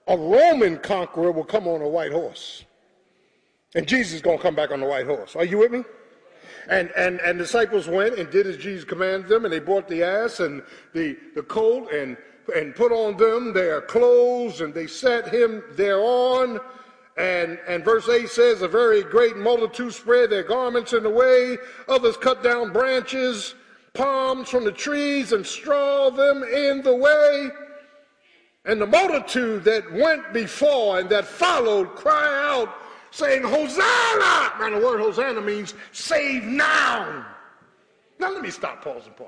a 0.07 0.17
Roman 0.17 0.77
conqueror 0.77 1.31
will 1.31 1.43
come 1.43 1.67
on 1.67 1.81
a 1.81 1.87
white 1.87 2.11
horse. 2.11 2.65
And 3.75 3.87
Jesus 3.87 4.13
is 4.13 4.21
going 4.21 4.37
to 4.37 4.43
come 4.43 4.55
back 4.55 4.71
on 4.71 4.79
the 4.79 4.85
white 4.85 5.05
horse. 5.05 5.35
Are 5.35 5.45
you 5.45 5.57
with 5.57 5.71
me? 5.71 5.83
And, 6.69 6.91
and, 6.95 7.19
and 7.21 7.37
disciples 7.37 7.87
went 7.87 8.17
and 8.17 8.29
did 8.29 8.47
as 8.47 8.57
Jesus 8.57 8.83
commanded 8.85 9.27
them, 9.27 9.45
and 9.45 9.53
they 9.53 9.59
brought 9.59 9.87
the 9.87 10.03
ass 10.03 10.39
and 10.39 10.61
the, 10.93 11.17
the 11.35 11.43
colt 11.43 11.91
and 11.91 12.17
and 12.55 12.75
put 12.75 12.91
on 12.91 13.17
them 13.17 13.53
their 13.53 13.81
clothes, 13.81 14.61
and 14.61 14.73
they 14.73 14.87
set 14.87 15.29
him 15.29 15.63
thereon. 15.75 16.59
And, 17.15 17.59
and 17.67 17.85
verse 17.85 18.09
8 18.09 18.27
says, 18.27 18.61
A 18.61 18.67
very 18.67 19.03
great 19.03 19.37
multitude 19.37 19.93
spread 19.93 20.29
their 20.29 20.43
garments 20.43 20.93
in 20.93 21.03
the 21.03 21.09
way. 21.09 21.57
Others 21.87 22.17
cut 22.17 22.43
down 22.43 22.73
branches, 22.73 23.55
palms 23.93 24.49
from 24.49 24.65
the 24.65 24.71
trees, 24.71 25.31
and 25.31 25.45
straw 25.45 26.09
them 26.09 26.43
in 26.43 26.81
the 26.81 26.95
way. 26.95 27.49
And 28.65 28.79
the 28.79 28.87
multitude 28.87 29.63
that 29.65 29.91
went 29.91 30.31
before 30.31 30.99
and 30.99 31.09
that 31.09 31.25
followed 31.25 31.95
cry 31.95 32.49
out, 32.49 32.73
saying, 33.11 33.43
Hosanna! 33.43 34.53
Man, 34.59 34.79
the 34.79 34.85
word 34.85 34.99
Hosanna 34.99 35.41
means 35.41 35.73
save 35.91 36.43
now. 36.43 37.25
Now 38.19 38.31
let 38.31 38.41
me 38.41 38.49
stop, 38.49 38.83
pause 38.83 39.05
and 39.05 39.15
pause. 39.15 39.27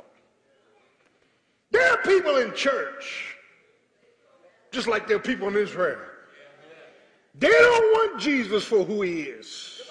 There 1.72 1.92
are 1.92 1.98
people 2.04 2.38
in 2.38 2.54
church, 2.54 3.36
just 4.72 4.88
like 4.88 5.08
there 5.08 5.18
are 5.18 5.20
people 5.20 5.48
in 5.50 5.56
Israel. 5.56 6.00
They 7.38 7.50
don't 7.50 7.92
want 7.94 8.22
Jesus 8.22 8.64
for 8.64 8.86
who 8.86 9.02
he 9.02 9.24
is. 9.24 9.82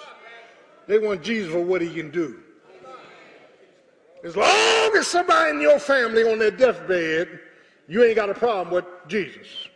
They 0.87 0.99
want 0.99 1.23
Jesus 1.23 1.53
for 1.53 1.63
what 1.63 1.83
he 1.83 1.93
can 1.93 2.11
do. 2.11 2.41
As 4.23 4.37
long 4.37 4.97
as 4.97 5.07
somebody 5.07 5.51
in 5.51 5.61
your 5.61 5.79
family 5.79 6.23
on 6.23 6.39
their 6.39 6.51
deathbed, 6.51 7.41
you 7.89 8.05
ain't 8.05 8.17
got 8.17 8.31
a 8.31 8.35
problem 8.35 8.75
with 8.75 8.85
Jesus. 9.09 9.69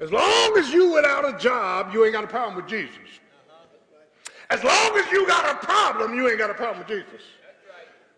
As 0.00 0.10
long 0.10 0.56
as 0.58 0.70
you 0.70 0.92
without 0.92 1.28
a 1.28 1.38
job, 1.38 1.92
you 1.92 2.04
ain't 2.04 2.12
got 2.12 2.24
a 2.24 2.28
problem 2.28 2.56
with 2.56 2.66
Jesus. 2.66 2.98
As 4.50 4.62
long 4.62 4.98
as 4.98 5.10
you 5.10 5.26
got 5.26 5.56
a 5.56 5.66
problem, 5.66 6.14
you 6.14 6.28
ain't 6.28 6.38
got 6.38 6.50
a 6.50 6.54
problem 6.54 6.78
with 6.80 6.88
Jesus. 6.88 7.26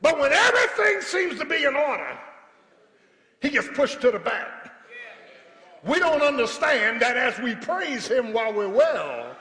But 0.03 0.19
when 0.19 0.33
everything 0.33 1.01
seems 1.01 1.39
to 1.39 1.45
be 1.45 1.65
in 1.65 1.75
order, 1.75 2.19
he 3.41 3.51
gets 3.51 3.69
pushed 3.69 4.01
to 4.03 4.11
the 4.11 4.19
back. 4.19 4.73
We 5.85 5.99
don't 5.99 6.23
understand 6.23 7.01
that 7.03 7.17
as 7.17 7.39
we 7.39 7.55
praise 7.55 8.09
him 8.09 8.33
while 8.33 8.53
we're 8.53 8.69
well, 8.69 9.37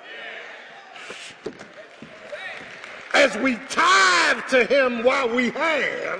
as 3.13 3.36
we 3.38 3.55
tithe 3.69 4.45
to 4.49 4.65
him 4.65 5.03
while 5.03 5.27
we 5.33 5.49
have, 5.51 6.19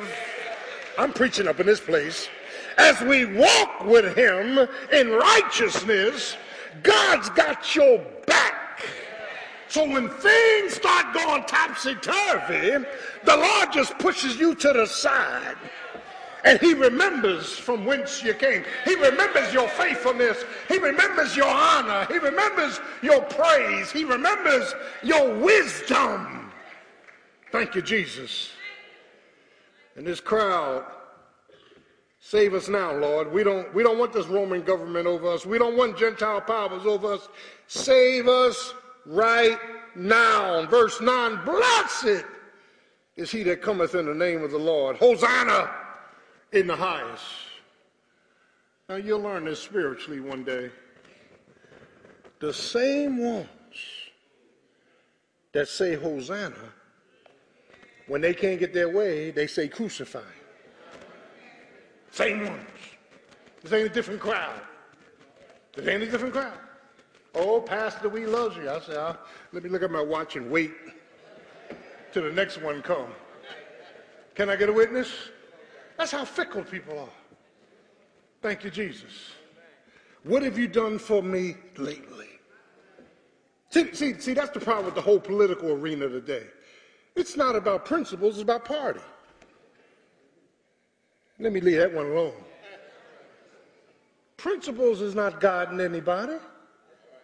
I'm 0.98 1.14
preaching 1.14 1.48
up 1.48 1.60
in 1.60 1.68
this 1.68 1.80
place, 1.80 2.30
as 2.78 3.00
we 3.02 3.26
walk 3.26 3.86
with 3.86 4.16
him 4.16 4.68
in 4.92 5.12
righteousness, 5.12 6.38
God's 6.84 7.30
got 7.30 7.76
your 7.76 8.00
back. 8.26 8.84
So 9.68 9.88
when 9.90 10.10
things 10.10 10.76
start 10.76 11.14
going 11.14 11.44
topsy-turvy, 11.46 12.86
the 13.24 13.38
Lord 13.38 13.72
just 13.72 13.98
pushes 13.98 14.38
you 14.38 14.56
to 14.56 14.74
the 14.74 14.86
side. 14.86 15.56
And 16.44 16.60
he 16.60 16.76
remembers 16.76 17.58
from 17.58 17.86
whence 17.86 18.22
you 18.22 18.36
came. 18.36 18.64
He 18.84 18.94
remembers 18.96 19.52
your 19.52 19.68
faithfulness. 19.68 20.46
He 20.68 20.78
remembers 20.78 21.36
your 21.36 21.48
honor. 21.48 22.06
He 22.06 22.20
remembers 22.20 22.80
your 23.02 23.22
praise. 23.22 23.92
He 23.92 24.04
remembers 24.04 24.76
your 25.02 25.34
wisdom. 25.34 26.52
Thank 27.52 27.74
you, 27.74 27.82
Jesus. 27.82 28.52
And 29.96 30.06
this 30.06 30.20
crowd, 30.20 30.86
save 32.26 32.56
us 32.56 32.68
now, 32.68 32.92
Lord. 32.92 33.32
We 33.32 33.44
don't, 33.44 33.72
we 33.76 33.84
don't 33.84 34.00
want 34.00 34.12
this 34.12 34.26
Roman 34.26 34.64
government 34.64 35.06
over 35.06 35.30
us. 35.30 35.46
We 35.46 35.60
don't 35.60 35.78
want 35.78 35.96
Gentile 35.96 36.42
powers 36.42 36.84
over 36.88 37.14
us. 37.14 37.30
Save 37.68 38.28
us 38.28 38.74
right 39.06 39.60
now. 39.96 40.66
Verse 40.66 41.00
9, 41.00 41.46
blessed 41.46 42.26
is 43.16 43.30
he 43.30 43.44
that 43.44 43.62
cometh 43.62 43.94
in 43.94 44.08
the 44.08 44.14
name 44.14 44.44
of 44.44 44.50
the 44.50 44.58
Lord. 44.58 44.98
Hosanna 44.98 45.70
in 46.52 46.66
the 46.66 46.76
highest. 46.76 47.24
Now 48.90 48.96
you'll 48.96 49.22
learn 49.22 49.46
this 49.46 49.62
spiritually 49.62 50.20
one 50.20 50.44
day. 50.44 50.72
The 52.40 52.52
same 52.52 53.24
ones 53.24 53.48
that 55.52 55.68
say 55.68 55.94
Hosanna, 55.94 56.56
when 58.08 58.22
they 58.22 58.34
can't 58.34 58.60
get 58.60 58.74
their 58.74 58.90
way, 58.90 59.30
they 59.30 59.46
say 59.46 59.68
crucify. 59.68 60.20
Same 62.16 62.46
ones. 62.46 62.64
This 63.62 63.74
ain't 63.74 63.88
a 63.88 63.94
different 63.94 64.22
crowd. 64.22 64.62
This 65.76 65.86
ain't 65.86 66.02
a 66.02 66.10
different 66.10 66.34
crowd. 66.34 66.58
Oh, 67.34 67.60
Pastor, 67.60 68.08
we 68.08 68.26
love 68.26 68.56
you. 68.56 68.70
I 68.70 68.80
say, 68.80 68.94
oh, 68.96 69.08
uh, 69.08 69.16
let 69.52 69.64
me 69.64 69.70
look 69.70 69.84
at 69.84 69.92
my 69.92 70.02
watch 70.02 70.38
and 70.38 70.50
wait 70.50 70.72
till 72.14 72.24
the 72.24 72.32
next 72.32 72.62
one 72.62 72.82
come. 72.82 73.10
Can 74.34 74.50
I 74.50 74.56
get 74.56 74.70
a 74.70 74.72
witness? 74.72 75.10
That's 75.98 76.12
how 76.12 76.24
fickle 76.24 76.64
people 76.64 76.98
are. 76.98 77.10
Thank 78.42 78.64
you, 78.64 78.70
Jesus. 78.70 79.32
What 80.24 80.42
have 80.44 80.58
you 80.58 80.70
done 80.70 80.98
for 80.98 81.22
me 81.22 81.56
lately? 81.76 82.30
See, 83.72 83.94
see, 83.94 84.18
see, 84.22 84.34
that's 84.34 84.52
the 84.52 84.62
problem 84.62 84.86
with 84.86 84.96
the 84.96 85.02
whole 85.02 85.20
political 85.20 85.74
arena 85.74 86.08
today. 86.08 86.48
It's 87.18 87.36
not 87.36 87.58
about 87.58 87.84
principles, 87.84 88.36
it's 88.36 88.44
about 88.44 88.64
party. 88.64 89.02
Let 91.40 91.52
me 91.52 91.60
leave 91.60 91.78
that 91.78 91.94
one 91.94 92.06
alone. 92.08 92.34
Principles 94.38 95.02
is 95.02 95.16
not 95.16 95.42
guiding 95.42 95.82
anybody. 95.82 96.38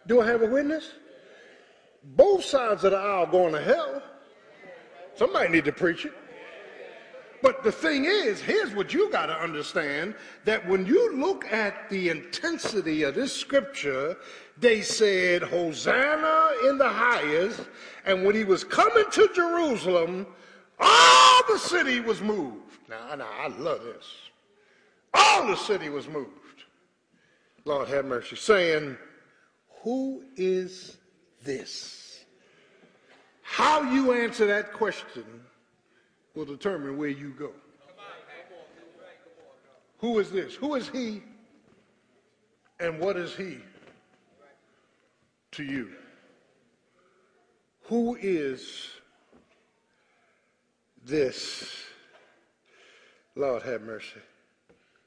Do 0.06 0.20
I 0.20 0.26
have 0.26 0.42
a 0.42 0.46
witness? 0.46 0.90
Both 2.04 2.44
sides 2.44 2.84
of 2.84 2.90
the 2.90 2.98
aisle 2.98 3.26
going 3.26 3.52
to 3.52 3.62
hell. 3.62 4.02
Somebody 5.14 5.48
need 5.50 5.64
to 5.66 5.72
preach 5.72 6.04
it. 6.04 6.12
But 7.42 7.64
the 7.64 7.72
thing 7.72 8.04
is, 8.04 8.40
here's 8.40 8.72
what 8.72 8.94
you 8.94 9.10
got 9.10 9.26
to 9.26 9.36
understand 9.36 10.14
that 10.44 10.66
when 10.68 10.86
you 10.86 11.16
look 11.16 11.44
at 11.52 11.90
the 11.90 12.08
intensity 12.08 13.02
of 13.02 13.16
this 13.16 13.34
scripture, 13.34 14.16
they 14.58 14.80
said, 14.80 15.42
Hosanna 15.42 16.50
in 16.68 16.78
the 16.78 16.88
highest. 16.88 17.62
And 18.04 18.24
when 18.24 18.36
he 18.36 18.44
was 18.44 18.62
coming 18.62 19.04
to 19.10 19.28
Jerusalem, 19.34 20.26
all 20.78 21.40
the 21.48 21.58
city 21.58 21.98
was 21.98 22.20
moved. 22.20 22.61
Now, 22.92 23.14
now 23.14 23.28
I 23.40 23.48
love 23.48 23.82
this. 23.84 24.04
All 25.14 25.46
the 25.46 25.56
city 25.56 25.88
was 25.88 26.08
moved. 26.08 26.64
Lord 27.64 27.88
have 27.88 28.04
mercy. 28.04 28.36
Saying, 28.36 28.98
Who 29.82 30.24
is 30.36 30.98
this? 31.42 32.24
How 33.40 33.82
you 33.90 34.12
answer 34.12 34.46
that 34.46 34.74
question 34.74 35.24
will 36.34 36.44
determine 36.44 36.98
where 36.98 37.08
you 37.08 37.30
go. 37.30 37.52
Who 39.98 40.18
is 40.18 40.30
this? 40.30 40.54
Who 40.54 40.74
is 40.74 40.88
he? 40.88 41.22
And 42.78 42.98
what 42.98 43.16
is 43.16 43.34
he 43.34 43.58
to 45.52 45.62
you? 45.62 45.92
Who 47.84 48.16
is 48.20 48.90
this? 51.04 51.91
Lord 53.34 53.62
have 53.62 53.82
mercy. 53.82 54.20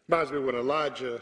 Reminds 0.07 0.32
me 0.32 0.39
when 0.39 0.55
Elijah, 0.55 1.21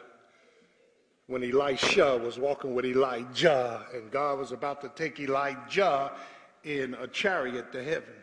when 1.28 1.44
Elisha 1.44 2.18
was 2.18 2.38
walking 2.38 2.74
with 2.74 2.86
Elijah, 2.86 3.86
and 3.94 4.10
God 4.12 4.40
was 4.40 4.52
about 4.52 4.82
to 4.82 4.90
take 4.90 5.20
Elijah 5.20 6.12
in 6.64 6.94
a 6.96 7.08
chariot 7.08 7.72
to 7.74 7.84
heaven. 7.84 8.14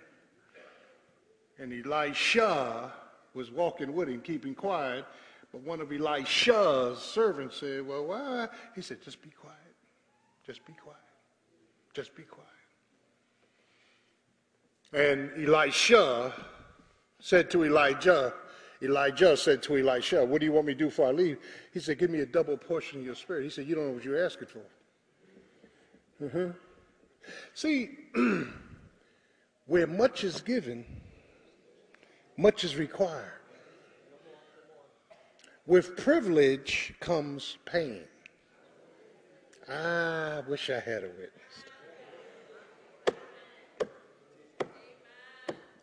And 1.59 1.73
Elisha 1.85 2.93
was 3.35 3.51
walking 3.51 3.95
with 3.95 4.09
him, 4.09 4.21
keeping 4.23 4.55
quiet. 4.55 5.05
But 5.53 5.63
one 5.63 5.81
of 5.81 5.93
Elisha's 5.93 6.99
servants 6.99 7.59
said, 7.59 7.87
Well, 7.87 8.07
why? 8.07 8.49
He 8.75 8.81
said, 8.81 9.03
Just 9.03 9.23
be 9.23 9.31
quiet. 9.31 9.57
Just 10.47 10.65
be 10.65 10.73
quiet. 10.73 10.97
Just 11.93 12.15
be 12.15 12.23
quiet. 12.23 12.47
And 14.93 15.31
Elisha 15.47 16.33
said 17.21 17.51
to 17.51 17.65
Elijah, 17.65 18.33
Elijah 18.83 19.37
said 19.37 19.63
to 19.65 19.77
Elisha, 19.77 20.25
What 20.25 20.41
do 20.41 20.47
you 20.47 20.53
want 20.53 20.67
me 20.67 20.73
to 20.73 20.79
do 20.79 20.87
before 20.87 21.09
I 21.09 21.13
leave? 21.13 21.39
He 21.73 21.81
said, 21.81 21.99
Give 21.99 22.11
me 22.11 22.21
a 22.21 22.27
double 22.27 22.57
portion 22.57 23.01
of 23.01 23.07
your 23.07 23.15
spirit. 23.15 23.45
He 23.45 23.51
said, 23.51 23.67
You 23.67 23.75
don't 23.75 23.89
know 23.89 23.93
what 23.93 24.05
you're 24.05 24.25
asking 24.25 24.49
for. 24.49 26.25
Mm-hmm. 26.25 26.51
See, 27.55 27.91
where 29.67 29.87
much 29.87 30.25
is 30.25 30.41
given, 30.41 30.85
much 32.37 32.65
is 32.65 32.77
required. 32.77 33.33
With 35.67 35.97
privilege 35.97 36.95
comes 37.01 37.59
pain. 37.65 38.03
I 39.69 40.43
wish 40.49 40.71
I 40.71 40.81
had 40.81 41.05
a 41.05 41.09
witness. 41.09 41.31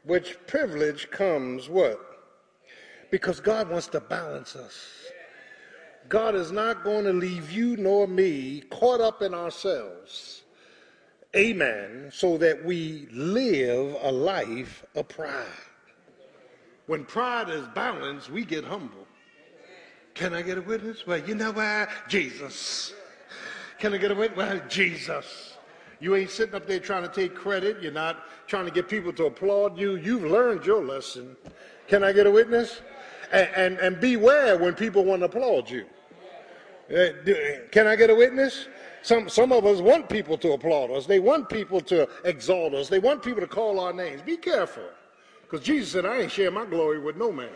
Which 0.04 0.38
privilege 0.48 1.10
comes 1.12 1.70
what? 1.70 2.07
Because 3.10 3.40
God 3.40 3.70
wants 3.70 3.88
to 3.88 4.00
balance 4.00 4.56
us. 4.56 4.76
God 6.10 6.36
is 6.36 6.52
not 6.52 6.84
going 6.84 7.06
to 7.06 7.14
leave 7.14 7.52
you 7.52 7.76
nor 7.78 8.08
me 8.08 8.62
caught 8.70 9.02
up 9.02 9.22
in 9.22 9.34
ourselves. 9.34 10.44
Amen. 11.36 12.10
So 12.14 12.38
that 12.38 12.64
we 12.64 13.08
live 13.12 13.98
a 14.02 14.12
life 14.12 14.86
of 14.96 15.08
pride. 15.08 15.46
When 16.88 17.04
pride 17.04 17.50
is 17.50 17.68
balanced, 17.76 18.30
we 18.30 18.46
get 18.46 18.64
humble. 18.64 19.06
Can 20.14 20.34
I 20.34 20.42
get 20.42 20.58
a 20.58 20.62
witness? 20.62 21.06
Well, 21.06 21.20
you 21.20 21.36
know 21.36 21.52
why? 21.52 21.88
Jesus. 22.08 22.94
Can 23.78 23.94
I 23.94 23.98
get 23.98 24.12
a 24.12 24.16
witness? 24.16 24.38
Well, 24.38 24.62
Jesus. 24.70 25.58
You 26.00 26.16
ain't 26.16 26.30
sitting 26.30 26.56
up 26.56 26.66
there 26.66 26.80
trying 26.80 27.04
to 27.04 27.10
take 27.10 27.36
credit. 27.36 27.82
You're 27.82 27.92
not 27.92 28.24
trying 28.48 28.66
to 28.66 28.72
get 28.72 28.88
people 28.88 29.12
to 29.14 29.26
applaud 29.26 29.78
you. 29.78 29.96
You've 29.96 30.24
learned 30.24 30.66
your 30.66 30.84
lesson. 30.84 31.36
Can 31.88 32.04
I 32.04 32.14
get 32.14 32.26
a 32.26 32.32
witness? 32.32 32.82
And, 33.32 33.50
and, 33.56 33.78
and 33.80 34.00
beware 34.00 34.58
when 34.58 34.74
people 34.74 35.04
want 35.04 35.22
to 35.22 35.26
applaud 35.26 35.70
you. 35.70 35.86
Uh, 36.90 37.10
can 37.72 37.86
I 37.86 37.96
get 37.96 38.10
a 38.10 38.16
witness? 38.16 38.68
Some, 39.02 39.28
some 39.30 39.52
of 39.52 39.66
us 39.66 39.80
want 39.80 40.10
people 40.10 40.38
to 40.38 40.54
applaud 40.54 40.92
us. 40.92 41.06
They 41.06 41.20
want 41.20 41.50
people 41.50 41.82
to 41.82 42.08
exalt 42.24 42.74
us. 42.74 42.88
They 42.90 43.00
want 43.00 43.24
people 43.24 43.42
to 43.42 43.48
call 43.48 43.80
our 43.80 43.94
names. 43.94 44.22
Be 44.22 44.38
careful. 44.38 44.84
Because 45.42 45.66
Jesus 45.66 45.92
said, 45.92 46.06
I 46.06 46.22
ain't 46.22 46.32
share 46.32 46.52
my 46.52 46.66
glory 46.66 47.00
with 47.00 47.16
no 47.16 47.32
man. 47.32 47.50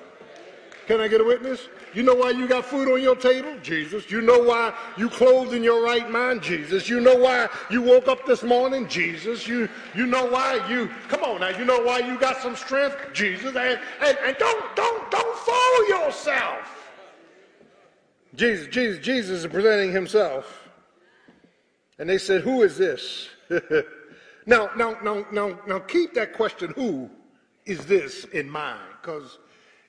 Can 0.87 0.99
I 0.99 1.07
get 1.07 1.21
a 1.21 1.23
witness? 1.23 1.69
You 1.93 2.03
know 2.03 2.15
why 2.15 2.31
you 2.31 2.47
got 2.47 2.65
food 2.65 2.91
on 2.91 3.01
your 3.01 3.15
table? 3.15 3.55
Jesus. 3.61 4.09
You 4.09 4.21
know 4.21 4.39
why 4.39 4.73
you 4.97 5.09
clothed 5.09 5.53
in 5.53 5.63
your 5.63 5.83
right 5.83 6.09
mind? 6.09 6.41
Jesus. 6.41 6.89
You 6.89 6.99
know 6.99 7.15
why 7.15 7.49
you 7.69 7.81
woke 7.81 8.07
up 8.07 8.25
this 8.25 8.43
morning? 8.43 8.87
Jesus. 8.87 9.47
You 9.47 9.69
you 9.95 10.05
know 10.05 10.25
why 10.25 10.65
you 10.69 10.89
come 11.07 11.23
on 11.23 11.41
now, 11.41 11.49
you 11.49 11.65
know 11.65 11.81
why 11.81 11.99
you 11.99 12.17
got 12.19 12.41
some 12.41 12.55
strength? 12.55 12.97
Jesus. 13.13 13.55
And 13.55 13.79
and, 14.01 14.17
and 14.25 14.37
don't 14.37 14.75
don't 14.75 15.11
don't 15.11 15.37
fool 15.37 15.87
yourself. 15.89 16.81
Jesus, 18.35 18.67
Jesus, 18.67 19.03
Jesus 19.03 19.39
is 19.43 19.47
presenting 19.47 19.91
himself. 19.91 20.69
And 21.99 22.09
they 22.09 22.17
said, 22.17 22.41
Who 22.41 22.63
is 22.63 22.77
this? 22.77 23.29
now, 24.45 24.69
now, 24.75 24.97
now, 25.03 25.25
now, 25.31 25.59
now 25.67 25.79
keep 25.79 26.13
that 26.15 26.33
question, 26.33 26.73
who 26.75 27.09
is 27.65 27.85
this 27.85 28.25
in 28.25 28.49
mind? 28.49 28.79
Because 29.01 29.37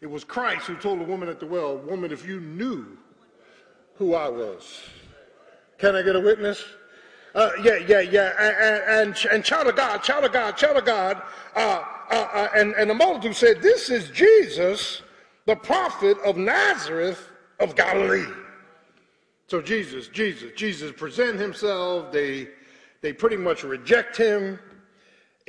it 0.03 0.11
was 0.11 0.25
Christ 0.25 0.67
who 0.67 0.75
told 0.75 0.99
the 0.99 1.05
woman 1.05 1.29
at 1.29 1.39
the 1.39 1.47
well, 1.47 1.79
Woman, 1.79 2.11
if 2.11 2.27
you 2.27 2.41
knew 2.41 2.99
who 3.95 4.15
I 4.15 4.29
was. 4.29 4.81
Can 5.79 5.95
I 5.95 6.03
get 6.03 6.17
a 6.17 6.21
witness? 6.21 6.65
Uh, 7.37 7.51
yeah, 7.63 7.77
yeah, 7.77 8.01
yeah. 8.01 8.33
And, 8.39 9.15
and, 9.15 9.27
and, 9.31 9.45
child 9.45 9.69
of 9.69 9.77
God, 9.77 10.03
child 10.03 10.25
of 10.25 10.33
God, 10.33 10.57
child 10.57 10.77
of 10.77 10.85
God. 10.85 11.23
Uh, 11.55 11.85
uh, 12.11 12.15
uh, 12.15 12.49
and, 12.57 12.75
and 12.75 12.91
the 12.91 12.95
multitude 12.95 13.37
said, 13.37 13.63
This 13.63 13.91
is 13.91 14.11
Jesus, 14.11 15.03
the 15.47 15.55
prophet 15.55 16.19
of 16.27 16.37
Nazareth 16.37 17.29
of 17.61 17.77
Galilee. 17.77 18.27
So 19.47 19.63
Jesus, 19.63 20.09
Jesus, 20.09 20.51
Jesus 20.57 20.91
present 20.91 21.39
himself. 21.39 22.11
They, 22.11 22.49
they 23.03 23.13
pretty 23.13 23.37
much 23.37 23.63
reject 23.63 24.17
him. 24.17 24.59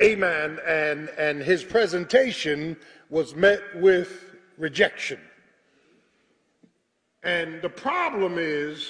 Amen. 0.00 0.60
And, 0.64 1.08
and 1.18 1.42
his 1.42 1.64
presentation 1.64 2.76
was 3.10 3.34
met 3.34 3.60
with 3.76 4.33
rejection. 4.58 5.20
And 7.22 7.62
the 7.62 7.68
problem 7.68 8.36
is 8.38 8.86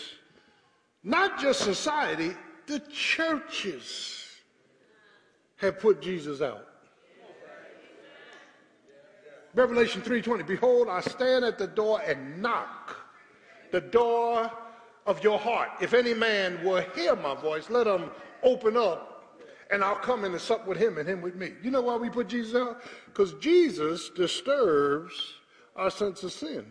not 1.02 1.38
just 1.38 1.60
society, 1.60 2.32
the 2.66 2.80
churches 2.80 4.26
have 5.56 5.78
put 5.78 6.02
Jesus 6.02 6.40
out. 6.42 6.66
Revelation 9.54 10.02
3:20 10.02 10.44
Behold 10.46 10.88
I 10.88 11.00
stand 11.00 11.44
at 11.44 11.58
the 11.58 11.68
door 11.68 12.00
and 12.04 12.42
knock 12.42 12.96
the 13.70 13.80
door 13.80 14.50
of 15.06 15.22
your 15.22 15.38
heart 15.38 15.70
if 15.80 15.94
any 15.94 16.12
man 16.12 16.62
will 16.64 16.82
hear 16.96 17.14
my 17.14 17.34
voice 17.36 17.70
let 17.70 17.86
him 17.86 18.10
open 18.42 18.76
up 18.76 19.14
and 19.70 19.84
I'll 19.84 19.94
come 19.96 20.24
in 20.24 20.32
and 20.32 20.40
sup 20.40 20.66
with 20.66 20.78
him 20.78 20.98
and 20.98 21.08
him 21.08 21.20
with 21.20 21.34
me. 21.34 21.52
You 21.62 21.70
know 21.70 21.80
why 21.80 21.96
we 21.96 22.10
put 22.10 22.28
Jesus 22.28 22.54
out? 22.54 22.82
Because 23.06 23.34
Jesus 23.34 24.10
disturbs 24.10 25.34
our 25.76 25.90
sense 25.90 26.22
of 26.22 26.32
sin. 26.32 26.66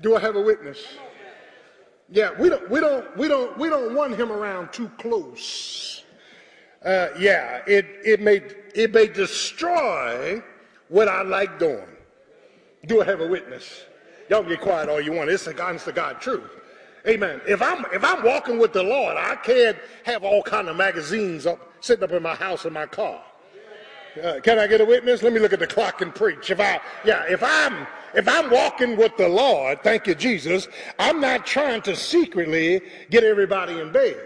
Do 0.00 0.16
I 0.16 0.20
have 0.20 0.36
a 0.36 0.40
witness? 0.40 0.78
Yeah, 2.10 2.30
we 2.38 2.48
don't, 2.48 2.70
we 2.70 2.80
don't, 2.80 3.16
we 3.16 3.28
don't, 3.28 3.58
we 3.58 3.68
don't 3.68 3.94
want 3.94 4.16
him 4.16 4.32
around 4.32 4.72
too 4.72 4.88
close. 4.98 6.04
Uh, 6.84 7.08
yeah, 7.18 7.60
it, 7.66 7.86
it 8.04 8.20
may, 8.20 8.40
it 8.74 8.94
may 8.94 9.08
destroy 9.08 10.42
what 10.88 11.08
I 11.08 11.22
like 11.22 11.58
doing. 11.58 11.88
Do 12.86 13.02
I 13.02 13.04
have 13.04 13.20
a 13.20 13.26
witness? 13.26 13.82
Y'all 14.30 14.42
get 14.42 14.60
quiet 14.60 14.88
all 14.88 15.00
you 15.00 15.12
want. 15.12 15.30
It's 15.30 15.44
the 15.44 15.62
honest 15.62 15.86
to 15.86 15.92
God 15.92 16.20
truth. 16.20 16.50
Amen. 17.06 17.40
If 17.46 17.62
I'm 17.62 17.84
if 17.92 18.04
I'm 18.04 18.24
walking 18.24 18.58
with 18.58 18.72
the 18.72 18.82
Lord, 18.82 19.16
I 19.16 19.36
can't 19.36 19.78
have 20.04 20.24
all 20.24 20.42
kind 20.42 20.68
of 20.68 20.76
magazines 20.76 21.46
up 21.46 21.58
sitting 21.80 22.04
up 22.04 22.12
in 22.12 22.22
my 22.22 22.34
house 22.34 22.64
in 22.64 22.72
my 22.72 22.86
car. 22.86 23.22
Uh, 24.22 24.40
can 24.40 24.58
I 24.58 24.66
get 24.66 24.80
a 24.80 24.84
witness? 24.84 25.22
Let 25.22 25.32
me 25.32 25.40
look 25.40 25.52
at 25.52 25.58
the 25.58 25.66
clock 25.66 26.00
and 26.00 26.14
preach. 26.14 26.50
If 26.50 26.60
I, 26.60 26.80
yeah, 27.04 27.24
if 27.28 27.42
I'm, 27.42 27.86
if 28.14 28.26
I'm 28.28 28.50
walking 28.50 28.96
with 28.96 29.16
the 29.16 29.28
Lord, 29.28 29.82
thank 29.82 30.06
you, 30.06 30.14
Jesus, 30.14 30.68
I'm 30.98 31.20
not 31.20 31.46
trying 31.46 31.82
to 31.82 31.94
secretly 31.94 32.82
get 33.10 33.22
everybody 33.22 33.80
in 33.80 33.92
bed. 33.92 34.16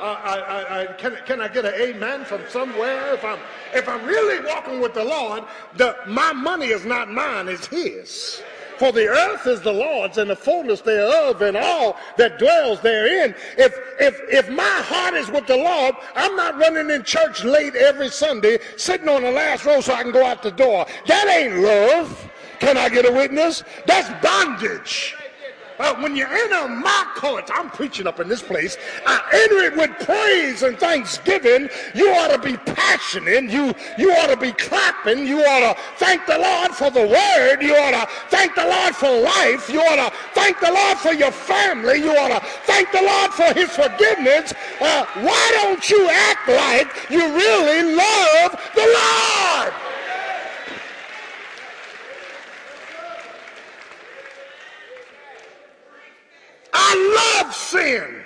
I, 0.00 0.04
I, 0.04 0.80
I, 0.80 0.86
can, 0.94 1.16
can 1.26 1.40
I 1.40 1.48
get 1.48 1.64
an 1.64 1.74
amen 1.74 2.24
from 2.24 2.40
somewhere? 2.48 3.12
If 3.14 3.24
I'm, 3.24 3.38
if 3.74 3.88
I'm 3.88 4.04
really 4.06 4.44
walking 4.46 4.80
with 4.80 4.94
the 4.94 5.04
Lord, 5.04 5.44
the, 5.76 5.96
my 6.06 6.32
money 6.32 6.68
is 6.68 6.86
not 6.86 7.10
mine, 7.10 7.48
it's 7.48 7.66
His. 7.66 8.42
For 8.80 8.92
the 8.92 9.08
earth 9.08 9.46
is 9.46 9.60
the 9.60 9.74
Lord's 9.74 10.16
and 10.16 10.30
the 10.30 10.34
fullness 10.34 10.80
thereof 10.80 11.42
and 11.42 11.54
all 11.54 11.98
that 12.16 12.38
dwells 12.38 12.80
therein. 12.80 13.34
If, 13.58 13.78
if, 14.00 14.18
if 14.30 14.48
my 14.48 14.62
heart 14.64 15.12
is 15.12 15.30
with 15.30 15.46
the 15.46 15.58
Lord, 15.58 15.96
I'm 16.16 16.34
not 16.34 16.56
running 16.56 16.88
in 16.88 17.02
church 17.02 17.44
late 17.44 17.76
every 17.76 18.08
Sunday, 18.08 18.58
sitting 18.78 19.06
on 19.06 19.22
the 19.22 19.32
last 19.32 19.66
row 19.66 19.82
so 19.82 19.92
I 19.92 20.02
can 20.02 20.12
go 20.12 20.24
out 20.24 20.42
the 20.42 20.50
door. 20.50 20.86
That 21.06 21.28
ain't 21.28 21.62
love. 21.62 22.30
Can 22.58 22.78
I 22.78 22.88
get 22.88 23.04
a 23.04 23.12
witness? 23.12 23.64
That's 23.84 24.08
bondage. 24.24 25.14
Uh, 25.80 25.94
when 25.96 26.14
you 26.14 26.26
enter 26.26 26.68
my 26.68 27.06
courts, 27.16 27.50
I'm 27.54 27.70
preaching 27.70 28.06
up 28.06 28.20
in 28.20 28.28
this 28.28 28.42
place. 28.42 28.76
I 29.06 29.18
enter 29.32 29.60
it 29.64 29.74
with 29.78 29.90
praise 30.06 30.62
and 30.62 30.78
thanksgiving. 30.78 31.70
You 31.94 32.12
ought 32.12 32.28
to 32.28 32.38
be 32.38 32.58
passionate. 32.58 33.44
You, 33.44 33.72
you 33.96 34.12
ought 34.12 34.26
to 34.26 34.36
be 34.36 34.52
clapping. 34.52 35.26
You 35.26 35.40
ought 35.40 35.72
to 35.72 35.80
thank 35.96 36.26
the 36.26 36.36
Lord 36.36 36.72
for 36.72 36.90
the 36.90 37.06
word. 37.06 37.62
You 37.62 37.74
ought 37.76 37.92
to 37.92 38.06
thank 38.28 38.54
the 38.54 38.66
Lord 38.66 38.94
for 38.94 39.08
life. 39.22 39.70
You 39.70 39.80
ought 39.80 40.10
to 40.10 40.14
thank 40.34 40.60
the 40.60 40.70
Lord 40.70 40.98
for 40.98 41.14
your 41.14 41.32
family. 41.32 41.96
You 41.96 42.14
ought 42.14 42.38
to 42.38 42.46
thank 42.64 42.92
the 42.92 43.00
Lord 43.00 43.32
for 43.32 43.54
his 43.54 43.70
forgiveness. 43.70 44.52
Uh, 44.82 45.06
why 45.22 45.50
don't 45.62 45.88
you 45.88 46.10
act 46.10 46.46
like 46.46 47.10
you 47.10 47.20
really 47.34 47.96
love 47.96 48.52
the 48.74 48.84
Lord? 48.84 49.72
I 56.72 57.42
love 57.44 57.54
sin. 57.70 58.22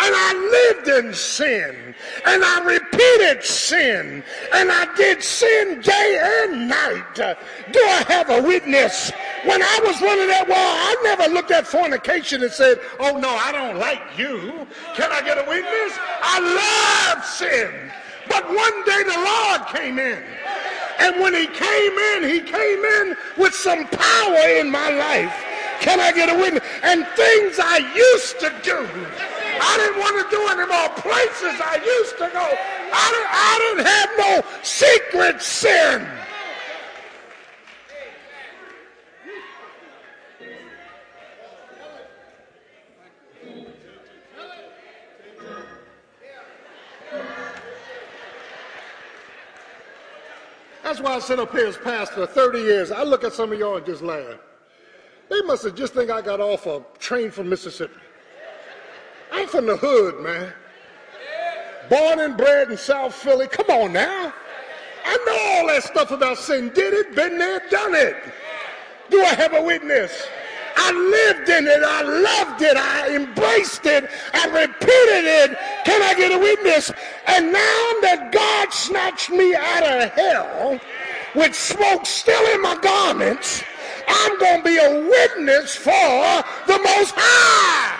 And 0.00 0.14
I 0.14 0.72
lived 0.76 1.06
in 1.06 1.12
sin. 1.12 1.94
And 2.24 2.44
I 2.44 2.64
repeated 2.64 3.42
sin. 3.42 4.22
And 4.54 4.70
I 4.70 4.94
did 4.94 5.22
sin 5.22 5.80
day 5.80 6.44
and 6.44 6.68
night. 6.68 7.14
Do 7.16 7.80
I 7.80 8.04
have 8.06 8.30
a 8.30 8.40
witness? 8.40 9.10
When 9.44 9.60
I 9.60 9.80
was 9.82 10.00
running 10.00 10.28
that 10.28 10.48
wall, 10.48 10.56
I 10.56 10.96
never 11.02 11.34
looked 11.34 11.50
at 11.50 11.66
fornication 11.66 12.42
and 12.42 12.52
said, 12.52 12.78
oh 13.00 13.18
no, 13.18 13.28
I 13.28 13.50
don't 13.50 13.78
like 13.78 14.02
you. 14.16 14.66
Can 14.94 15.10
I 15.10 15.20
get 15.22 15.38
a 15.38 15.48
witness? 15.48 15.98
I 16.22 17.14
love 17.16 17.24
sin. 17.24 17.90
But 18.28 18.46
one 18.46 18.84
day 18.84 19.02
the 19.02 19.18
Lord 19.18 19.66
came 19.74 19.98
in. 19.98 20.22
And 21.00 21.20
when 21.20 21.34
he 21.34 21.46
came 21.46 21.98
in, 22.14 22.28
he 22.28 22.40
came 22.40 22.84
in 22.84 23.16
with 23.36 23.54
some 23.54 23.86
power 23.86 24.48
in 24.60 24.70
my 24.70 24.90
life. 24.90 25.47
Can 25.80 26.00
I 26.00 26.12
get 26.12 26.28
a 26.28 26.34
witness? 26.34 26.64
And 26.82 27.06
things 27.16 27.58
I 27.58 27.78
used 27.94 28.40
to 28.40 28.52
do. 28.62 28.88
I 29.60 29.76
didn't 29.76 29.98
want 29.98 30.16
to 30.22 30.36
do 30.36 30.48
anymore. 30.48 30.88
Places 30.96 31.60
I 31.60 31.80
used 31.84 32.18
to 32.18 32.30
go. 32.32 32.46
I 32.92 33.06
didn't, 33.12 33.30
I 33.30 33.58
didn't 33.58 33.86
have 33.86 34.10
no 34.18 34.62
secret 34.62 35.42
sin. 35.42 36.06
That's 50.82 51.00
why 51.00 51.16
I 51.16 51.18
sit 51.18 51.38
up 51.38 51.52
here 51.52 51.66
as 51.66 51.76
pastor 51.76 52.26
30 52.26 52.60
years. 52.60 52.90
I 52.90 53.02
look 53.02 53.22
at 53.22 53.34
some 53.34 53.52
of 53.52 53.58
y'all 53.58 53.76
and 53.76 53.84
just 53.84 54.02
laugh. 54.02 54.38
They 55.28 55.42
must 55.42 55.64
have 55.64 55.74
just 55.74 55.94
think 55.94 56.10
I 56.10 56.22
got 56.22 56.40
off 56.40 56.66
a 56.66 56.82
train 56.98 57.30
from 57.30 57.48
Mississippi. 57.48 58.00
I'm 59.30 59.46
from 59.46 59.66
the 59.66 59.76
hood, 59.76 60.20
man. 60.20 60.52
Born 61.90 62.20
and 62.20 62.36
bred 62.36 62.70
in 62.70 62.76
South 62.76 63.14
Philly. 63.14 63.46
Come 63.46 63.66
on 63.68 63.92
now. 63.92 64.32
I 65.04 65.16
know 65.26 65.60
all 65.60 65.66
that 65.68 65.84
stuff 65.84 66.10
about 66.10 66.38
sin. 66.38 66.70
Did 66.74 66.94
it, 66.94 67.14
been 67.14 67.38
there, 67.38 67.62
done 67.70 67.94
it. 67.94 68.16
Do 69.10 69.22
I 69.22 69.34
have 69.34 69.54
a 69.54 69.62
witness? 69.62 70.28
I 70.76 70.92
lived 70.92 71.48
in 71.48 71.66
it. 71.66 71.82
I 71.82 72.02
loved 72.02 72.62
it. 72.62 72.76
I 72.76 73.16
embraced 73.16 73.84
it. 73.86 74.08
I 74.32 74.46
repeated 74.46 75.24
it. 75.24 75.58
Can 75.84 76.02
I 76.02 76.14
get 76.14 76.32
a 76.32 76.38
witness? 76.38 76.92
And 77.26 77.52
now 77.52 77.82
that 78.02 78.30
God 78.32 78.72
snatched 78.72 79.30
me 79.30 79.54
out 79.54 79.82
of 79.82 80.10
hell 80.12 80.80
with 81.34 81.54
smoke 81.54 82.06
still 82.06 82.54
in 82.54 82.62
my 82.62 82.76
garments, 82.76 83.64
I'm 84.08 84.38
going 84.38 84.58
to 84.58 84.64
be 84.64 84.78
a 84.78 85.08
witness 85.08 85.76
for 85.76 85.92
the 86.66 86.78
Most 86.82 87.14
High. 87.16 87.98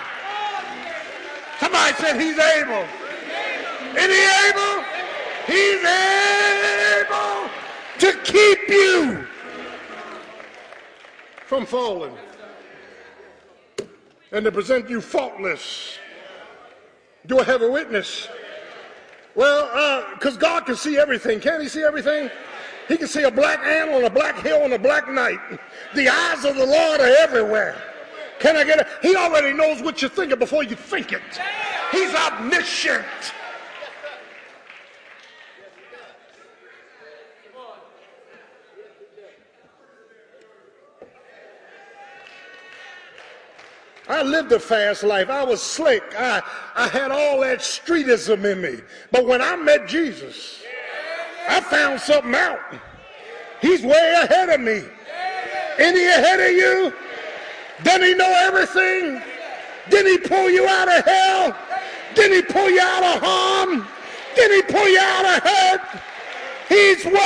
Somebody 1.59 1.93
said 1.95 2.19
he's 2.19 2.39
able. 2.39 2.85
Is 3.97 4.07
he 4.07 4.23
able? 4.49 4.83
He's 5.45 5.83
able 5.83 7.49
to 7.99 8.13
keep 8.23 8.69
you 8.69 9.27
from 11.45 11.65
falling 11.65 12.15
and 14.31 14.45
to 14.45 14.51
present 14.51 14.89
you 14.89 15.01
faultless. 15.01 15.97
Do 17.25 17.39
I 17.39 17.43
have 17.43 17.61
a 17.61 17.69
witness? 17.69 18.27
Well, 19.35 20.13
because 20.13 20.37
uh, 20.37 20.39
God 20.39 20.65
can 20.65 20.75
see 20.75 20.97
everything. 20.97 21.39
Can't 21.39 21.61
he 21.61 21.67
see 21.67 21.83
everything? 21.83 22.29
He 22.89 22.97
can 22.97 23.07
see 23.07 23.21
a 23.21 23.31
black 23.31 23.63
ant 23.63 23.91
on 23.91 24.03
a 24.03 24.09
black 24.09 24.39
hill 24.39 24.63
on 24.63 24.73
a 24.73 24.79
black 24.79 25.07
night. 25.07 25.39
The 25.93 26.09
eyes 26.09 26.43
of 26.43 26.55
the 26.55 26.65
Lord 26.65 26.99
are 26.99 27.15
everywhere. 27.19 27.79
Can 28.39 28.57
I 28.57 28.63
get 28.63 28.79
it? 28.79 28.87
He 29.03 29.15
already 29.15 29.53
knows 29.53 29.81
what 29.83 30.01
you're 30.01 30.09
thinking 30.09 30.39
before 30.39 30.63
you 30.63 30.75
think 30.75 31.13
it. 31.13 31.21
He's 31.91 32.13
omniscient. 32.15 33.05
I 44.07 44.23
lived 44.23 44.51
a 44.51 44.59
fast 44.59 45.03
life. 45.03 45.29
I 45.29 45.43
was 45.43 45.61
slick. 45.61 46.01
I, 46.17 46.41
I 46.75 46.87
had 46.87 47.11
all 47.11 47.41
that 47.41 47.59
streetism 47.59 48.43
in 48.51 48.59
me. 48.59 48.79
But 49.11 49.27
when 49.27 49.39
I 49.39 49.55
met 49.55 49.87
Jesus, 49.87 50.63
I 51.49 51.59
found 51.61 51.99
something 51.99 52.35
out. 52.35 52.59
He's 53.59 53.81
way 53.81 54.13
ahead 54.23 54.49
of 54.49 54.61
me. 54.61 54.83
Any 55.79 56.05
ahead 56.05 56.39
of 56.39 56.51
you? 56.51 56.93
Doesn't 57.83 58.03
he 58.03 58.13
know 58.13 58.31
everything? 58.37 59.19
Didn't 59.89 60.11
he 60.11 60.17
pull 60.29 60.49
you 60.49 60.67
out 60.67 60.87
of 60.87 61.03
hell? 61.03 61.57
Didn't 62.13 62.35
he 62.35 62.41
pull 62.43 62.69
you 62.69 62.79
out 62.79 63.15
of 63.15 63.21
harm? 63.23 63.87
Didn't 64.35 64.57
he 64.57 64.73
pull 64.73 64.87
you 64.87 64.99
out 64.99 65.25
of 65.25 65.43
hurt? 65.43 65.81
He's 66.69 67.03
worthy. 67.05 67.19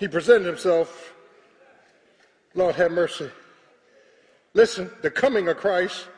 He 0.00 0.08
presented 0.08 0.46
himself. 0.46 1.14
Lord 2.54 2.74
have 2.74 2.90
mercy. 2.90 3.30
Listen, 4.54 4.90
the 5.02 5.10
coming 5.10 5.46
of 5.48 5.56
Christ 5.58 6.08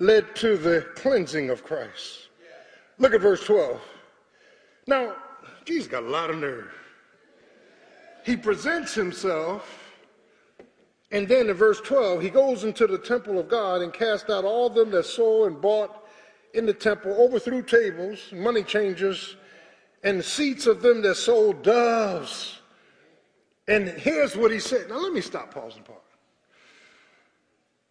led 0.00 0.34
to 0.34 0.56
the 0.56 0.80
cleansing 0.96 1.50
of 1.50 1.62
Christ. 1.62 2.30
Look 2.98 3.14
at 3.14 3.20
verse 3.20 3.44
12. 3.44 3.80
Now, 4.86 5.14
Jesus 5.64 5.86
got 5.86 6.02
a 6.02 6.08
lot 6.08 6.30
of 6.30 6.38
nerve. 6.38 6.72
He 8.24 8.36
presents 8.36 8.94
himself, 8.94 9.94
and 11.10 11.28
then 11.28 11.48
in 11.48 11.54
verse 11.54 11.80
12, 11.80 12.22
he 12.22 12.30
goes 12.30 12.64
into 12.64 12.86
the 12.86 12.98
temple 12.98 13.38
of 13.38 13.48
God 13.48 13.82
and 13.82 13.92
cast 13.92 14.30
out 14.30 14.44
all 14.44 14.68
them 14.70 14.90
that 14.90 15.04
sold 15.04 15.46
and 15.48 15.60
bought 15.60 16.08
in 16.54 16.66
the 16.66 16.74
temple, 16.74 17.12
overthrew 17.12 17.62
tables, 17.62 18.18
money 18.32 18.62
changers, 18.62 19.36
and 20.02 20.24
seats 20.24 20.66
of 20.66 20.82
them 20.82 21.02
that 21.02 21.16
sold 21.16 21.62
doves. 21.62 22.58
And 23.68 23.88
here's 23.88 24.34
what 24.36 24.50
he 24.50 24.58
said. 24.58 24.88
Now 24.88 24.98
let 24.98 25.12
me 25.12 25.20
stop. 25.20 25.54
Oh, 25.56 25.70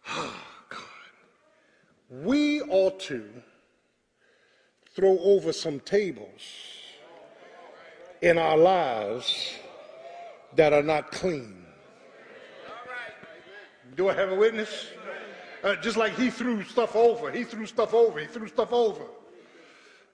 God. 0.16 0.49
We 2.10 2.60
ought 2.62 2.98
to 3.00 3.24
throw 4.94 5.16
over 5.20 5.52
some 5.52 5.78
tables 5.80 6.40
in 8.20 8.36
our 8.36 8.56
lives 8.56 9.54
that 10.56 10.72
are 10.72 10.82
not 10.82 11.12
clean. 11.12 11.64
Do 13.96 14.08
I 14.08 14.14
have 14.14 14.32
a 14.32 14.34
witness? 14.34 14.88
Uh, 15.62 15.76
just 15.76 15.96
like 15.96 16.14
he 16.14 16.30
threw 16.30 16.64
stuff 16.64 16.96
over. 16.96 17.30
He 17.30 17.44
threw 17.44 17.66
stuff 17.66 17.94
over. 17.94 18.18
He 18.18 18.26
threw 18.26 18.48
stuff 18.48 18.72
over. 18.72 19.04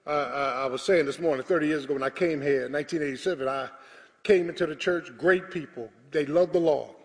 Uh, 0.05 0.09
I, 0.09 0.63
I 0.63 0.65
was 0.67 0.83
saying 0.83 1.05
this 1.05 1.19
morning, 1.19 1.43
30 1.43 1.67
years 1.67 1.85
ago, 1.85 1.93
when 1.93 2.03
I 2.03 2.09
came 2.09 2.41
here 2.41 2.65
in 2.65 2.73
1987, 2.73 3.47
I 3.47 3.69
came 4.23 4.49
into 4.49 4.67
the 4.67 4.75
church, 4.75 5.11
great 5.17 5.49
people. 5.49 5.89
They 6.11 6.25
loved 6.25 6.53
the 6.53 6.59
Lord. 6.59 6.96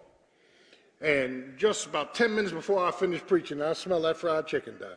And 1.03 1.59
just 1.59 1.87
about 1.87 2.15
10 2.15 2.35
minutes 2.35 2.53
before 2.53 2.87
I 2.87 2.93
finished 2.93 3.27
preaching, 3.27 3.61
I 3.61 3.73
smelled 3.73 4.05
that 4.05 4.17
fried 4.17 4.47
chicken 4.47 4.77
died. 4.79 4.91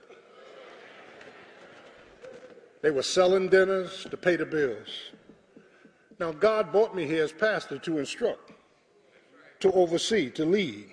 They 2.84 2.91
were 2.91 3.01
selling 3.01 3.49
dinners 3.49 4.06
to 4.12 4.16
pay 4.16 4.36
the 4.36 4.45
bills. 4.45 4.88
Now, 6.20 6.32
God 6.32 6.72
brought 6.72 6.95
me 6.95 7.08
here 7.08 7.24
as 7.24 7.32
pastor 7.32 7.80
to 7.80 7.97
instruct, 7.97 8.51
to 9.62 9.72
oversee, 9.72 10.30
to 10.32 10.45
lead. 10.45 10.91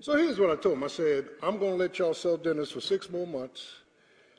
So 0.00 0.16
here's 0.16 0.40
what 0.40 0.50
I 0.50 0.56
told 0.56 0.76
him 0.76 0.84
I 0.84 0.88
said, 0.88 1.28
I'm 1.42 1.58
going 1.58 1.72
to 1.72 1.76
let 1.76 1.98
y'all 2.00 2.14
sell 2.14 2.36
dinners 2.36 2.72
for 2.72 2.80
six 2.80 3.08
more 3.08 3.28
months, 3.28 3.74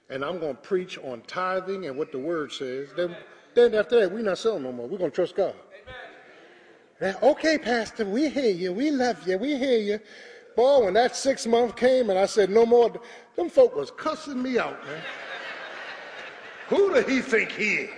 and 0.09 0.26
I'm 0.26 0.39
going 0.39 0.55
to 0.55 0.62
preach 0.62 0.97
on 0.97 1.22
tithing 1.22 1.86
and 1.86 1.97
what 1.97 2.12
the 2.12 2.20
word 2.20 2.51
says. 2.51 2.89
Then, 2.97 3.16
then 3.55 3.74
after 3.74 4.01
that, 4.01 4.12
we're 4.12 4.24
not 4.24 4.39
selling 4.39 4.64
no 4.64 4.74
more. 4.74 4.88
We're 4.88 4.97
going 4.97 5.12
to 5.12 5.16
trust 5.16 5.36
God. 5.36 5.55
Okay, 7.02 7.58
Pastor, 7.58 8.06
we 8.06 8.30
hear 8.30 8.52
you. 8.52 8.74
We 8.74 8.91
love 8.91 9.28
you. 9.28 9.38
We 9.38 9.58
hear 9.58 9.80
you. 9.80 9.99
Boy, 10.56 10.86
when 10.86 10.93
that 10.93 11.16
six 11.16 11.47
month 11.47 11.76
came 11.76 12.10
and 12.10 12.20
I 12.20 12.26
said 12.26 12.49
no 12.49 12.66
more, 12.66 12.91
them 13.36 13.49
folk 13.49 13.76
was 13.76 13.89
cussing 13.91 14.41
me 14.41 14.60
out, 14.60 14.86
man. 14.86 15.02
Who 16.68 16.93
do 16.93 17.02
he 17.02 17.22
think 17.22 17.52
he 17.52 17.76
is? 17.76 17.89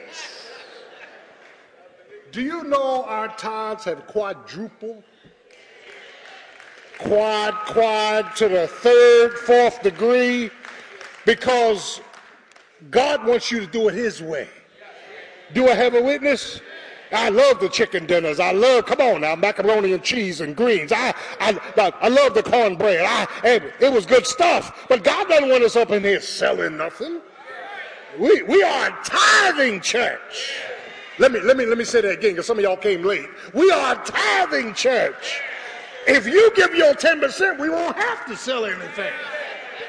Do 2.31 2.41
you 2.41 2.63
know 2.63 3.03
our 3.03 3.27
tithes 3.35 3.83
have 3.85 4.07
quadrupled? 4.07 5.03
Quad, 6.99 7.53
quad 7.67 8.35
to 8.37 8.47
the 8.47 8.67
third, 8.67 9.37
fourth 9.39 9.83
degree 9.83 10.49
because 11.25 12.01
God 12.89 13.25
wants 13.25 13.51
you 13.51 13.59
to 13.59 13.67
do 13.67 13.89
it 13.89 13.93
His 13.93 14.21
way. 14.21 14.47
Do 15.53 15.67
I 15.67 15.73
have 15.73 15.95
a 15.95 16.01
witness? 16.01 16.61
I 17.13 17.29
love 17.29 17.59
the 17.59 17.69
chicken 17.69 18.05
dinners. 18.05 18.39
I 18.39 18.51
love, 18.51 18.85
come 18.85 18.99
on 19.01 19.21
now, 19.21 19.35
macaroni 19.35 19.93
and 19.93 20.03
cheese 20.03 20.41
and 20.41 20.55
greens. 20.55 20.91
I, 20.91 21.13
I, 21.39 21.59
I 22.01 22.07
love 22.09 22.33
the 22.33 22.43
cornbread. 22.43 23.05
I, 23.05 23.27
it 23.79 23.93
was 23.93 24.05
good 24.05 24.25
stuff. 24.25 24.85
But 24.89 25.03
God 25.03 25.27
doesn't 25.29 25.49
want 25.49 25.63
us 25.63 25.75
up 25.75 25.91
in 25.91 26.03
here 26.03 26.21
selling 26.21 26.77
nothing. 26.77 27.21
We, 28.19 28.43
we 28.43 28.63
are 28.63 28.89
a 28.89 29.03
tithing 29.03 29.81
church. 29.81 30.53
Let 31.19 31.31
me, 31.31 31.39
let 31.41 31.57
me, 31.57 31.65
let 31.65 31.77
me 31.77 31.83
say 31.83 32.01
that 32.01 32.11
again 32.11 32.31
because 32.31 32.47
some 32.47 32.57
of 32.57 32.63
y'all 32.63 32.77
came 32.77 33.03
late. 33.03 33.27
We 33.53 33.69
are 33.71 33.93
a 33.93 34.03
tithing 34.03 34.73
church. 34.73 35.41
If 36.07 36.25
you 36.27 36.51
give 36.55 36.75
your 36.75 36.93
10%, 36.93 37.59
we 37.59 37.69
won't 37.69 37.95
have 37.95 38.25
to 38.25 38.35
sell 38.35 38.65
anything. 38.65 39.13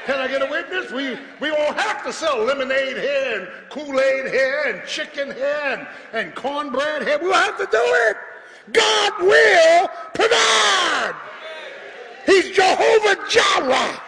Can 0.07 0.19
I 0.19 0.29
get 0.29 0.43
a 0.43 0.51
witness? 0.51 0.93
We, 0.93 1.17
we 1.41 1.51
won't 1.51 1.79
have 1.79 2.05
to 2.05 2.13
sell 2.13 2.45
lemonade 2.45 2.97
here 2.97 3.41
and 3.41 3.71
Kool-Aid 3.71 4.31
here 4.31 4.65
and 4.67 4.87
chicken 4.87 5.35
here 5.35 5.63
and, 5.65 5.87
and 6.13 6.35
cornbread 6.35 7.07
here. 7.07 7.19
We 7.19 7.29
will 7.29 7.35
have 7.35 7.57
to 7.57 7.67
do 7.71 7.81
it. 7.81 8.17
God 8.73 9.13
will 9.21 9.89
provide. 10.13 11.15
He's 12.27 12.51
Jehovah 12.51 13.17
Jireh. 13.29 14.01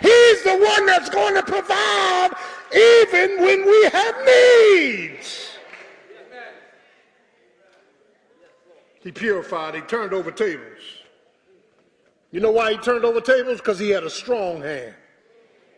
He's 0.00 0.42
the 0.42 0.58
one 0.58 0.86
that's 0.86 1.08
going 1.08 1.34
to 1.34 1.42
provide 1.42 2.30
even 2.74 3.40
when 3.40 3.64
we 3.64 3.88
have 3.92 4.14
needs. 4.26 5.50
He 9.02 9.12
purified, 9.12 9.74
he 9.74 9.80
turned 9.82 10.12
over 10.12 10.30
tables. 10.30 10.80
You 12.30 12.40
know 12.40 12.50
why 12.50 12.72
he 12.72 12.78
turned 12.78 13.04
over 13.04 13.20
tables? 13.20 13.58
Because 13.58 13.78
he 13.78 13.90
had 13.90 14.02
a 14.02 14.10
strong 14.10 14.60
hand. 14.60 14.94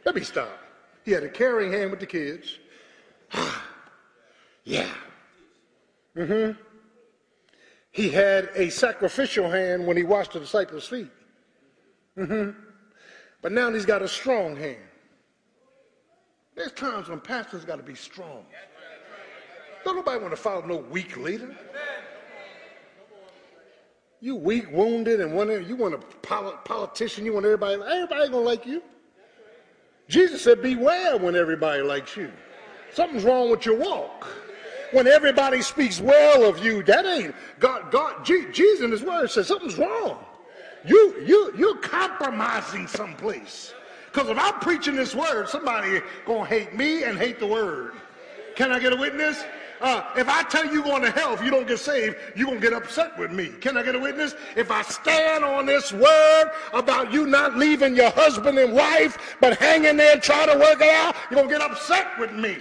Let 0.06 0.14
me 0.14 0.22
stop. 0.22 0.56
He 1.04 1.10
had 1.10 1.24
a 1.24 1.28
caring 1.28 1.72
hand 1.72 1.90
with 1.90 1.98
the 1.98 2.06
kids. 2.06 2.60
yeah. 4.64 4.88
Mm-hmm. 6.16 6.52
He 7.90 8.10
had 8.10 8.50
a 8.54 8.70
sacrificial 8.70 9.50
hand 9.50 9.84
when 9.84 9.96
he 9.96 10.04
washed 10.04 10.32
the 10.32 10.38
disciples' 10.38 10.86
feet. 10.86 11.10
Mm-hmm. 12.16 12.56
But 13.42 13.50
now 13.50 13.72
he's 13.72 13.84
got 13.84 14.00
a 14.00 14.08
strong 14.08 14.54
hand. 14.56 14.78
There's 16.54 16.72
times 16.72 17.08
when 17.08 17.18
pastors 17.20 17.64
got 17.64 17.76
to 17.76 17.82
be 17.82 17.96
strong. 17.96 18.44
Don't 19.84 19.96
nobody 19.96 20.20
want 20.20 20.32
to 20.32 20.40
follow 20.40 20.64
no 20.64 20.76
weak 20.76 21.16
leader. 21.16 21.54
You 24.20 24.36
weak, 24.36 24.70
wounded, 24.70 25.20
and 25.20 25.34
one, 25.34 25.48
you 25.66 25.76
want 25.76 25.94
a 25.94 25.98
politician, 26.64 27.24
you 27.24 27.34
want 27.34 27.44
everybody, 27.44 27.74
everybody 27.82 28.28
gonna 28.28 28.38
like 28.38 28.66
you. 28.66 28.82
Jesus 30.08 30.42
said, 30.42 30.62
beware 30.62 31.16
when 31.16 31.34
everybody 31.34 31.82
likes 31.82 32.16
you. 32.16 32.30
Something's 32.92 33.24
wrong 33.24 33.50
with 33.50 33.66
your 33.66 33.76
walk. 33.76 34.26
When 34.92 35.06
everybody 35.06 35.62
speaks 35.62 36.00
well 36.00 36.44
of 36.44 36.64
you, 36.64 36.82
that 36.84 37.04
ain't 37.04 37.34
God, 37.58 37.90
God, 37.90 38.24
Jesus 38.24 38.82
in 38.82 38.90
his 38.90 39.02
word 39.02 39.30
says 39.30 39.48
something's 39.48 39.76
wrong. 39.76 40.24
You, 40.84 41.22
you, 41.26 41.52
you're 41.56 41.78
compromising 41.78 42.86
someplace. 42.86 43.74
Because 44.12 44.30
if 44.30 44.38
I'm 44.38 44.60
preaching 44.60 44.94
this 44.94 45.14
word, 45.14 45.48
somebody 45.48 46.00
gonna 46.24 46.46
hate 46.46 46.74
me 46.74 47.02
and 47.02 47.18
hate 47.18 47.40
the 47.40 47.46
word. 47.46 47.94
Can 48.54 48.70
I 48.72 48.78
get 48.78 48.92
a 48.92 48.96
witness? 48.96 49.44
Uh, 49.80 50.02
if 50.16 50.28
I 50.28 50.42
tell 50.44 50.64
you 50.64 50.74
you're 50.74 50.82
going 50.82 51.02
to 51.02 51.10
hell 51.10 51.34
if 51.34 51.42
you 51.42 51.50
don't 51.50 51.66
get 51.66 51.78
saved, 51.78 52.16
you're 52.34 52.46
going 52.46 52.60
to 52.60 52.66
get 52.70 52.72
upset 52.72 53.18
with 53.18 53.30
me. 53.30 53.48
Can 53.60 53.76
I 53.76 53.82
get 53.82 53.94
a 53.94 53.98
witness? 53.98 54.34
If 54.56 54.70
I 54.70 54.82
stand 54.82 55.44
on 55.44 55.66
this 55.66 55.92
word 55.92 56.50
about 56.72 57.12
you 57.12 57.26
not 57.26 57.56
leaving 57.56 57.94
your 57.94 58.10
husband 58.10 58.58
and 58.58 58.72
wife, 58.72 59.36
but 59.40 59.58
hanging 59.58 59.96
there 59.96 60.18
trying 60.18 60.50
to 60.52 60.58
work 60.58 60.80
it 60.80 60.88
out, 60.88 61.14
you're 61.30 61.38
going 61.38 61.48
to 61.50 61.58
get 61.58 61.70
upset 61.70 62.18
with 62.18 62.32
me. 62.32 62.58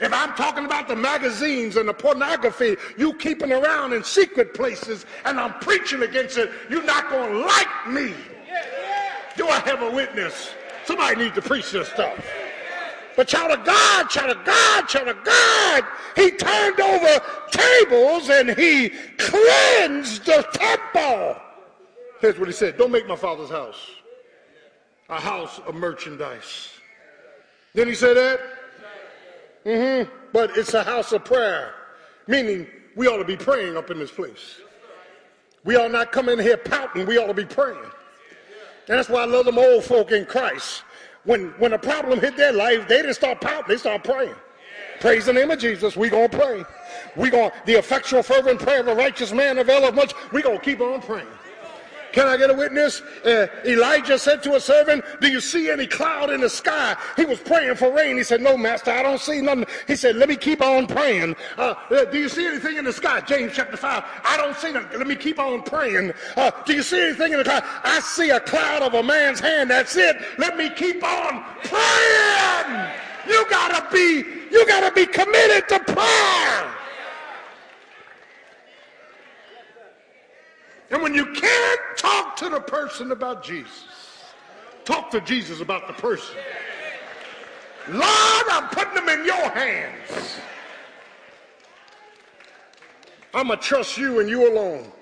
If 0.00 0.12
I'm 0.12 0.34
talking 0.34 0.64
about 0.64 0.88
the 0.88 0.96
magazines 0.96 1.76
and 1.76 1.88
the 1.88 1.94
pornography 1.94 2.76
you 2.98 3.14
keeping 3.14 3.52
around 3.52 3.92
in 3.92 4.02
secret 4.02 4.52
places 4.52 5.06
and 5.24 5.38
I'm 5.38 5.54
preaching 5.60 6.02
against 6.02 6.36
it, 6.36 6.50
you're 6.68 6.84
not 6.84 7.08
going 7.10 7.32
to 7.32 7.38
like 7.38 7.88
me. 7.88 8.12
Do 9.36 9.48
I 9.48 9.60
have 9.60 9.82
a 9.82 9.90
witness? 9.90 10.50
Somebody 10.84 11.24
needs 11.24 11.34
to 11.36 11.42
preach 11.42 11.70
this 11.70 11.88
stuff. 11.88 12.24
But 13.16 13.28
child 13.28 13.58
of 13.58 13.64
God, 13.64 14.08
child 14.08 14.36
of 14.36 14.44
God, 14.44 14.88
child 14.88 15.08
of 15.08 15.24
God, 15.24 15.84
he 16.16 16.30
turned 16.32 16.80
over 16.80 17.20
tables 17.50 18.28
and 18.28 18.50
he 18.50 18.90
cleansed 19.18 20.26
the 20.26 20.46
temple. 20.52 21.40
Here's 22.20 22.38
what 22.38 22.48
he 22.48 22.54
said 22.54 22.76
Don't 22.76 22.90
make 22.90 23.06
my 23.06 23.16
father's 23.16 23.50
house 23.50 23.90
a 25.08 25.20
house 25.20 25.60
of 25.66 25.74
merchandise. 25.74 26.70
Didn't 27.74 27.88
he 27.90 27.94
say 27.94 28.14
that? 28.14 28.40
Mm-hmm. 29.66 30.10
But 30.32 30.56
it's 30.56 30.74
a 30.74 30.82
house 30.82 31.12
of 31.12 31.24
prayer, 31.24 31.74
meaning 32.26 32.66
we 32.96 33.06
ought 33.06 33.18
to 33.18 33.24
be 33.24 33.36
praying 33.36 33.76
up 33.76 33.90
in 33.90 33.98
this 33.98 34.10
place. 34.10 34.60
We 35.64 35.76
ought 35.76 35.90
not 35.90 36.12
come 36.12 36.28
in 36.28 36.38
here 36.38 36.56
pouting. 36.56 37.06
We 37.06 37.18
ought 37.18 37.26
to 37.26 37.34
be 37.34 37.44
praying. 37.44 37.78
And 38.88 38.98
that's 38.98 39.08
why 39.08 39.22
I 39.22 39.24
love 39.24 39.46
them 39.46 39.58
old 39.58 39.84
folk 39.84 40.12
in 40.12 40.26
Christ 40.26 40.82
when, 41.24 41.48
when 41.58 41.72
a 41.72 41.78
problem 41.78 42.20
hit 42.20 42.36
their 42.36 42.52
life, 42.52 42.86
they 42.88 42.96
didn't 42.96 43.14
start 43.14 43.40
pouting, 43.40 43.68
they 43.68 43.76
start 43.76 44.04
praying. 44.04 44.34
Praise 45.00 45.26
the 45.26 45.32
name 45.32 45.50
of 45.50 45.58
Jesus. 45.58 45.96
we 45.96 46.08
going 46.08 46.28
to 46.28 46.38
pray. 46.38 46.64
we 47.16 47.30
going 47.30 47.50
the 47.66 47.74
effectual, 47.74 48.22
fervent 48.22 48.60
prayer 48.60 48.80
of 48.80 48.88
a 48.88 48.94
righteous 48.94 49.32
man 49.32 49.58
availeth 49.58 49.94
much. 49.94 50.14
we 50.32 50.42
going 50.42 50.58
to 50.58 50.64
keep 50.64 50.80
on 50.80 51.00
praying. 51.02 51.26
Can 52.14 52.28
I 52.28 52.36
get 52.36 52.48
a 52.48 52.54
witness? 52.54 53.02
Uh, 53.24 53.48
Elijah 53.66 54.20
said 54.20 54.40
to 54.44 54.54
a 54.54 54.60
servant, 54.60 55.04
Do 55.20 55.28
you 55.28 55.40
see 55.40 55.68
any 55.68 55.84
cloud 55.84 56.30
in 56.30 56.42
the 56.42 56.48
sky? 56.48 56.96
He 57.16 57.24
was 57.24 57.40
praying 57.40 57.74
for 57.74 57.92
rain. 57.92 58.16
He 58.16 58.22
said, 58.22 58.40
No, 58.40 58.56
master, 58.56 58.92
I 58.92 59.02
don't 59.02 59.20
see 59.20 59.40
nothing. 59.40 59.66
He 59.88 59.96
said, 59.96 60.14
Let 60.14 60.28
me 60.28 60.36
keep 60.36 60.62
on 60.62 60.86
praying. 60.86 61.34
Uh, 61.58 61.74
uh, 61.90 62.04
do 62.04 62.18
you 62.18 62.28
see 62.28 62.46
anything 62.46 62.76
in 62.76 62.84
the 62.84 62.92
sky? 62.92 63.20
James 63.22 63.50
chapter 63.52 63.76
5. 63.76 64.04
I 64.24 64.36
don't 64.36 64.56
see 64.56 64.70
nothing. 64.70 64.96
Let 64.96 65.08
me 65.08 65.16
keep 65.16 65.40
on 65.40 65.64
praying. 65.64 66.12
Uh, 66.36 66.52
do 66.64 66.74
you 66.74 66.84
see 66.84 67.02
anything 67.02 67.32
in 67.32 67.38
the 67.38 67.44
cloud? 67.44 67.64
I 67.82 67.98
see 67.98 68.30
a 68.30 68.38
cloud 68.38 68.82
of 68.82 68.94
a 68.94 69.02
man's 69.02 69.40
hand. 69.40 69.68
That's 69.68 69.96
it. 69.96 70.16
Let 70.38 70.56
me 70.56 70.70
keep 70.70 71.02
on 71.02 71.42
praying. 71.64 72.92
You 73.26 73.44
gotta 73.50 73.92
be, 73.92 74.24
you 74.52 74.64
gotta 74.68 74.94
be 74.94 75.06
committed 75.06 75.68
to 75.68 75.80
prayer. 75.80 76.83
And 80.94 81.02
when 81.02 81.12
you 81.12 81.26
can't 81.32 81.80
talk 81.96 82.36
to 82.36 82.48
the 82.48 82.60
person 82.60 83.10
about 83.10 83.42
Jesus, 83.42 83.84
talk 84.84 85.10
to 85.10 85.20
Jesus 85.20 85.60
about 85.60 85.88
the 85.88 85.92
person. 85.94 86.36
Lord, 87.88 88.46
I'm 88.48 88.68
putting 88.68 88.94
them 88.94 89.08
in 89.08 89.24
your 89.26 89.50
hands. 89.50 90.38
I'm 93.34 93.48
going 93.48 93.58
to 93.58 93.64
trust 93.64 93.98
you 93.98 94.20
and 94.20 94.30
you 94.30 94.48
alone. 94.48 94.92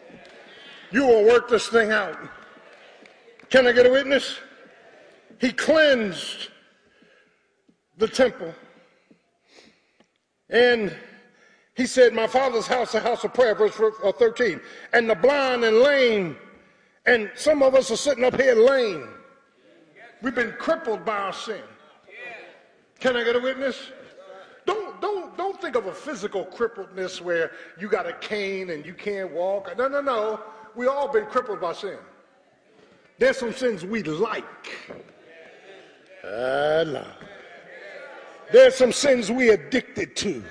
You 0.93 1.07
will 1.07 1.27
work 1.27 1.51
this 1.51 1.69
thing 1.69 1.91
out. 1.91 2.19
Can 3.51 3.67
I 3.67 3.73
get 3.73 3.85
a 3.85 3.91
witness? 3.91 4.39
He 5.43 5.53
cleansed 5.53 6.49
the 7.99 8.09
temple. 8.09 8.55
And 10.49 10.97
he 11.75 11.87
said, 11.87 12.13
My 12.13 12.27
father's 12.27 12.67
house 12.67 12.95
a 12.95 13.01
house 13.01 13.25
of 13.25 13.33
prayer, 13.33 13.55
verse 13.55 13.81
uh, 14.05 14.13
13. 14.13 14.61
And 14.93 15.09
the 15.09 15.15
blind 15.15 15.65
and 15.65 15.79
lame, 15.79 16.37
and 17.07 17.31
some 17.35 17.63
of 17.63 17.75
us 17.75 17.91
are 17.91 17.97
sitting 17.97 18.25
up 18.25 18.39
here 18.39 18.55
lame. 18.55 19.09
We've 20.21 20.35
been 20.35 20.53
crippled 20.59 21.05
by 21.05 21.17
our 21.17 21.33
sin. 21.33 21.63
Can 23.01 23.17
I 23.17 23.25
get 23.25 23.35
a 23.35 23.41
witness? 23.41 23.91
Don't, 24.65 25.01
don't, 25.01 25.37
don't 25.37 25.61
think 25.61 25.75
of 25.75 25.87
a 25.87 25.93
physical 25.93 26.45
crippledness 26.45 27.21
where 27.21 27.51
you 27.81 27.89
got 27.89 28.07
a 28.07 28.13
cane 28.15 28.71
and 28.71 28.87
you 28.87 28.95
can't 28.95 29.33
walk. 29.33 29.77
No, 29.77 29.89
no, 29.89 30.01
no. 30.01 30.41
We 30.77 30.87
all 30.87 31.09
been 31.09 31.27
crippled 31.27 31.61
by 31.61 31.73
sin. 31.73 31.99
There's 33.19 33.39
some 33.39 33.53
sins 33.53 33.85
we 33.85 34.05
like. 34.05 34.45
There's 38.53 38.77
some 38.77 38.93
sins 38.93 39.33
we 39.33 39.51
addicted 39.51 40.15
to. 40.17 40.45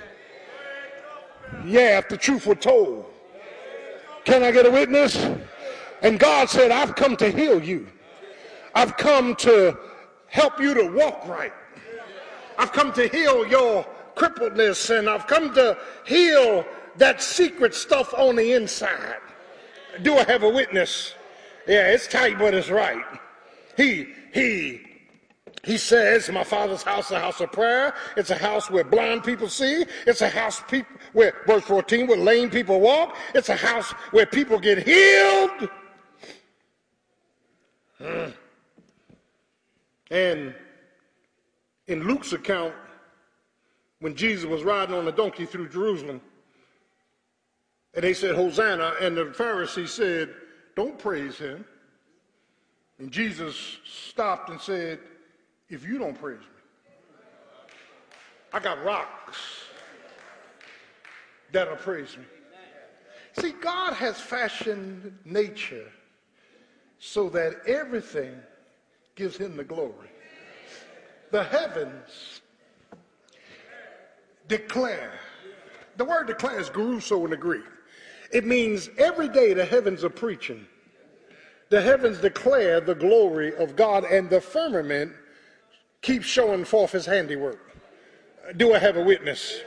Yeah, 1.64 1.98
if 1.98 2.08
the 2.08 2.16
truth 2.16 2.46
were 2.46 2.54
told. 2.54 3.06
Can 4.24 4.42
I 4.42 4.50
get 4.52 4.66
a 4.66 4.70
witness? 4.70 5.16
And 6.02 6.18
God 6.18 6.48
said, 6.48 6.70
I've 6.70 6.94
come 6.96 7.16
to 7.16 7.30
heal 7.30 7.62
you. 7.62 7.86
I've 8.74 8.96
come 8.96 9.36
to 9.36 9.78
help 10.26 10.60
you 10.60 10.74
to 10.74 10.86
walk 10.86 11.26
right. 11.26 11.52
I've 12.58 12.72
come 12.72 12.92
to 12.94 13.08
heal 13.08 13.46
your 13.46 13.86
crippledness 14.14 14.96
and 14.96 15.08
I've 15.08 15.26
come 15.26 15.54
to 15.54 15.76
heal 16.04 16.64
that 16.96 17.22
secret 17.22 17.74
stuff 17.74 18.12
on 18.14 18.36
the 18.36 18.52
inside. 18.52 19.16
Do 20.02 20.16
I 20.16 20.24
have 20.24 20.42
a 20.42 20.48
witness? 20.48 21.14
Yeah, 21.66 21.88
it's 21.88 22.06
tight, 22.06 22.38
but 22.38 22.54
it's 22.54 22.70
right. 22.70 23.04
He, 23.76 24.08
he 24.32 24.80
he 25.64 25.78
says, 25.78 26.28
My 26.28 26.42
father's 26.42 26.82
house 26.82 27.06
is 27.06 27.12
a 27.12 27.20
house 27.20 27.40
of 27.40 27.52
prayer. 27.52 27.94
It's 28.16 28.30
a 28.30 28.36
house 28.36 28.68
where 28.68 28.82
blind 28.82 29.22
people 29.22 29.48
see. 29.48 29.84
It's 30.06 30.20
a 30.20 30.28
house 30.28 30.60
people 30.68 30.96
where, 31.12 31.34
verse 31.46 31.64
14, 31.64 32.06
where 32.06 32.16
lame 32.16 32.50
people 32.50 32.80
walk. 32.80 33.16
It's 33.34 33.48
a 33.48 33.56
house 33.56 33.92
where 34.10 34.26
people 34.26 34.58
get 34.58 34.86
healed. 34.86 35.68
And 40.10 40.54
in 41.86 42.02
Luke's 42.04 42.32
account, 42.32 42.74
when 44.00 44.14
Jesus 44.14 44.44
was 44.44 44.62
riding 44.62 44.94
on 44.94 45.06
a 45.08 45.12
donkey 45.12 45.46
through 45.46 45.68
Jerusalem, 45.68 46.20
and 47.94 48.02
they 48.04 48.14
said, 48.14 48.34
Hosanna, 48.34 48.94
and 49.00 49.16
the 49.16 49.32
Pharisees 49.32 49.92
said, 49.92 50.30
Don't 50.76 50.98
praise 50.98 51.36
him. 51.36 51.64
And 52.98 53.10
Jesus 53.10 53.78
stopped 53.84 54.48
and 54.50 54.60
said, 54.60 55.00
if 55.68 55.84
you 55.84 55.98
don't 55.98 56.18
praise 56.20 56.38
me. 56.38 56.46
I 58.52 58.60
got 58.60 58.84
rocks 58.84 59.38
that'll 61.52 61.76
praise 61.76 62.16
me. 62.16 62.24
See, 63.40 63.52
God 63.60 63.94
has 63.94 64.20
fashioned 64.20 65.16
nature 65.24 65.90
so 66.98 67.28
that 67.30 67.54
everything 67.66 68.34
gives 69.14 69.36
him 69.36 69.56
the 69.56 69.64
glory. 69.64 70.08
The 71.30 71.44
heavens 71.44 72.42
declare. 74.48 75.12
The 75.96 76.04
word 76.04 76.26
declare 76.26 76.60
is 76.60 76.68
geruso 76.68 77.24
in 77.24 77.30
the 77.30 77.36
Greek. 77.36 77.64
It 78.32 78.46
means 78.46 78.90
every 78.98 79.28
day 79.28 79.54
the 79.54 79.64
heavens 79.64 80.04
are 80.04 80.10
preaching. 80.10 80.66
The 81.70 81.80
heavens 81.80 82.18
declare 82.18 82.80
the 82.80 82.94
glory 82.94 83.54
of 83.56 83.76
God, 83.76 84.04
and 84.04 84.28
the 84.28 84.40
firmament 84.40 85.12
keep 86.02 86.22
showing 86.22 86.64
forth 86.64 86.92
his 86.92 87.06
handiwork. 87.06 87.58
Do 88.56 88.74
I 88.74 88.78
have 88.78 88.96
a 88.96 89.02
witness? 89.02 89.60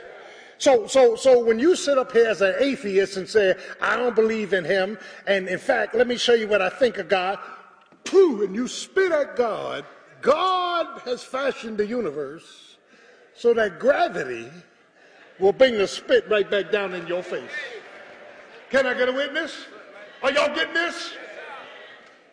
So, 0.58 0.86
so, 0.86 1.16
so 1.16 1.44
when 1.44 1.58
you 1.58 1.76
sit 1.76 1.98
up 1.98 2.12
here 2.12 2.26
as 2.26 2.40
an 2.40 2.54
atheist 2.58 3.16
and 3.16 3.28
say, 3.28 3.54
I 3.80 3.96
don't 3.96 4.14
believe 4.14 4.52
in 4.52 4.64
him, 4.64 4.98
and 5.26 5.48
in 5.48 5.58
fact, 5.58 5.94
let 5.94 6.06
me 6.06 6.16
show 6.16 6.34
you 6.34 6.48
what 6.48 6.62
I 6.62 6.70
think 6.70 6.96
of 6.98 7.08
God, 7.08 7.38
pooh, 8.04 8.42
and 8.42 8.54
you 8.54 8.66
spit 8.66 9.12
at 9.12 9.36
God, 9.36 9.84
God 10.22 11.00
has 11.02 11.22
fashioned 11.22 11.78
the 11.78 11.86
universe 11.86 12.78
so 13.34 13.52
that 13.54 13.78
gravity 13.78 14.50
will 15.38 15.52
bring 15.52 15.76
the 15.76 15.86
spit 15.86 16.26
right 16.28 16.50
back 16.50 16.72
down 16.72 16.94
in 16.94 17.06
your 17.06 17.22
face. 17.22 17.50
Can 18.70 18.86
I 18.86 18.94
get 18.94 19.08
a 19.08 19.12
witness? 19.12 19.66
Are 20.22 20.32
y'all 20.32 20.54
getting 20.54 20.74
this? 20.74 21.12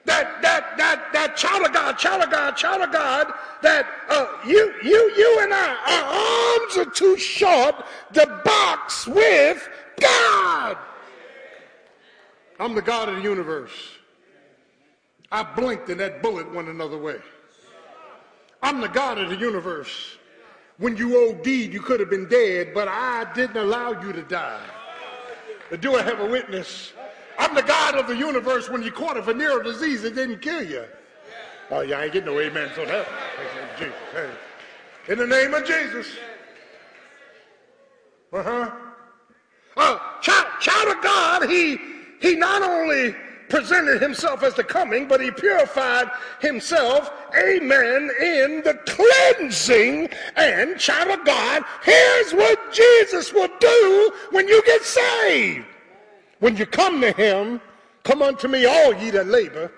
That 0.06 0.42
that 0.42 0.78
that 0.78 1.14
that 1.14 1.38
child 1.38 1.66
of 1.66 1.74
God, 1.74 1.98
child 1.98 2.24
of 2.24 2.32
God, 2.32 2.58
child 2.58 2.82
of 2.82 2.92
God, 2.92 3.34
that 3.62 3.88
uh, 4.10 4.28
you 4.46 4.74
you 4.84 5.14
you 5.16 5.40
and 5.42 5.54
I, 5.54 5.76
our 5.88 6.62
arms 6.62 6.78
are 6.78 6.92
too 6.92 7.18
short 7.18 7.86
to 8.14 8.42
box 8.44 9.08
with 9.08 9.70
God. 10.00 10.78
I'm 12.60 12.76
the 12.76 12.82
God 12.82 13.10
of 13.10 13.16
the 13.16 13.22
universe. 13.22 13.72
I 15.32 15.42
blinked 15.44 15.90
and 15.90 16.00
that 16.00 16.22
bullet 16.22 16.54
went 16.54 16.68
another 16.68 16.98
way. 16.98 17.18
I'm 18.62 18.82
the 18.82 18.88
God 18.88 19.18
of 19.18 19.30
the 19.30 19.36
universe. 19.36 20.18
When 20.78 20.96
you 20.98 21.30
OD'd, 21.30 21.48
you 21.48 21.82
could 21.82 22.00
have 22.00 22.10
been 22.10 22.28
dead, 22.28 22.74
but 22.74 22.88
I 22.88 23.32
didn't 23.34 23.58
allow 23.58 24.00
you 24.02 24.12
to 24.14 24.22
die. 24.24 24.66
Do 25.80 25.96
I 25.96 26.02
have 26.02 26.20
a 26.20 26.26
witness? 26.26 26.94
I'm 27.38 27.56
the 27.56 27.62
God 27.62 27.96
of 27.96 28.08
the 28.08 28.16
universe. 28.16 28.70
When 28.70 28.84
you 28.84 28.92
caught 28.92 29.18
a 29.18 29.22
venereal 29.22 29.64
disease, 29.64 30.04
it 30.04 30.16
didn't 30.16 30.42
kill 30.42 30.64
you. 30.64 30.86
Oh, 31.72 31.82
you 31.82 31.96
ain't 31.96 32.14
getting 32.14 32.34
no 32.34 32.40
amen 32.40 32.70
on 32.80 32.88
that. 32.88 33.08
In 35.08 35.18
the 35.18 35.28
name 35.28 35.54
of 35.54 35.66
Jesus. 35.66 36.08
Uh-huh. 38.32 38.72
Uh, 39.76 40.00
child, 40.22 40.48
child 40.60 40.98
of 40.98 41.04
God, 41.04 41.50
he, 41.50 41.78
he 42.20 42.36
not 42.36 42.62
only 42.62 43.16
presented 43.50 44.02
himself 44.02 44.44
as 44.44 44.56
the 44.56 44.64
coming, 44.64 45.08
but 45.08 45.22
he 45.22 45.30
purified 45.30 46.10
himself, 46.40 47.12
amen, 47.38 48.10
in 48.20 48.62
the 48.64 48.80
cleansing. 48.88 50.10
And, 50.36 50.80
child 50.80 51.20
of 51.20 51.26
God, 51.26 51.64
here's 51.84 52.34
what 52.34 52.74
Jesus 52.74 53.34
will 53.34 53.50
do 53.60 54.14
when 54.32 54.48
you 54.48 54.64
get 54.66 54.82
saved. 54.84 55.66
When 56.44 56.58
you 56.58 56.66
come 56.66 57.00
to 57.00 57.14
him, 57.14 57.62
come 58.04 58.22
unto 58.22 58.50
me, 58.50 58.66
all 58.66 58.94
ye 58.96 59.12
that 59.12 59.28
labor 59.28 59.72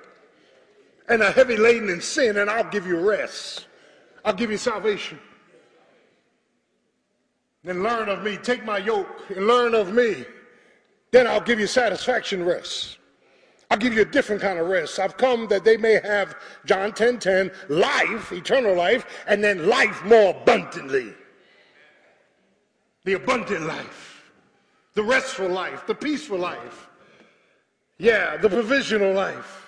and 1.07 1.21
are 1.21 1.31
heavy 1.31 1.57
laden 1.57 1.89
in 1.89 2.01
sin, 2.01 2.37
and 2.37 2.49
I'll 2.49 2.71
give 2.71 2.87
you 2.87 2.97
rest. 3.07 3.67
I'll 4.25 4.33
give 4.33 4.49
you 4.49 4.57
salvation. 4.57 5.19
Then 7.63 7.83
learn 7.83 8.09
of 8.09 8.23
me. 8.23 8.37
Take 8.37 8.65
my 8.65 8.79
yoke 8.79 9.29
and 9.29 9.45
learn 9.45 9.75
of 9.75 9.93
me. 9.93 10.25
Then 11.11 11.27
I'll 11.27 11.39
give 11.39 11.59
you 11.59 11.67
satisfaction 11.67 12.43
rest. 12.43 12.97
I'll 13.69 13.77
give 13.77 13.93
you 13.93 14.01
a 14.01 14.05
different 14.05 14.41
kind 14.41 14.57
of 14.57 14.67
rest. 14.67 14.97
I've 14.97 15.17
come 15.17 15.47
that 15.49 15.65
they 15.65 15.77
may 15.77 15.99
have, 16.03 16.35
John 16.65 16.93
10 16.93 17.19
10, 17.19 17.51
life, 17.69 18.31
eternal 18.31 18.75
life, 18.75 19.05
and 19.27 19.43
then 19.43 19.67
life 19.67 20.03
more 20.03 20.31
abundantly. 20.31 21.13
The 23.03 23.13
abundant 23.13 23.67
life, 23.67 24.04
the 24.95 25.03
restful 25.03 25.49
life, 25.49 25.85
the 25.85 25.93
peaceful 25.93 26.39
life. 26.39 26.89
Yeah, 27.97 28.37
the 28.37 28.49
provisional 28.49 29.13
life. 29.13 29.67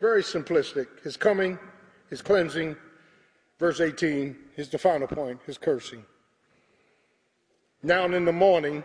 Very 0.00 0.22
simplistic. 0.22 0.86
His 1.02 1.16
coming, 1.16 1.58
his 2.10 2.22
cleansing. 2.22 2.76
Verse 3.58 3.80
18 3.80 4.36
is 4.56 4.68
the 4.68 4.78
final 4.78 5.06
point, 5.06 5.40
his 5.46 5.58
cursing. 5.58 6.04
Now 7.82 8.04
in 8.04 8.24
the 8.24 8.32
morning, 8.32 8.82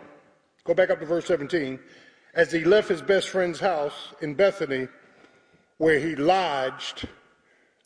go 0.64 0.74
back 0.74 0.90
up 0.90 1.00
to 1.00 1.06
verse 1.06 1.26
17, 1.26 1.78
as 2.34 2.52
he 2.52 2.64
left 2.64 2.88
his 2.88 3.02
best 3.02 3.28
friend's 3.28 3.60
house 3.60 4.14
in 4.20 4.34
Bethany, 4.34 4.88
where 5.78 5.98
he 5.98 6.16
lodged 6.16 7.08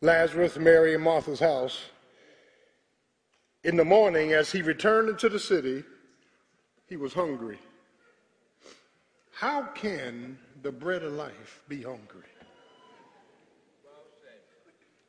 Lazarus, 0.00 0.56
Mary, 0.56 0.94
and 0.94 1.02
Martha's 1.02 1.40
house, 1.40 1.78
in 3.64 3.76
the 3.76 3.84
morning, 3.84 4.32
as 4.32 4.52
he 4.52 4.62
returned 4.62 5.08
into 5.08 5.28
the 5.28 5.38
city, 5.38 5.84
he 6.86 6.96
was 6.96 7.12
hungry. 7.12 7.58
How 9.32 9.62
can 9.62 10.38
the 10.62 10.72
bread 10.72 11.02
of 11.02 11.12
life 11.12 11.62
be 11.68 11.82
hungry? 11.82 12.22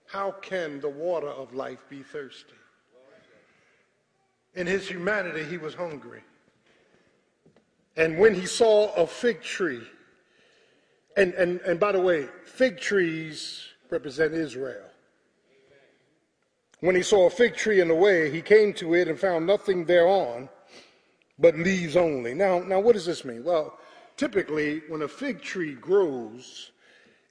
How 0.07 0.31
can 0.31 0.80
the 0.81 0.89
water 0.89 1.30
of 1.30 1.53
life 1.53 1.80
be 1.89 2.01
thirsty? 2.01 2.53
In 4.55 4.65
his 4.65 4.88
humanity, 4.88 5.43
he 5.43 5.57
was 5.57 5.76
hungry. 5.76 6.23
And 7.95 8.17
when 8.17 8.34
he 8.34 8.47
saw 8.47 8.93
a 8.95 9.05
fig 9.05 9.41
tree, 9.41 9.84
and, 11.15 11.34
and, 11.34 11.59
and 11.61 11.80
by 11.80 11.91
the 11.91 12.01
way, 12.01 12.27
fig 12.45 12.80
trees 12.80 13.67
represent 13.89 14.34
Israel. 14.34 14.89
When 16.81 16.95
he 16.95 17.01
saw 17.01 17.27
a 17.27 17.30
fig 17.30 17.56
tree 17.56 17.81
in 17.81 17.89
the 17.89 17.95
way, 17.95 18.31
he 18.31 18.41
came 18.41 18.73
to 18.73 18.93
it 18.93 19.07
and 19.07 19.19
found 19.19 19.45
nothing 19.45 19.85
thereon 19.85 20.47
but 21.38 21.57
leaves 21.57 21.95
only. 21.95 22.34
Now, 22.34 22.60
now 22.60 22.80
what 22.80 22.93
does 22.93 23.06
this 23.06 23.26
mean? 23.26 23.43
Well, 23.43 23.77
typically, 24.18 24.81
when 24.88 25.01
a 25.01 25.07
fig 25.07 25.41
tree 25.41 25.73
grows, 25.73 26.72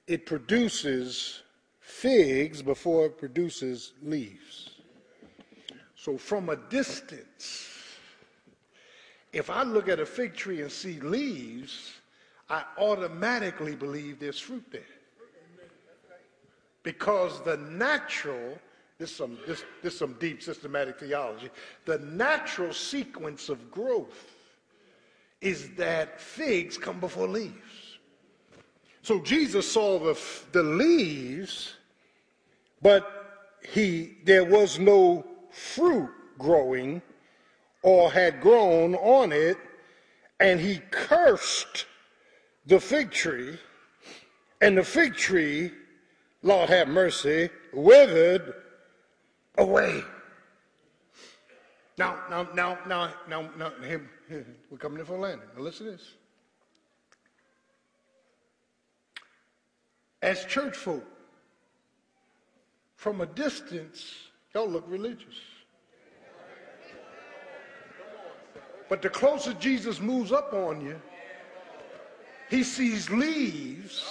it 0.07 0.25
produces 0.25 1.41
figs 1.79 2.61
before 2.61 3.07
it 3.07 3.17
produces 3.17 3.93
leaves. 4.03 4.71
So 5.95 6.17
from 6.17 6.49
a 6.49 6.55
distance, 6.55 7.67
if 9.33 9.49
I 9.49 9.63
look 9.63 9.89
at 9.89 9.99
a 9.99 10.05
fig 10.05 10.35
tree 10.35 10.61
and 10.61 10.71
see 10.71 10.99
leaves, 10.99 11.93
I 12.49 12.63
automatically 12.77 13.75
believe 13.75 14.19
there's 14.19 14.39
fruit 14.39 14.65
there. 14.71 14.81
Because 16.81 17.43
the 17.43 17.57
natural, 17.57 18.57
this 18.99 19.09
is 19.09 19.15
some, 19.15 19.37
this, 19.47 19.63
this 19.81 19.97
some 19.97 20.13
deep 20.19 20.43
systematic 20.43 20.99
theology, 20.99 21.49
the 21.85 21.97
natural 21.99 22.73
sequence 22.73 23.49
of 23.49 23.71
growth 23.71 24.35
is 25.41 25.69
that 25.75 26.19
figs 26.19 26.77
come 26.77 26.99
before 26.99 27.27
leaves. 27.27 27.97
So 29.01 29.19
Jesus 29.19 29.71
saw 29.71 29.97
the, 29.97 30.19
the 30.51 30.61
leaves 30.61 31.75
but 32.81 33.57
he, 33.61 34.17
there 34.23 34.45
was 34.45 34.79
no 34.79 35.25
fruit 35.51 36.09
growing 36.37 37.01
or 37.81 38.11
had 38.11 38.41
grown 38.41 38.95
on 38.95 39.31
it, 39.31 39.57
and 40.39 40.59
he 40.59 40.81
cursed 40.91 41.85
the 42.65 42.79
fig 42.79 43.11
tree, 43.11 43.57
and 44.61 44.77
the 44.77 44.83
fig 44.83 45.15
tree, 45.15 45.71
Lord 46.43 46.69
have 46.69 46.87
mercy, 46.87 47.49
withered 47.73 48.53
away. 49.59 50.03
Now, 51.97 52.17
now, 52.29 52.47
now, 52.55 52.77
now, 52.87 53.13
now, 53.27 53.49
now, 53.57 53.71
here, 53.85 54.09
here, 54.27 54.47
we're 54.71 54.77
coming 54.77 54.99
in 54.99 55.05
for 55.05 55.17
a 55.17 55.19
landing. 55.19 55.47
Now 55.55 55.61
listen 55.61 55.85
to 55.85 55.91
this. 55.91 56.13
As 60.21 60.45
church 60.45 60.75
folk, 60.75 61.05
from 62.95 63.21
a 63.21 63.25
distance, 63.25 64.13
y'all 64.53 64.67
look 64.67 64.85
religious. 64.87 65.35
But 68.89 69.01
the 69.01 69.09
closer 69.09 69.53
Jesus 69.53 69.99
moves 69.99 70.31
up 70.31 70.53
on 70.53 70.81
you, 70.81 70.99
he 72.49 72.63
sees 72.63 73.09
leaves. 73.09 74.03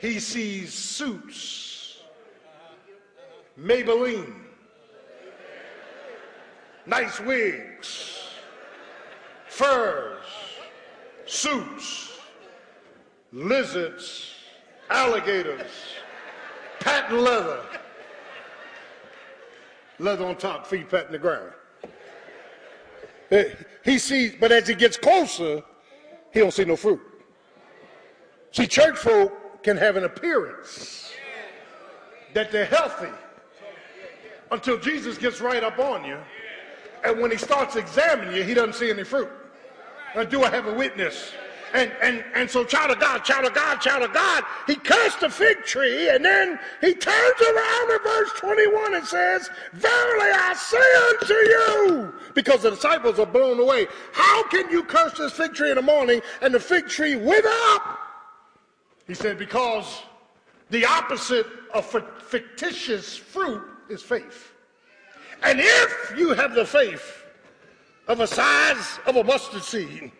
He 0.00 0.20
sees 0.20 0.74
suits. 0.74 1.71
Maybelline. 3.58 4.34
Nice 6.86 7.20
wigs. 7.20 8.28
Furs. 9.48 10.24
Suits. 11.26 12.18
Lizards. 13.32 14.34
Alligators 14.90 15.70
patent 16.82 17.20
leather. 17.20 17.60
Leather 19.98 20.26
on 20.26 20.36
top, 20.36 20.66
feet 20.66 20.88
patting 20.90 21.12
the 21.12 21.18
ground. 21.18 21.52
Eh, 23.30 23.44
he 23.84 23.98
sees, 23.98 24.34
but 24.38 24.52
as 24.52 24.66
he 24.68 24.74
gets 24.74 24.96
closer, 24.96 25.62
he 26.32 26.40
don't 26.40 26.52
see 26.52 26.64
no 26.64 26.76
fruit. 26.76 27.00
See, 28.50 28.66
church 28.66 28.98
folk 28.98 29.62
can 29.62 29.76
have 29.76 29.96
an 29.96 30.04
appearance 30.04 31.12
that 32.34 32.50
they're 32.50 32.66
healthy 32.66 33.12
until 34.52 34.78
Jesus 34.78 35.18
gets 35.18 35.40
right 35.40 35.64
up 35.64 35.78
on 35.78 36.04
you. 36.04 36.18
And 37.04 37.18
when 37.20 37.30
he 37.30 37.36
starts 37.36 37.74
examining 37.74 38.36
you, 38.36 38.44
he 38.44 38.54
doesn't 38.54 38.74
see 38.74 38.90
any 38.90 39.02
fruit. 39.02 39.28
Now, 40.14 40.24
do 40.24 40.44
I 40.44 40.50
have 40.50 40.66
a 40.66 40.74
witness? 40.74 41.32
And, 41.72 41.90
and, 42.02 42.22
and 42.34 42.50
so, 42.50 42.64
child 42.64 42.90
of 42.90 43.00
God, 43.00 43.24
child 43.24 43.46
of 43.46 43.54
God, 43.54 43.78
child 43.78 44.02
of 44.02 44.12
God, 44.12 44.44
he 44.66 44.74
cursed 44.74 45.20
the 45.20 45.30
fig 45.30 45.64
tree, 45.64 46.10
and 46.10 46.22
then 46.22 46.60
he 46.82 46.92
turns 46.92 47.40
around 47.40 47.92
in 47.92 47.98
verse 48.02 48.30
21 48.36 48.94
and 48.94 49.06
says, 49.06 49.48
Verily 49.72 50.30
I 50.30 50.52
say 50.54 50.98
unto 51.08 51.34
you, 51.34 52.14
because 52.34 52.62
the 52.62 52.70
disciples 52.70 53.18
are 53.18 53.26
blown 53.26 53.58
away, 53.58 53.86
how 54.12 54.46
can 54.48 54.68
you 54.70 54.82
curse 54.84 55.16
this 55.16 55.32
fig 55.32 55.54
tree 55.54 55.70
in 55.70 55.76
the 55.76 55.82
morning 55.82 56.20
and 56.42 56.52
the 56.52 56.60
fig 56.60 56.88
tree 56.88 57.16
wither 57.16 57.48
up? 57.48 57.98
He 59.06 59.14
said, 59.14 59.38
Because 59.38 60.02
the 60.68 60.84
opposite 60.84 61.46
of 61.72 61.86
fictitious 61.86 63.16
fruit 63.16 63.62
is 63.92 64.02
faith. 64.02 64.52
And 65.42 65.60
if 65.60 66.14
you 66.16 66.30
have 66.30 66.54
the 66.54 66.64
faith 66.64 67.24
of 68.08 68.20
a 68.20 68.26
size 68.26 68.98
of 69.06 69.16
a 69.16 69.24
mustard 69.24 69.62
seed, 69.62 70.10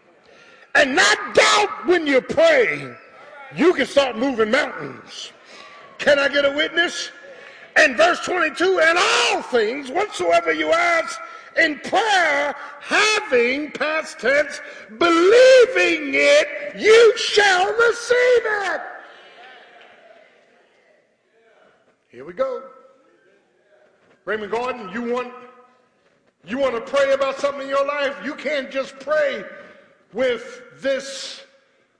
and 0.74 0.94
not 0.94 1.34
doubt 1.34 1.86
when 1.86 2.06
you 2.06 2.20
pray, 2.20 2.94
you 3.56 3.74
can 3.74 3.86
start 3.86 4.16
moving 4.16 4.50
mountains. 4.50 5.32
Can 5.98 6.18
I 6.18 6.28
get 6.28 6.44
a 6.44 6.50
witness? 6.50 7.10
And 7.76 7.96
verse 7.96 8.20
22 8.24 8.80
and 8.80 8.98
all 8.98 9.42
things 9.42 9.90
whatsoever 9.90 10.52
you 10.52 10.72
ask 10.72 11.18
in 11.56 11.78
prayer, 11.80 12.54
having 12.80 13.70
past 13.72 14.18
tense, 14.18 14.60
believing 14.98 16.12
it, 16.14 16.76
you 16.78 17.16
shall 17.16 17.66
receive 17.66 18.42
it. 18.44 18.80
Here 22.08 22.24
we 22.24 22.32
go. 22.32 22.71
Raymond 24.24 24.52
Gordon, 24.52 24.90
you 24.92 25.12
want 25.12 25.32
you 26.44 26.58
want 26.58 26.74
to 26.74 26.80
pray 26.80 27.12
about 27.12 27.38
something 27.38 27.62
in 27.62 27.68
your 27.68 27.86
life? 27.86 28.16
You 28.24 28.34
can't 28.34 28.70
just 28.70 28.98
pray 28.98 29.44
with 30.12 30.62
this 30.80 31.44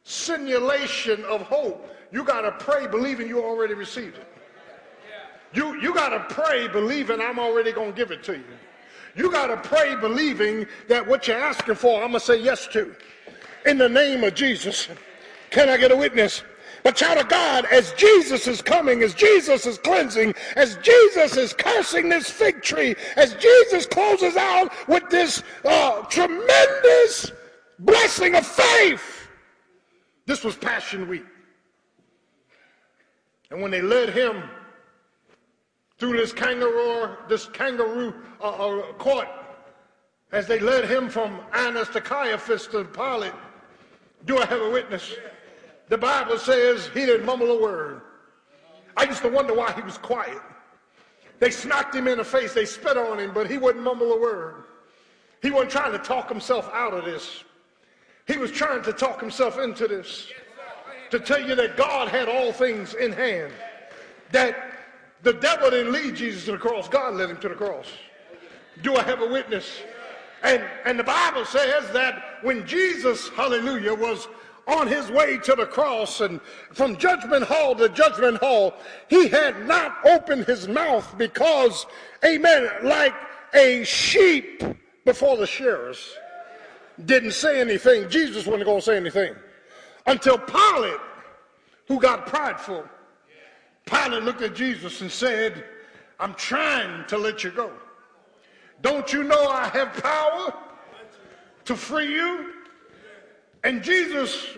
simulation 0.04 1.24
of 1.24 1.42
hope, 1.42 1.88
you 2.10 2.24
got 2.24 2.42
to 2.42 2.52
pray 2.52 2.86
believing 2.86 3.28
you 3.28 3.42
already 3.42 3.74
received 3.74 4.18
it. 4.18 4.28
You, 5.54 5.80
you 5.80 5.94
got 5.94 6.08
to 6.10 6.34
pray 6.34 6.66
believing 6.66 7.20
I'm 7.20 7.38
already 7.38 7.72
going 7.72 7.92
to 7.92 7.96
give 7.96 8.10
it 8.10 8.22
to 8.24 8.32
you. 8.32 8.44
You 9.14 9.30
got 9.30 9.48
to 9.48 9.56
pray 9.68 9.96
believing 9.96 10.66
that 10.88 11.06
what 11.06 11.28
you're 11.28 11.36
asking 11.36 11.74
for, 11.74 12.02
I'm 12.02 12.10
going 12.10 12.20
to 12.20 12.20
say 12.20 12.40
yes 12.40 12.66
to. 12.68 12.94
In 13.66 13.76
the 13.76 13.88
name 13.88 14.24
of 14.24 14.34
Jesus. 14.34 14.88
Can 15.50 15.68
I 15.68 15.76
get 15.76 15.92
a 15.92 15.96
witness? 15.96 16.42
But 16.82 16.96
child 16.96 17.18
of 17.18 17.28
God, 17.28 17.64
as 17.66 17.92
Jesus 17.92 18.48
is 18.48 18.60
coming, 18.60 19.02
as 19.02 19.14
Jesus 19.14 19.66
is 19.66 19.78
cleansing, 19.78 20.34
as 20.56 20.76
Jesus 20.78 21.36
is 21.36 21.52
cursing 21.52 22.08
this 22.08 22.28
fig 22.28 22.62
tree, 22.62 22.96
as 23.16 23.34
Jesus 23.34 23.86
closes 23.86 24.36
out 24.36 24.72
with 24.88 25.08
this 25.08 25.42
uh, 25.64 26.02
tremendous 26.02 27.30
blessing 27.78 28.34
of 28.34 28.44
faith, 28.44 29.28
this 30.26 30.42
was 30.42 30.56
Passion 30.56 31.08
Week. 31.08 31.24
And 33.50 33.60
when 33.60 33.70
they 33.70 33.82
led 33.82 34.10
him 34.10 34.42
through 35.98 36.16
this 36.16 36.32
kangaroo, 36.32 37.16
this 37.28 37.46
kangaroo 37.46 38.14
uh, 38.40 38.48
uh, 38.48 38.92
court, 38.94 39.28
as 40.32 40.48
they 40.48 40.58
led 40.58 40.88
him 40.88 41.08
from 41.08 41.38
Annas 41.52 41.90
to 41.90 42.00
Caiaphas 42.00 42.66
to 42.68 42.84
Pilate, 42.84 43.34
do 44.24 44.38
I 44.38 44.46
have 44.46 44.62
a 44.62 44.70
witness? 44.70 45.14
The 45.92 45.98
Bible 45.98 46.38
says 46.38 46.88
he 46.94 47.04
didn't 47.04 47.26
mumble 47.26 47.50
a 47.50 47.60
word. 47.60 48.00
I 48.96 49.04
used 49.04 49.20
to 49.20 49.28
wonder 49.28 49.52
why 49.52 49.72
he 49.72 49.82
was 49.82 49.98
quiet. 49.98 50.40
They 51.38 51.50
smacked 51.50 51.94
him 51.94 52.08
in 52.08 52.16
the 52.16 52.24
face, 52.24 52.54
they 52.54 52.64
spit 52.64 52.96
on 52.96 53.20
him, 53.20 53.34
but 53.34 53.50
he 53.50 53.58
wouldn't 53.58 53.84
mumble 53.84 54.10
a 54.10 54.18
word. 54.18 54.64
He 55.42 55.50
wasn't 55.50 55.72
trying 55.72 55.92
to 55.92 55.98
talk 55.98 56.30
himself 56.30 56.70
out 56.72 56.94
of 56.94 57.04
this. 57.04 57.44
He 58.26 58.38
was 58.38 58.50
trying 58.50 58.82
to 58.84 58.92
talk 58.94 59.20
himself 59.20 59.58
into 59.58 59.86
this. 59.86 60.28
To 61.10 61.20
tell 61.20 61.46
you 61.46 61.54
that 61.56 61.76
God 61.76 62.08
had 62.08 62.26
all 62.26 62.54
things 62.54 62.94
in 62.94 63.12
hand. 63.12 63.52
That 64.30 64.72
the 65.22 65.34
devil 65.34 65.68
didn't 65.68 65.92
lead 65.92 66.16
Jesus 66.16 66.46
to 66.46 66.52
the 66.52 66.58
cross, 66.58 66.88
God 66.88 67.16
led 67.16 67.28
him 67.28 67.36
to 67.40 67.50
the 67.50 67.54
cross. 67.54 67.88
Do 68.80 68.96
I 68.96 69.02
have 69.02 69.20
a 69.20 69.28
witness? 69.28 69.82
And, 70.42 70.64
and 70.86 70.98
the 70.98 71.04
Bible 71.04 71.44
says 71.44 71.90
that 71.92 72.38
when 72.40 72.66
Jesus, 72.66 73.28
hallelujah, 73.28 73.92
was 73.92 74.26
on 74.66 74.86
his 74.86 75.10
way 75.10 75.38
to 75.38 75.54
the 75.54 75.66
cross 75.66 76.20
and 76.20 76.40
from 76.72 76.96
judgment 76.96 77.44
hall 77.44 77.74
to 77.74 77.88
judgment 77.88 78.38
hall, 78.38 78.74
he 79.08 79.28
had 79.28 79.66
not 79.66 79.96
opened 80.06 80.44
his 80.44 80.68
mouth 80.68 81.14
because, 81.18 81.86
amen, 82.24 82.68
like 82.82 83.14
a 83.54 83.82
sheep 83.84 84.62
before 85.04 85.36
the 85.36 85.46
shearers 85.46 86.14
didn't 87.04 87.32
say 87.32 87.60
anything. 87.60 88.08
Jesus 88.08 88.46
wasn't 88.46 88.64
going 88.64 88.78
to 88.78 88.84
say 88.84 88.96
anything 88.96 89.34
until 90.06 90.38
Pilate, 90.38 91.00
who 91.88 92.00
got 92.00 92.26
prideful, 92.26 92.84
Pilate 93.86 94.22
looked 94.22 94.42
at 94.42 94.54
Jesus 94.54 95.00
and 95.00 95.10
said, 95.10 95.64
I'm 96.20 96.34
trying 96.34 97.04
to 97.08 97.18
let 97.18 97.42
you 97.42 97.50
go. 97.50 97.72
Don't 98.80 99.12
you 99.12 99.24
know 99.24 99.48
I 99.48 99.68
have 99.68 99.92
power 100.02 100.54
to 101.64 101.76
free 101.76 102.12
you? 102.12 102.52
And 103.64 103.82
Jesus 103.82 104.56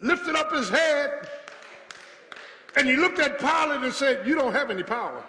lifted 0.00 0.36
up 0.36 0.52
his 0.52 0.68
head 0.68 1.28
and 2.76 2.88
he 2.88 2.96
looked 2.96 3.18
at 3.18 3.38
Pilate 3.38 3.82
and 3.82 3.92
said, 3.92 4.26
You 4.26 4.34
don't 4.34 4.52
have 4.52 4.70
any 4.70 4.82
power. 4.82 5.22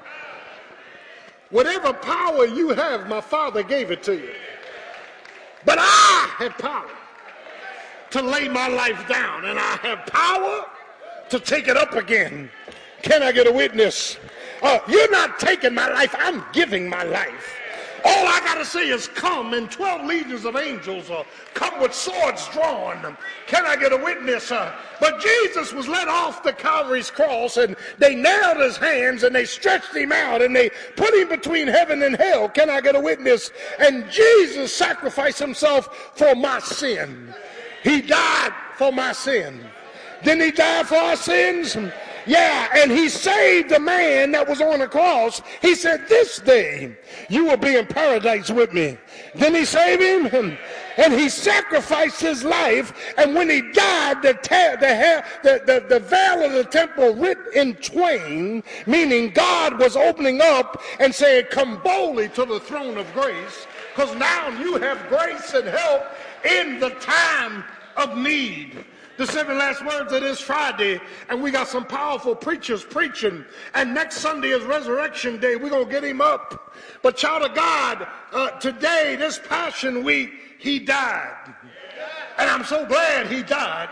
Whatever 1.49 1.93
power 1.93 2.45
you 2.45 2.69
have, 2.69 3.07
my 3.07 3.21
Father 3.21 3.63
gave 3.63 3.91
it 3.91 4.01
to 4.03 4.15
you. 4.15 4.33
But 5.63 5.77
I 5.79 6.35
have 6.37 6.57
power 6.57 6.89
to 8.11 8.21
lay 8.21 8.47
my 8.47 8.67
life 8.67 9.07
down, 9.07 9.45
and 9.45 9.59
I 9.59 9.77
have 9.77 10.05
power 10.07 10.65
to 11.29 11.39
take 11.39 11.67
it 11.67 11.77
up 11.77 11.93
again. 11.93 12.49
Can 13.01 13.21
I 13.21 13.31
get 13.31 13.47
a 13.47 13.51
witness? 13.51 14.17
Uh, 14.61 14.79
you're 14.87 15.11
not 15.11 15.39
taking 15.39 15.73
my 15.73 15.87
life, 15.89 16.15
I'm 16.17 16.43
giving 16.53 16.89
my 16.89 17.03
life. 17.03 17.55
All 18.07 18.27
I 18.27 18.39
got 18.41 18.55
to 18.59 18.65
say 18.65 18.89
is 18.89 19.07
come, 19.07 19.55
and 19.55 19.69
12 19.71 20.05
legions 20.05 20.45
of 20.45 20.55
angels 20.55 21.09
uh, 21.09 21.23
come 21.55 21.81
with 21.81 21.91
swords 21.91 22.47
drawn. 22.49 23.17
Can 23.47 23.65
I 23.65 23.75
get 23.75 23.93
a 23.93 23.97
witness? 23.97 24.51
Uh, 24.51 24.71
but 24.99 25.19
Jesus 25.19 25.73
was 25.73 25.87
led 25.87 26.07
off 26.07 26.43
the 26.43 26.53
Calvary's 26.53 27.09
cross, 27.09 27.57
and 27.57 27.75
they 27.97 28.13
nailed 28.13 28.57
his 28.57 28.77
hands, 28.77 29.23
and 29.23 29.35
they 29.35 29.43
stretched 29.43 29.95
him 29.95 30.11
out, 30.11 30.43
and 30.43 30.55
they 30.55 30.69
put 30.95 31.15
him 31.15 31.29
between 31.29 31.67
heaven 31.67 32.03
and 32.03 32.15
hell. 32.15 32.47
Can 32.47 32.69
I 32.69 32.79
get 32.79 32.95
a 32.95 32.99
witness? 32.99 33.49
And 33.79 34.07
Jesus 34.11 34.71
sacrificed 34.71 35.39
himself 35.39 36.13
for 36.15 36.35
my 36.35 36.59
sin. 36.59 37.33
He 37.83 38.01
died 38.01 38.53
for 38.77 38.91
my 38.91 39.13
sin. 39.13 39.65
Didn't 40.23 40.43
he 40.43 40.51
die 40.51 40.83
for 40.83 40.95
our 40.95 41.15
sins? 41.15 41.75
Yeah, 42.25 42.69
and 42.75 42.91
he 42.91 43.07
saved 43.07 43.69
the 43.69 43.79
man 43.79 44.31
that 44.31 44.47
was 44.47 44.61
on 44.61 44.79
the 44.79 44.87
cross. 44.87 45.41
He 45.61 45.75
said, 45.75 46.07
This 46.07 46.39
day 46.39 46.95
you 47.29 47.45
will 47.45 47.57
be 47.57 47.75
in 47.75 47.85
paradise 47.85 48.49
with 48.49 48.73
me. 48.73 48.97
Then 49.35 49.53
he 49.53 49.65
saved 49.65 50.31
him 50.31 50.57
and 50.97 51.13
he 51.13 51.29
sacrificed 51.29 52.21
his 52.21 52.43
life. 52.43 53.13
And 53.17 53.35
when 53.35 53.49
he 53.49 53.61
died, 53.73 54.21
the, 54.23 54.33
the, 54.33 55.23
the, 55.43 55.61
the, 55.65 55.85
the 55.87 55.99
veil 55.99 56.43
of 56.43 56.53
the 56.53 56.63
temple 56.63 57.15
ripped 57.15 57.55
in 57.55 57.75
twain, 57.75 58.63
meaning 58.87 59.31
God 59.31 59.79
was 59.79 59.95
opening 59.95 60.41
up 60.41 60.81
and 60.99 61.13
saying, 61.13 61.45
Come 61.51 61.79
boldly 61.83 62.29
to 62.29 62.45
the 62.45 62.59
throne 62.59 62.97
of 62.97 63.11
grace, 63.13 63.67
because 63.93 64.15
now 64.15 64.49
you 64.59 64.77
have 64.77 65.07
grace 65.09 65.53
and 65.53 65.67
help 65.67 66.03
in 66.43 66.79
the 66.79 66.89
time 66.91 67.63
of 67.97 68.17
need 68.17 68.83
the 69.17 69.27
seven 69.27 69.57
last 69.57 69.85
words 69.85 70.11
of 70.11 70.21
this 70.21 70.39
Friday, 70.39 70.99
and 71.29 71.41
we 71.41 71.51
got 71.51 71.67
some 71.67 71.85
powerful 71.85 72.35
preachers 72.35 72.83
preaching. 72.83 73.45
And 73.73 73.93
next 73.93 74.17
Sunday 74.17 74.49
is 74.49 74.63
Resurrection 74.63 75.39
Day. 75.39 75.55
We're 75.55 75.69
going 75.69 75.85
to 75.85 75.91
get 75.91 76.03
him 76.03 76.21
up. 76.21 76.75
But, 77.01 77.15
child 77.15 77.43
of 77.43 77.55
God, 77.55 78.07
uh, 78.31 78.51
today, 78.59 79.15
this 79.17 79.39
Passion 79.39 80.03
Week, 80.03 80.31
he 80.59 80.79
died. 80.79 81.53
And 82.37 82.49
I'm 82.49 82.65
so 82.65 82.85
glad 82.85 83.27
he 83.27 83.43
died. 83.43 83.89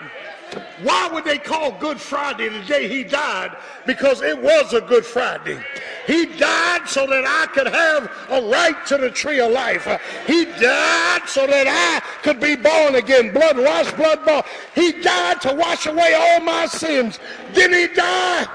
Why 0.81 1.09
would 1.11 1.25
they 1.25 1.37
call 1.37 1.71
Good 1.71 1.99
Friday 1.99 2.49
the 2.49 2.61
day 2.61 2.87
he 2.87 3.03
died? 3.03 3.55
Because 3.85 4.21
it 4.21 4.41
was 4.41 4.73
a 4.73 4.81
Good 4.81 5.05
Friday. 5.05 5.63
He 6.07 6.25
died 6.25 6.87
so 6.87 7.07
that 7.07 7.23
I 7.25 7.47
could 7.53 7.67
have 7.67 8.11
a 8.29 8.41
right 8.49 8.85
to 8.87 8.97
the 8.97 9.09
tree 9.09 9.39
of 9.39 9.51
life. 9.51 9.85
He 10.27 10.45
died 10.45 11.21
so 11.27 11.47
that 11.47 11.67
I 11.67 12.01
could 12.23 12.39
be 12.39 12.55
born 12.55 12.95
again, 12.95 13.31
blood 13.33 13.57
washed, 13.57 13.95
blood 13.95 14.25
bought. 14.25 14.45
He 14.75 14.91
died 15.01 15.41
to 15.41 15.53
wash 15.53 15.85
away 15.85 16.13
all 16.13 16.41
my 16.41 16.65
sins. 16.65 17.19
Didn't 17.53 17.89
he 17.89 17.95
die? 17.95 18.47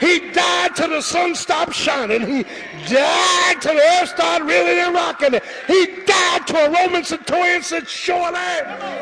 He 0.00 0.30
died 0.30 0.76
till 0.76 0.90
the 0.90 1.00
sun 1.00 1.34
stopped 1.34 1.74
shining. 1.74 2.26
He 2.26 2.42
died 2.86 3.56
till 3.60 3.74
the 3.74 4.00
earth 4.00 4.10
started 4.10 4.44
reeling 4.44 4.78
and 4.78 4.94
rocking. 4.94 5.40
He 5.66 5.86
died 6.04 6.46
to 6.48 6.66
a 6.66 6.70
Roman 6.70 7.04
centurion 7.04 7.62
said, 7.62 7.88
surely 7.88 8.32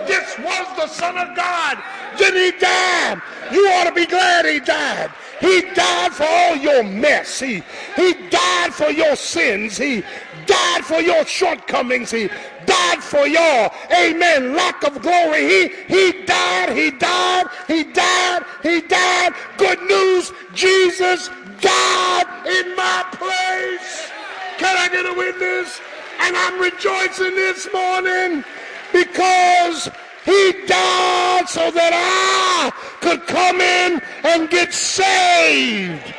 this 0.06 0.38
was 0.38 0.76
the 0.76 0.86
Son 0.86 1.18
of 1.18 1.36
God. 1.36 1.82
Didn't 2.16 2.54
he 2.54 2.60
die? 2.60 3.20
You 3.52 3.66
ought 3.70 3.84
to 3.84 3.92
be 3.92 4.06
glad 4.06 4.46
he 4.46 4.60
died. 4.60 5.10
He 5.40 5.62
died 5.74 6.12
for 6.12 6.24
all 6.24 6.56
your 6.56 6.82
mess. 6.84 7.40
He, 7.40 7.62
he 7.96 8.14
died 8.30 8.72
for 8.72 8.90
your 8.90 9.16
sins. 9.16 9.76
He 9.76 10.02
died 10.46 10.84
for 10.84 11.00
your 11.00 11.24
shortcomings. 11.26 12.10
He 12.10 12.30
died 12.74 13.02
for 13.02 13.26
your, 13.26 13.70
amen, 13.92 14.54
lack 14.56 14.82
of 14.84 15.00
glory. 15.02 15.42
He, 15.48 15.60
he 15.86 16.24
died, 16.24 16.76
he 16.76 16.90
died, 16.90 17.46
he 17.66 17.84
died, 17.84 18.42
he 18.62 18.80
died. 18.80 19.32
Good 19.56 19.80
news, 19.82 20.32
Jesus 20.54 21.30
died 21.60 22.26
in 22.46 22.76
my 22.76 23.04
place. 23.12 24.10
Can 24.58 24.76
I 24.76 24.88
get 24.88 25.06
a 25.06 25.14
witness? 25.14 25.80
And 26.20 26.36
I'm 26.36 26.60
rejoicing 26.60 27.34
this 27.34 27.68
morning 27.72 28.44
because 28.92 29.90
he 30.24 30.52
died 30.66 31.48
so 31.48 31.70
that 31.70 31.92
I 31.92 32.70
could 33.00 33.26
come 33.26 33.60
in 33.60 34.00
and 34.24 34.48
get 34.48 34.72
saved. 34.72 36.14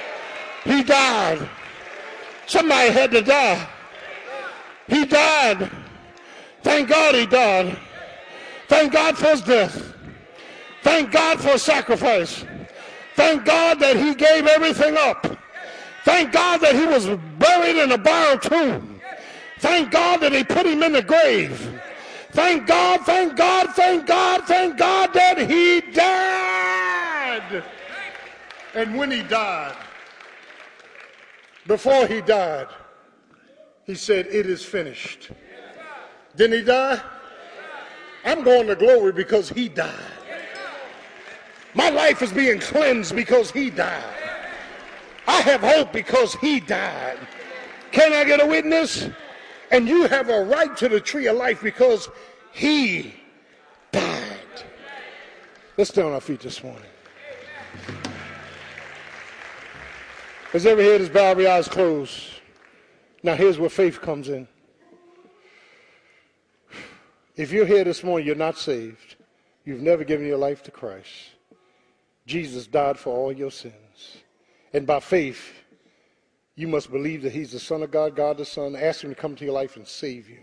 He 0.64 0.84
died. 0.84 1.48
Somebody 2.46 2.92
had 2.92 3.12
to 3.12 3.22
die. 3.22 3.68
He 4.88 5.06
died. 5.06 5.72
Thank 6.66 6.90
God 6.90 7.14
he 7.14 7.28
died. 7.28 7.78
Thank 8.68 8.92
God 8.92 9.16
for 9.16 9.28
his 9.28 9.42
death. 9.42 9.94
Thank 10.82 11.12
God 11.12 11.40
for 11.40 11.60
sacrifice. 11.60 12.44
Thank 13.14 13.46
God 13.46 13.80
that 13.82 13.96
he 13.96 14.16
gave 14.16 14.48
everything 14.48 14.98
up. 14.98 15.38
Thank 16.06 16.32
God 16.32 16.62
that 16.62 16.74
he 16.74 16.88
was 16.88 17.06
buried 17.38 17.76
in 17.76 17.92
a 17.92 18.00
borrowed 18.00 18.42
tomb. 18.42 19.00
Thank 19.60 19.92
God 19.92 20.22
that 20.22 20.32
he 20.34 20.44
put 20.44 20.66
him 20.66 20.82
in 20.82 20.94
the 20.94 21.04
grave. 21.04 21.80
Thank 22.32 22.66
God, 22.66 23.02
thank 23.02 23.36
God, 23.36 23.70
thank 23.76 24.08
God, 24.08 24.46
thank 24.46 24.76
God 24.76 25.14
that 25.14 25.38
he 25.48 25.82
died. 25.82 27.64
And 28.74 28.98
when 28.98 29.12
he 29.12 29.22
died, 29.22 29.76
before 31.68 32.08
he 32.08 32.22
died, 32.22 32.70
he 33.86 33.94
said, 33.94 34.26
It 34.26 34.48
is 34.48 34.66
finished. 34.66 35.30
Didn't 36.36 36.60
he 36.60 36.66
die? 36.66 37.02
I'm 38.26 38.44
going 38.44 38.68
to 38.68 38.76
glory 38.76 39.12
because 39.12 39.50
he 39.50 39.70
died. 39.70 39.94
My 41.74 41.90
life 41.90 42.22
is 42.22 42.32
being 42.32 42.60
cleansed 42.60 43.16
because 43.16 43.52
he 43.52 43.70
died. 43.70 44.04
I 45.28 45.42
have 45.42 45.62
hope 45.62 45.92
because 45.92 46.34
he 46.36 46.60
died. 46.60 47.18
Can 47.92 48.14
I 48.14 48.24
get 48.24 48.42
a 48.42 48.46
witness? 48.46 49.10
And 49.72 49.88
you 49.88 50.08
have 50.08 50.30
a 50.30 50.44
right 50.44 50.76
to 50.78 50.90
the 50.90 51.00
tree 51.00 51.28
of 51.28 51.38
life 51.38 51.62
because 51.62 52.10
he 52.52 53.14
died. 53.92 54.64
Let's 55.78 55.90
stay 55.90 56.02
on 56.02 56.14
our 56.14 56.22
feet 56.22 56.40
this 56.40 56.64
morning. 56.64 56.84
Has 60.52 60.66
every 60.66 60.86
head 60.86 61.02
is 61.02 61.10
bowed, 61.10 61.32
every 61.32 61.48
eyes 61.48 61.68
closed. 61.68 62.40
Now 63.24 63.36
here's 63.36 63.60
where 63.60 63.70
faith 63.70 64.02
comes 64.02 64.30
in. 64.30 64.48
If 67.36 67.52
you're 67.52 67.66
here 67.66 67.84
this 67.84 68.04
morning, 68.04 68.26
you're 68.26 68.36
not 68.36 68.58
saved. 68.58 69.16
You've 69.66 69.82
never 69.82 70.06
given 70.06 70.26
your 70.26 70.38
life 70.38 70.64
to 70.64 70.72
Christ. 70.72 71.12
Jesus 72.26 72.66
died 72.66 72.98
for 72.98 73.16
all 73.16 73.32
your 73.32 73.52
sins. 73.52 74.18
And 74.74 74.88
by 74.88 75.02
faith, 75.02 75.54
you 76.56 76.68
must 76.68 76.92
believe 76.92 77.22
that 77.24 77.34
He's 77.34 77.52
the 77.52 77.60
Son 77.60 77.84
of 77.84 77.92
God, 77.92 78.16
God 78.16 78.38
the 78.38 78.46
Son. 78.46 78.76
Ask 78.76 79.04
Him 79.04 79.10
to 79.10 79.16
come 79.16 79.36
to 79.36 79.44
your 79.44 79.54
life 79.54 79.76
and 79.76 79.86
save 79.86 80.30
you. 80.30 80.40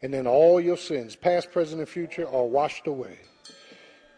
And 0.00 0.14
then 0.14 0.26
all 0.26 0.60
your 0.60 0.76
sins, 0.78 1.14
past, 1.14 1.52
present, 1.52 1.80
and 1.80 1.88
future, 1.88 2.26
are 2.26 2.44
washed 2.44 2.86
away. 2.86 3.18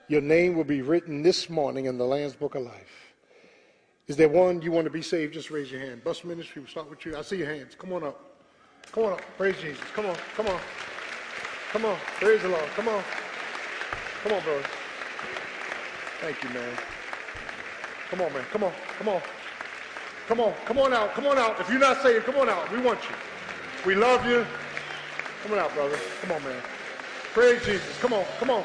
Your 0.09 0.21
name 0.21 0.57
will 0.57 0.65
be 0.65 0.83
written 0.83 1.23
this 1.23 1.51
morning 1.51 1.87
in 1.87 1.99
the 1.99 2.05
Lamb's 2.05 2.35
Book 2.35 2.55
of 2.55 2.63
Life. 2.63 3.15
Is 4.07 4.17
there 4.17 4.29
one 4.29 4.63
you 4.63 4.71
want 4.71 4.85
to 4.85 4.91
be 4.91 5.03
saved? 5.03 5.35
Just 5.35 5.51
raise 5.51 5.71
your 5.71 5.81
hand. 5.81 6.05
Bus 6.05 6.25
Ministry, 6.25 6.63
we'll 6.63 6.71
start 6.71 6.91
with 6.91 7.05
you. 7.05 7.17
I 7.17 7.23
see 7.23 7.37
your 7.37 7.49
hands. 7.49 7.75
Come 7.77 7.93
on 7.93 8.05
up. 8.05 8.21
Come 8.93 9.05
on 9.05 9.13
up. 9.13 9.23
Praise 9.37 9.57
Jesus. 9.61 9.83
Come 9.95 10.07
on. 10.07 10.17
Come 10.37 10.49
on. 10.49 10.61
Come 11.73 11.85
on. 11.85 11.97
Praise 12.19 12.43
the 12.43 12.49
Lord. 12.49 12.69
Come 12.75 12.89
on. 12.89 13.01
Come 14.25 14.33
on, 14.33 14.43
brother. 14.43 14.65
Thank 16.21 16.43
you, 16.43 16.51
man. 16.51 16.77
Come 18.11 18.23
on, 18.23 18.33
man. 18.33 18.45
Come 18.51 18.65
on. 18.65 18.73
Come 18.99 19.09
on. 19.09 19.23
Come 20.27 20.41
on. 20.41 20.55
Come 20.65 20.79
on 20.79 20.93
out. 20.93 21.15
Come 21.15 21.27
on 21.27 21.39
out. 21.39 21.61
If 21.61 21.71
you're 21.71 21.79
not 21.79 22.03
saved, 22.03 22.27
come 22.27 22.35
on 22.39 22.49
out. 22.49 22.73
We 22.73 22.81
want 22.81 22.99
you. 23.09 23.15
We 23.87 23.95
love 23.95 24.27
you. 24.27 24.45
Come 25.45 25.53
on 25.53 25.61
out, 25.61 25.73
brother. 25.75 25.97
Come 26.23 26.33
on, 26.33 26.43
man. 26.43 26.61
Praise 27.35 27.65
Jesus. 27.65 27.97
Come 28.01 28.15
on. 28.15 28.25
Come 28.41 28.51
on. 28.51 28.65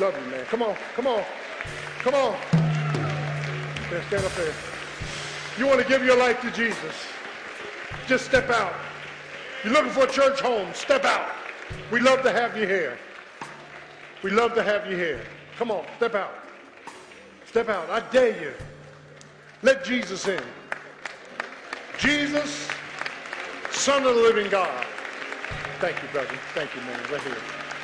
Love 0.00 0.16
you, 0.20 0.30
man. 0.32 0.44
Come 0.46 0.62
on. 0.62 0.76
Come 0.96 1.06
on. 1.06 1.24
Come 2.00 2.14
on. 2.14 2.36
Stand, 3.86 4.04
stand 4.08 4.24
up 4.24 4.34
there. 4.34 4.52
You 5.56 5.68
want 5.68 5.80
to 5.80 5.86
give 5.86 6.04
your 6.04 6.16
life 6.18 6.40
to 6.40 6.50
Jesus? 6.50 6.94
Just 8.08 8.24
step 8.24 8.50
out. 8.50 8.74
You're 9.62 9.72
looking 9.72 9.92
for 9.92 10.02
a 10.02 10.10
church 10.10 10.40
home? 10.40 10.74
Step 10.74 11.04
out. 11.04 11.43
We 11.90 12.00
love 12.00 12.22
to 12.22 12.32
have 12.32 12.56
you 12.56 12.66
here. 12.66 12.98
We 14.22 14.30
love 14.30 14.54
to 14.54 14.62
have 14.62 14.90
you 14.90 14.96
here. 14.96 15.20
Come 15.56 15.70
on, 15.70 15.84
step 15.96 16.14
out. 16.14 16.34
Step 17.46 17.68
out. 17.68 17.88
I 17.90 18.00
dare 18.10 18.40
you. 18.40 18.52
Let 19.62 19.84
Jesus 19.84 20.26
in. 20.26 20.42
Jesus, 21.98 22.68
Son 23.70 24.04
of 24.04 24.14
the 24.14 24.20
living 24.20 24.50
God. 24.50 24.84
Thank 25.80 26.02
you, 26.02 26.08
brother. 26.08 26.34
Thank 26.54 26.74
you, 26.74 26.80
man. 26.82 27.00
Right 27.12 27.20
here. 27.22 27.36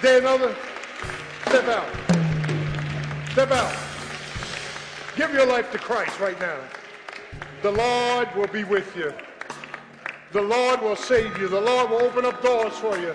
There 0.02 0.18
another. 0.18 0.54
Step 1.46 1.68
out. 1.68 1.88
Step 3.32 3.50
out. 3.50 3.76
Give 5.16 5.32
your 5.32 5.46
life 5.46 5.70
to 5.72 5.78
Christ 5.78 6.18
right 6.18 6.38
now. 6.40 6.56
The 7.62 7.70
Lord 7.70 8.28
will 8.34 8.46
be 8.46 8.64
with 8.64 8.96
you. 8.96 9.12
The 10.32 10.40
Lord 10.40 10.80
will 10.80 10.96
save 10.96 11.38
you. 11.38 11.48
The 11.48 11.60
Lord 11.60 11.90
will 11.90 12.02
open 12.02 12.24
up 12.24 12.42
doors 12.42 12.74
for 12.74 12.96
you. 12.98 13.14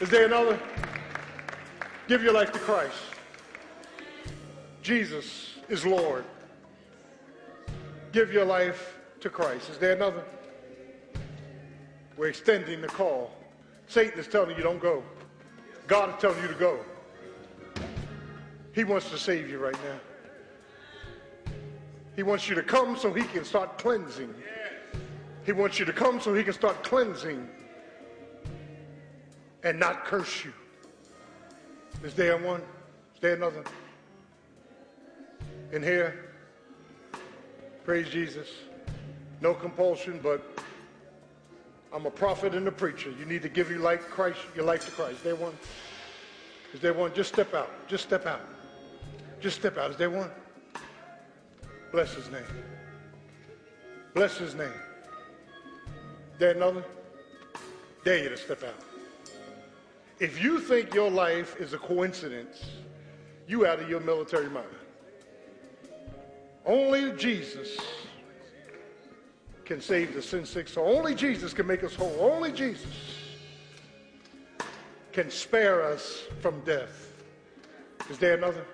Is 0.00 0.10
there 0.10 0.26
another? 0.26 0.58
Give 2.08 2.22
your 2.22 2.32
life 2.32 2.52
to 2.52 2.58
Christ. 2.58 2.96
Jesus 4.82 5.54
is 5.68 5.86
Lord. 5.86 6.24
Give 8.10 8.32
your 8.32 8.44
life 8.44 8.98
to 9.20 9.30
Christ. 9.30 9.70
Is 9.70 9.78
there 9.78 9.92
another? 9.92 10.24
We're 12.16 12.28
extending 12.28 12.80
the 12.80 12.88
call. 12.88 13.30
Satan 13.86 14.18
is 14.18 14.26
telling 14.26 14.56
you 14.56 14.62
don't 14.62 14.80
go. 14.80 15.02
God 15.86 16.10
is 16.10 16.20
telling 16.20 16.42
you 16.42 16.48
to 16.48 16.54
go. 16.54 16.78
He 18.72 18.82
wants 18.82 19.10
to 19.10 19.18
save 19.18 19.48
you 19.48 19.58
right 19.58 19.78
now. 19.84 21.52
He 22.16 22.24
wants 22.24 22.48
you 22.48 22.56
to 22.56 22.62
come 22.62 22.96
so 22.96 23.12
he 23.12 23.22
can 23.22 23.44
start 23.44 23.78
cleansing. 23.78 24.34
He 25.44 25.52
wants 25.52 25.78
you 25.78 25.84
to 25.84 25.92
come 25.92 26.20
so 26.20 26.34
he 26.34 26.42
can 26.42 26.52
start 26.52 26.82
cleansing 26.82 27.48
and 29.64 29.80
not 29.80 30.04
curse 30.04 30.44
you. 30.44 30.52
Is 32.04 32.14
there 32.14 32.36
one? 32.36 32.60
Is 33.14 33.20
there 33.20 33.34
another? 33.34 33.64
In 35.72 35.82
here? 35.82 36.30
Praise 37.84 38.08
Jesus. 38.08 38.48
No 39.40 39.54
compulsion, 39.54 40.20
but 40.22 40.58
I'm 41.92 42.06
a 42.06 42.10
prophet 42.10 42.54
and 42.54 42.68
a 42.68 42.72
preacher. 42.72 43.10
You 43.18 43.24
need 43.24 43.42
to 43.42 43.48
give 43.48 43.70
your 43.70 43.80
life, 43.80 44.02
Christ, 44.10 44.38
your 44.54 44.64
life 44.64 44.84
to 44.84 44.90
Christ. 44.92 45.16
Is 45.16 45.22
there 45.22 45.36
one? 45.36 45.54
Is 46.72 46.80
there 46.80 46.94
one? 46.94 47.14
Just 47.14 47.32
step 47.32 47.54
out. 47.54 47.70
Just 47.88 48.04
step 48.04 48.26
out. 48.26 48.40
Just 49.40 49.58
step 49.58 49.78
out. 49.78 49.90
Is 49.90 49.96
there 49.96 50.10
one? 50.10 50.30
Bless 51.92 52.14
his 52.14 52.30
name. 52.30 52.42
Bless 54.14 54.36
his 54.36 54.54
name. 54.54 54.72
There 56.38 56.50
another? 56.50 56.84
Dare 58.04 58.24
you 58.24 58.28
to 58.28 58.36
step 58.36 58.62
out. 58.64 58.93
If 60.24 60.42
you 60.42 60.58
think 60.58 60.94
your 60.94 61.10
life 61.10 61.60
is 61.60 61.74
a 61.74 61.78
coincidence, 61.78 62.64
you 63.46 63.66
out 63.66 63.78
of 63.78 63.90
your 63.90 64.00
military 64.00 64.48
mind. 64.48 64.64
Only 66.64 67.12
Jesus 67.12 67.78
can 69.66 69.82
save 69.82 70.14
the 70.14 70.22
sin 70.22 70.46
sick 70.46 70.66
soul. 70.66 70.96
Only 70.96 71.14
Jesus 71.14 71.52
can 71.52 71.66
make 71.66 71.84
us 71.84 71.94
whole. 71.94 72.16
Only 72.18 72.52
Jesus 72.52 72.86
can 75.12 75.30
spare 75.30 75.82
us 75.82 76.22
from 76.40 76.58
death. 76.60 77.12
Is 78.08 78.16
there 78.16 78.34
another? 78.34 78.64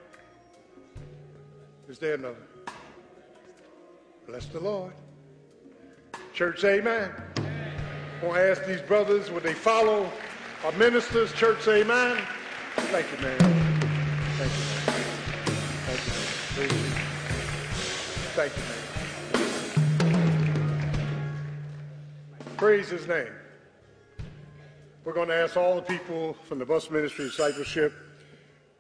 Is 1.89 1.99
there 1.99 2.15
another? 2.15 2.47
Bless 4.29 4.47
the 4.47 4.61
Lord. 4.61 4.93
Church, 6.33 6.63
amen. 6.63 7.11
I 7.39 8.25
want 8.25 8.37
to 8.37 8.51
ask 8.53 8.65
these 8.67 8.83
brothers, 8.83 9.33
would 9.33 9.43
they 9.43 9.53
follow 9.53 10.09
our 10.65 10.73
ministers? 10.73 11.33
Church, 11.33 11.67
amen. 11.69 12.19
Thank 12.77 13.07
you, 13.13 13.19
man. 13.25 13.39
Thank 14.39 14.53
you. 14.53 14.71
Thank 18.37 18.57
you, 18.57 18.63
man. 18.63 18.77
Thank 19.95 20.13
you. 22.47 22.57
Praise 22.57 22.91
his 22.91 23.07
name. 23.07 23.33
We're 25.05 25.15
going 25.15 25.29
to 25.29 25.35
ask 25.35 25.57
all 25.57 25.77
the 25.77 25.83
people 25.83 26.35
from 26.47 26.59
the 26.59 26.67
bus 26.67 26.91
ministry 26.91 27.25
discipleship 27.25 27.95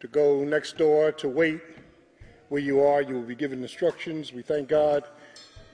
to 0.00 0.06
go 0.06 0.44
next 0.44 0.76
door 0.76 1.12
to 1.12 1.28
wait 1.28 1.62
where 2.50 2.60
you 2.60 2.82
are. 2.82 3.00
You 3.00 3.14
will 3.14 3.22
be 3.22 3.34
given 3.34 3.62
instructions. 3.62 4.32
We 4.32 4.42
thank 4.42 4.68
God. 4.68 5.04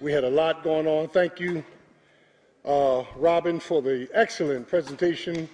We 0.00 0.12
had 0.12 0.22
a 0.22 0.30
lot 0.30 0.62
going 0.62 0.86
on. 0.86 1.08
Thank 1.08 1.40
you, 1.40 1.64
uh, 2.64 3.02
Robin, 3.16 3.58
for 3.58 3.82
the 3.82 4.08
excellent 4.14 4.68
presentation. 4.68 5.48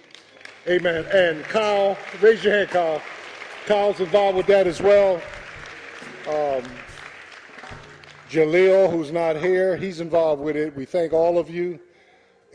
Amen. 0.65 1.05
And 1.11 1.43
Kyle, 1.43 1.97
raise 2.21 2.41
your 2.41 2.53
hand, 2.53 2.69
Kyle. 2.69 3.01
Kyle's 3.65 3.99
involved 3.99 4.37
with 4.37 4.45
that 4.47 4.65
as 4.65 4.81
well. 4.81 5.15
Um, 6.25 6.63
Jaleel, 8.29 8.89
who's 8.89 9.11
not 9.11 9.35
here, 9.35 9.75
he's 9.75 9.99
involved 9.99 10.41
with 10.41 10.55
it. 10.55 10.73
We 10.73 10.85
thank 10.85 11.11
all 11.11 11.37
of 11.37 11.49
you. 11.49 11.81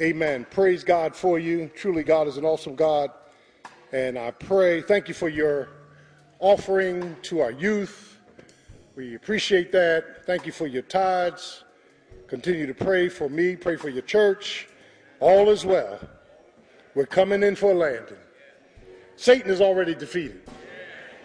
Amen. 0.01 0.47
Praise 0.51 0.85
God 0.85 1.15
for 1.15 1.39
you. 1.39 1.71
Truly, 1.77 2.03
God 2.03 2.29
is 2.29 2.39
an 2.39 2.47
awesome 2.47 2.75
God. 2.75 3.11
And 3.93 4.19
I 4.19 4.31
pray, 4.31 4.81
thank 4.81 5.09
you 5.09 5.15
for 5.15 5.29
your 5.29 5.69
offering 6.39 7.15
to 7.25 7.41
our 7.41 7.51
youth. 7.51 8.19
We 8.97 9.17
appreciate 9.17 9.71
that. 9.73 10.25
Thank 10.25 10.47
you 10.47 10.53
for 10.53 10.67
your 10.67 10.83
tithes. 10.83 11.63
Continue 12.27 12.67
to 12.67 12.75
pray 12.75 13.11
for 13.11 13.29
me, 13.29 13.55
pray 13.55 13.77
for 13.77 13.91
your 13.91 14.03
church. 14.03 14.67
All 15.21 15.51
is 15.51 15.67
well. 15.67 16.01
We're 16.95 17.07
coming 17.07 17.43
in 17.43 17.57
for 17.57 17.73
a 17.73 17.75
landing. 17.75 18.19
Satan 19.17 19.51
is 19.51 19.61
already 19.61 19.95
defeated. 19.95 20.43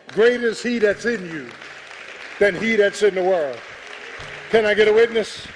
Greater 0.10 0.48
is 0.48 0.62
he 0.62 0.80
that's 0.80 1.06
in 1.06 1.26
you 1.30 1.50
than 2.40 2.56
he 2.56 2.76
that's 2.76 3.04
in 3.04 3.16
the 3.16 3.24
world. 3.24 3.58
Can 4.50 4.66
I 4.66 4.74
get 4.74 4.88
a 4.88 4.94
witness? 4.94 5.48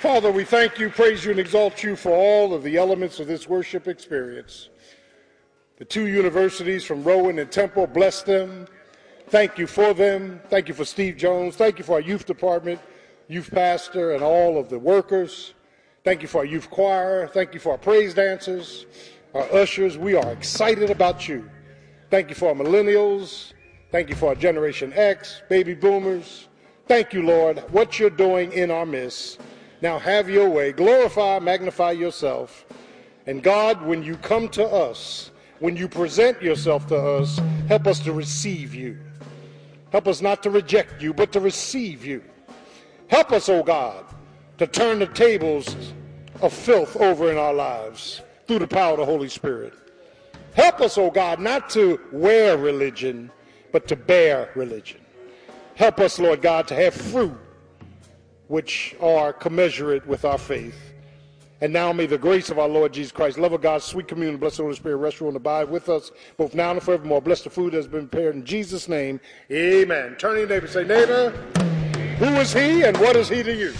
Father, 0.00 0.30
we 0.30 0.44
thank 0.44 0.78
you, 0.78 0.90
praise 0.90 1.24
you, 1.24 1.32
and 1.32 1.40
exalt 1.40 1.82
you 1.82 1.96
for 1.96 2.12
all 2.12 2.54
of 2.54 2.62
the 2.62 2.76
elements 2.76 3.20
of 3.20 3.26
this 3.26 3.48
worship 3.48 3.88
experience. 3.88 4.68
The 5.76 5.84
two 5.84 6.06
universities 6.06 6.84
from 6.84 7.02
Rowan 7.02 7.38
and 7.38 7.50
Temple, 7.50 7.86
bless 7.86 8.22
them. 8.22 8.66
Thank 9.28 9.58
you 9.58 9.66
for 9.66 9.94
them. 9.94 10.40
Thank 10.48 10.68
you 10.68 10.74
for 10.74 10.84
Steve 10.84 11.16
Jones. 11.16 11.56
Thank 11.56 11.78
you 11.78 11.84
for 11.84 11.94
our 11.94 12.00
youth 12.00 12.26
department 12.26 12.80
youth 13.28 13.50
pastor, 13.50 14.14
and 14.14 14.22
all 14.22 14.58
of 14.58 14.68
the 14.70 14.78
workers. 14.78 15.54
Thank 16.02 16.22
you 16.22 16.28
for 16.28 16.38
our 16.38 16.44
youth 16.44 16.70
choir. 16.70 17.28
Thank 17.28 17.52
you 17.52 17.60
for 17.60 17.72
our 17.72 17.78
praise 17.78 18.14
dancers, 18.14 18.86
our 19.34 19.52
ushers. 19.52 19.98
We 19.98 20.14
are 20.14 20.32
excited 20.32 20.90
about 20.90 21.28
you. 21.28 21.48
Thank 22.10 22.28
you 22.28 22.34
for 22.34 22.48
our 22.48 22.54
millennials. 22.54 23.52
Thank 23.90 24.08
you 24.08 24.16
for 24.16 24.30
our 24.30 24.34
Generation 24.34 24.92
X, 24.94 25.42
baby 25.48 25.74
boomers. 25.74 26.48
Thank 26.86 27.12
you, 27.12 27.22
Lord, 27.22 27.58
what 27.70 27.98
you're 27.98 28.10
doing 28.10 28.52
in 28.52 28.70
our 28.70 28.86
midst. 28.86 29.40
Now 29.82 29.98
have 29.98 30.28
your 30.28 30.48
way. 30.48 30.72
Glorify, 30.72 31.38
magnify 31.38 31.92
yourself. 31.92 32.66
And 33.26 33.42
God, 33.42 33.82
when 33.82 34.02
you 34.02 34.16
come 34.16 34.48
to 34.50 34.64
us, 34.64 35.30
when 35.60 35.76
you 35.76 35.88
present 35.88 36.40
yourself 36.42 36.86
to 36.88 36.96
us, 36.96 37.40
help 37.68 37.86
us 37.86 38.00
to 38.00 38.12
receive 38.12 38.74
you. 38.74 38.98
Help 39.90 40.06
us 40.06 40.22
not 40.22 40.42
to 40.42 40.50
reject 40.50 41.02
you, 41.02 41.12
but 41.12 41.32
to 41.32 41.40
receive 41.40 42.04
you. 42.04 42.22
Help 43.08 43.32
us, 43.32 43.48
O 43.48 43.60
oh 43.60 43.62
God, 43.62 44.04
to 44.58 44.66
turn 44.66 44.98
the 44.98 45.06
tables 45.06 45.92
of 46.40 46.52
filth 46.52 46.96
over 46.96 47.30
in 47.30 47.38
our 47.38 47.54
lives 47.54 48.22
through 48.48 48.58
the 48.58 48.66
power 48.66 48.92
of 48.92 48.98
the 48.98 49.04
Holy 49.04 49.28
Spirit. 49.28 49.74
Help 50.54 50.80
us, 50.80 50.98
O 50.98 51.04
oh 51.04 51.10
God, 51.10 51.38
not 51.38 51.70
to 51.70 52.00
wear 52.10 52.56
religion, 52.56 53.30
but 53.70 53.86
to 53.86 53.94
bear 53.94 54.50
religion. 54.56 55.00
Help 55.76 56.00
us, 56.00 56.18
Lord 56.18 56.42
God, 56.42 56.66
to 56.68 56.74
have 56.74 56.94
fruit 56.94 57.38
which 58.48 58.96
are 59.00 59.32
commensurate 59.32 60.04
with 60.06 60.24
our 60.24 60.38
faith. 60.38 60.76
And 61.60 61.72
now 61.72 61.92
may 61.92 62.06
the 62.06 62.18
grace 62.18 62.50
of 62.50 62.58
our 62.58 62.68
Lord 62.68 62.92
Jesus 62.92 63.12
Christ, 63.12 63.38
love 63.38 63.52
of 63.52 63.60
God, 63.60 63.82
sweet 63.82 64.08
communion, 64.08 64.38
blessed 64.38 64.58
Holy 64.58 64.74
Spirit, 64.74 64.96
rest, 64.96 65.20
rule, 65.20 65.28
and 65.28 65.36
abide 65.36 65.68
with 65.68 65.88
us, 65.88 66.10
both 66.36 66.54
now 66.54 66.70
and 66.70 66.82
forevermore. 66.82 67.20
Bless 67.20 67.42
the 67.42 67.50
food 67.50 67.72
that 67.72 67.78
has 67.78 67.88
been 67.88 68.08
prepared 68.08 68.34
in 68.36 68.44
Jesus' 68.44 68.88
name. 68.88 69.20
Amen. 69.50 70.16
Turn 70.16 70.34
to 70.34 70.40
your 70.40 70.48
neighbor 70.48 70.66
say, 70.66 70.84
neighbor, 70.84 71.30
who 72.18 72.26
is 72.36 72.52
he 72.52 72.84
and 72.84 72.96
what 72.98 73.16
is 73.16 73.28
he 73.28 73.42
to 73.42 73.54
you? 73.54 73.74